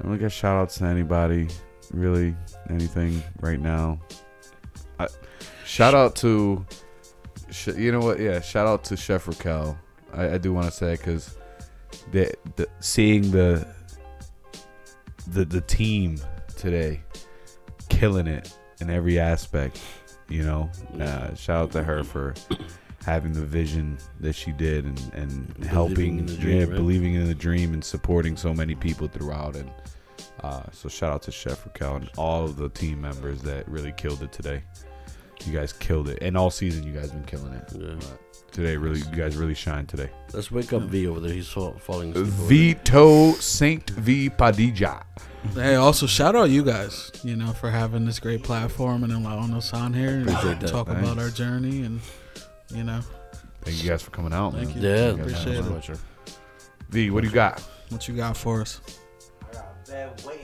[0.00, 1.48] I don't got shout outs to anybody
[1.92, 2.34] really
[2.70, 4.00] anything right now.
[4.98, 5.08] I,
[5.64, 6.64] shout out to,
[7.76, 8.18] you know what?
[8.18, 9.78] Yeah, shout out to Chef Raquel.
[10.12, 11.36] I, I do want to say because
[12.10, 13.66] the, the seeing the
[15.28, 16.18] the the team
[16.56, 17.02] today
[17.88, 19.80] killing it in every aspect.
[20.28, 22.34] You know, uh, shout out to her for
[23.04, 26.74] having the vision that she did and, and helping, in dream, yeah, right?
[26.74, 29.56] believing in the dream and supporting so many people throughout.
[29.56, 29.70] And
[30.42, 33.92] uh, so shout out to Chef Raquel and all of the team members that really
[33.92, 34.62] killed it today.
[35.46, 37.64] You guys killed it, and all season you guys been killing it.
[37.74, 37.94] Yeah.
[38.52, 40.10] Today, really, you guys really shine today.
[40.32, 41.32] Let's wake up V over there.
[41.32, 42.26] He's fall, falling asleep.
[42.26, 42.46] over.
[42.46, 45.04] Vito Saint V Padilla.
[45.54, 49.52] Hey, also shout out you guys, you know, for having this great platform and allowing
[49.54, 50.68] us on here and Appreciate that.
[50.68, 51.02] talk Thanks.
[51.02, 52.00] about our journey and
[52.72, 53.00] you know,
[53.62, 54.54] Thank you guys for coming out.
[54.54, 54.82] Thank man.
[54.82, 54.88] you.
[54.88, 55.06] Yeah.
[55.10, 55.98] Appreciate it.
[56.90, 57.60] V, what do you got?
[57.88, 58.80] what you got for us.
[59.50, 60.41] I got a bed waiting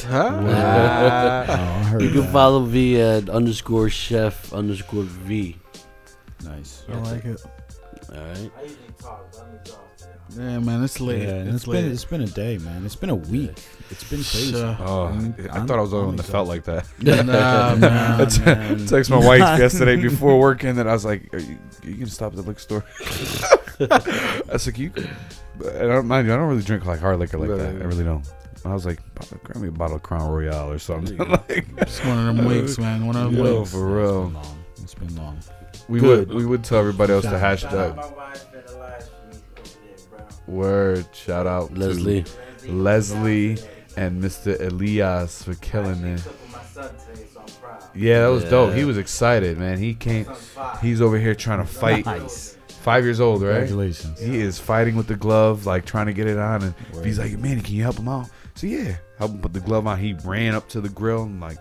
[0.00, 0.52] for me.
[1.94, 2.32] Oh, You can that.
[2.32, 5.56] follow V at underscore chef underscore V.
[6.44, 6.84] Nice.
[6.88, 7.42] I like it.
[8.12, 8.50] All right.
[8.58, 10.08] I usually talk, but I'm exhausted.
[10.36, 11.22] Yeah, man, it's late.
[11.22, 12.84] Yeah, and it's, it's been it's been a day, man.
[12.84, 13.52] It's been a week.
[13.90, 14.52] It's been crazy.
[14.52, 14.76] Sure.
[14.80, 16.86] Oh, I mean, I thought I was the only one that felt like that.
[17.00, 17.22] nah,
[17.76, 17.80] man.
[17.80, 18.86] Nah, man.
[18.86, 22.08] Text my wife yesterday before work, and then I was like, Are you, you can
[22.08, 22.84] stop at the liquor store?"
[23.80, 24.92] I was like, "You,
[25.64, 26.34] I don't mind you.
[26.34, 27.82] I don't really drink like hard liquor like Right, that.
[27.82, 28.26] I really don't.
[28.66, 29.00] I was like,
[29.44, 31.16] grab me a bottle of Crown Royal or something.
[31.16, 33.06] There you like, It's one of them weeks, man.
[33.06, 33.72] One of them Yo, weeks.
[33.72, 34.26] for real.
[34.26, 34.64] It's been long.
[34.82, 35.38] It's been long.
[35.88, 36.28] We Good.
[36.28, 39.26] would we would tell everybody else to Shout out hashtag my wife and Elias for
[39.28, 40.54] me over there, bro.
[40.54, 41.06] word.
[41.14, 42.24] Shout out to Leslie.
[42.66, 43.58] Leslie
[43.96, 44.60] and Mr.
[44.60, 46.14] Elias for killing I it.
[46.14, 47.84] actually cooked with my son today, so I'm proud.
[47.94, 48.74] Yeah, that was dope.
[48.74, 49.78] He was excited, man.
[49.78, 50.26] He came.
[50.82, 52.04] He's over here trying to fight.
[52.04, 52.52] Nice.
[52.82, 53.54] Five years old, right?
[53.66, 54.20] Congratulations.
[54.20, 57.04] He is fighting with the glove, like trying to get it on, and Word.
[57.04, 59.86] he's like, "Man, can you help him out?" So yeah, help him put the glove
[59.86, 59.98] on.
[59.98, 61.58] He ran up to the grill and like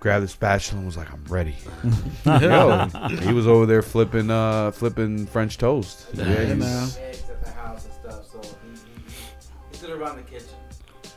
[0.00, 1.56] grabbed the spatula and was like, "I'm ready."
[2.26, 2.86] Yo,
[3.22, 6.06] he was over there flipping, uh, flipping French toast.
[6.12, 6.88] Yeah, he's- man.
[7.00, 10.48] eggs at the house and stuff, so he, he, he did around the kitchen.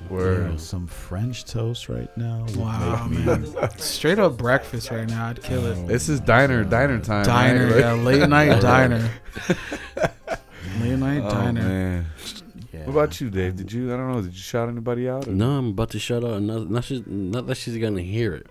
[0.10, 0.52] word.
[0.52, 2.44] Yeah, some French toast right now.
[2.48, 3.78] would Wow, make me- man.
[3.78, 5.28] Straight up breakfast right now.
[5.28, 5.86] I'd kill it.
[5.86, 7.26] This is diner, diner time.
[7.26, 7.80] Diner, right?
[7.80, 9.10] yeah, late night diner.
[10.80, 11.62] Late night Oh diner.
[11.64, 12.06] man.
[12.74, 12.86] Yeah.
[12.86, 13.56] What about you, Dave?
[13.56, 13.94] Did you?
[13.94, 14.22] I don't know.
[14.22, 15.28] Did you shout anybody out?
[15.28, 16.42] or- No, I'm about to shout out.
[16.42, 18.48] Not, not, she's, not that she's gonna hear it,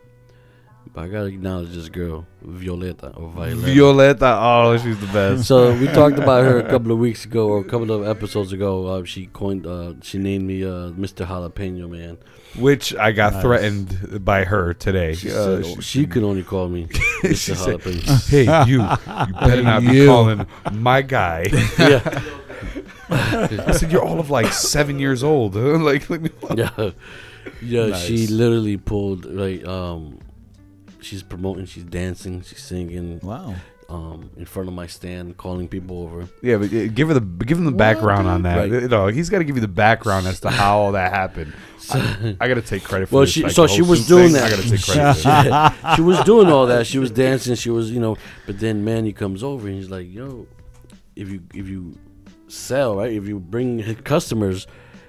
[0.95, 4.17] but I gotta acknowledge this girl, Violeta or Violeta.
[4.17, 4.39] Violeta.
[4.41, 5.45] Oh, she's the best.
[5.47, 8.53] so we talked about her a couple of weeks ago, or a couple of episodes
[8.55, 8.87] ago.
[8.87, 11.27] Uh, she coined, uh, she named me uh, Mr.
[11.27, 12.17] Jalapeno Man.
[12.59, 13.43] Which I got Nice.
[13.43, 15.13] threatened by her today.
[15.15, 16.87] She, Uh, said, she, could only call me
[17.23, 17.55] she Mr.
[17.55, 17.83] said,
[18.31, 21.49] "Hey, you, you better not be calling my guy."
[21.79, 22.23] yeah,
[23.11, 25.55] I said, "You're all of like seven years old.
[25.55, 25.61] huh?
[25.79, 26.91] like, let me." yeah,
[27.63, 27.97] yeah.
[27.97, 30.19] She literally pulled like, um,
[31.01, 33.55] she's promoting, she's dancing, she's singing, Wow.
[33.89, 36.29] um, in front of my stand, calling people over.
[36.43, 38.57] Yeah, but uh, give her the give him the background on that.
[38.59, 38.71] Right.
[38.83, 41.53] You know, he's got to give you the background as to how all that happened.
[41.91, 43.31] I, I got to take credit for Well, this.
[43.33, 44.33] she- like, so she was doing thing.
[44.33, 44.45] that.
[44.47, 45.91] I got to take credit.
[45.91, 46.85] she, she was doing all that.
[46.89, 47.55] She was dancing.
[47.55, 48.17] She was, you know.
[48.47, 50.49] But then Manny comes over and he's like, "Yo,
[51.15, 51.97] if you if you
[52.49, 54.67] sell right, if you bring his customers,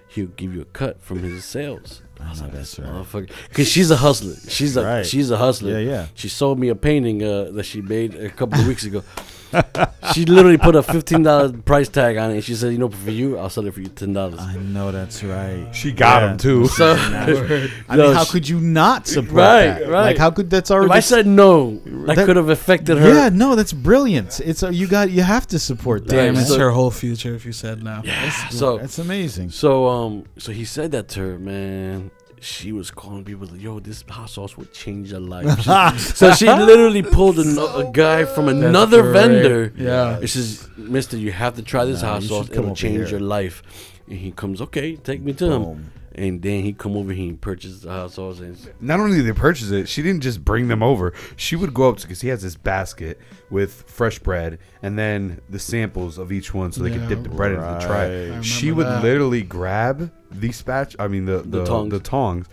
[0.07, 3.29] he'll give you a cut from his sales." I know that's right.
[3.49, 4.33] Because she's a hustler.
[4.49, 5.05] She's a Right.
[5.05, 5.73] she's a hustler.
[5.73, 6.05] Yeah, yeah.
[6.15, 9.03] She sold me a painting uh, that she made a couple of weeks ago.
[10.13, 12.33] she literally put a fifteen dollar price tag on it.
[12.35, 14.55] and She said, "You know, for you, I'll sell it for you ten dollars." I
[14.57, 15.67] know that's right.
[15.73, 16.31] She got Yeah.
[16.31, 16.67] him too.
[16.67, 16.93] So
[17.89, 19.87] I No, mean, how she- could you not support Right, that?
[19.87, 20.01] right.
[20.03, 20.91] Like, how could that's if already?
[20.93, 23.09] I said no, that, That- could have affected her.
[23.13, 24.39] yeah, no, that's brilliant.
[24.41, 26.15] It's uh, you got you have to support that.
[26.15, 28.01] Damn, Right, it's so- her whole future if you said no.
[28.51, 29.51] So that's amazing.
[29.51, 32.11] So um, so he said that to her, man.
[32.39, 35.45] She was calling people, like, "Yo, this hot sauce would change your life."
[36.15, 37.41] So she literally pulled a,
[37.77, 39.13] a guy from another great.
[39.13, 39.73] vendor.
[39.75, 40.19] Yeah.
[40.21, 42.47] It says, "Mister, you have to try this Nah, hot you sauce.
[42.47, 43.63] come It'll over change here." your life."
[44.07, 47.39] And he comes, "Okay, take me to him." And then he come over here and
[47.39, 48.39] purchase the hot sauce.
[48.39, 51.13] And not only did they purchase it, she didn't just bring them over.
[51.35, 53.19] She would go up to because he has this basket
[53.51, 57.09] with fresh bread and then the samples of each one, so they could Yeah.
[57.09, 58.29] dip the bread into the tray.
[58.31, 58.39] Right.
[58.39, 59.03] I She remember would that.
[59.03, 60.95] literally grab the spatch.
[60.99, 61.91] I mean the the, The tongs.
[61.91, 62.47] the tongs.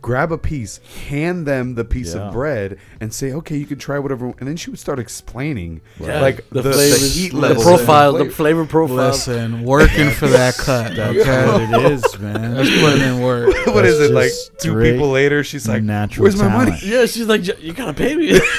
[0.00, 0.78] Grab a piece,
[1.08, 2.22] hand them the piece Yeah.
[2.22, 5.80] of bread, and say, "Okay, you can try whatever." And then she would start explaining,
[6.00, 6.20] Yeah.
[6.20, 8.96] like The the, the, flavors, heat the profile, the flavor- flavor profile.
[9.10, 10.96] Listen, working for that cut.
[10.96, 12.54] That's Okay, what it is, man.
[12.54, 13.54] that's putting in work.
[13.66, 14.32] what is That's it like?
[14.58, 17.94] Two people later, she's like, natural "Where's my money?" Yeah, she's like, "You- "You gotta
[17.94, 18.40] pay me."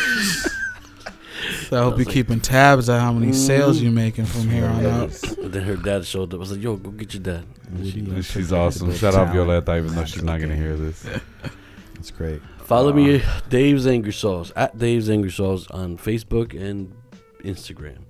[1.74, 4.86] So I hope you're keeping tabs on how many sales you're making from here on
[4.86, 5.10] out.
[5.42, 6.36] then her dad showed up.
[6.36, 8.94] I was like, "Yo, go get your dad." And she- She's awesome.
[8.94, 9.66] Shout out talent.
[9.66, 11.02] Violeta, even though she's not gonna hear this.
[11.96, 12.44] That's great.
[12.66, 16.94] Follow me, Dave's Angry Sauce at Dave's Angry Sauce on Facebook and
[17.44, 18.04] Instagram,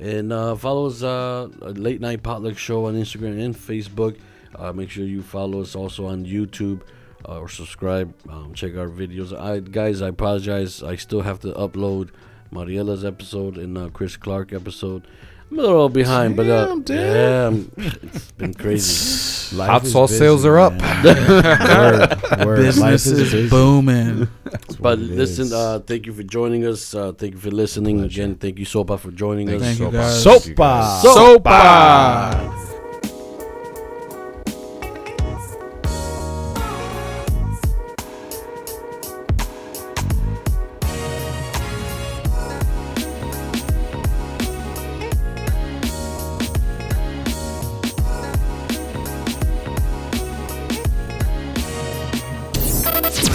[0.00, 4.18] and uh, follow us uh, Late Night Potluck Show on Instagram and Facebook.
[4.56, 6.80] Uh, make sure you follow us also on YouTube
[7.28, 8.14] uh, or subscribe.
[8.30, 9.38] Um, check our videos.
[9.38, 10.82] I guys, I apologize.
[10.82, 12.08] I still have to upload
[12.52, 15.06] Mariella's episode and uh, Chris Clark episode.
[15.50, 16.96] I'm a little behind, but uh, Damn, dude.
[16.96, 19.56] yeah, I'm- it's been crazy.
[19.56, 20.72] Life Hot is sauce sales are up.
[20.72, 21.04] man.
[21.04, 22.58] word, word.
[22.76, 23.48] Life Business is busy.
[23.50, 24.28] booming.
[24.44, 26.94] That's But what listen, uh, thank you for joining us.
[26.94, 28.22] Uh, thank you for listening Pleasure.
[28.22, 28.34] again.
[28.36, 29.60] Thank you, Sopa, for joining us.
[29.60, 30.24] Thank you, guys.
[30.24, 31.02] Sopa.
[31.02, 32.71] Sopa.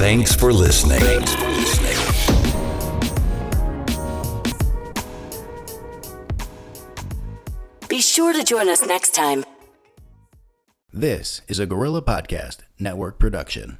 [0.07, 1.01] Thanks for listening.
[7.89, 9.43] Be sure to join us next time.
[10.93, 13.79] This is a Gorilla Podcast Network production.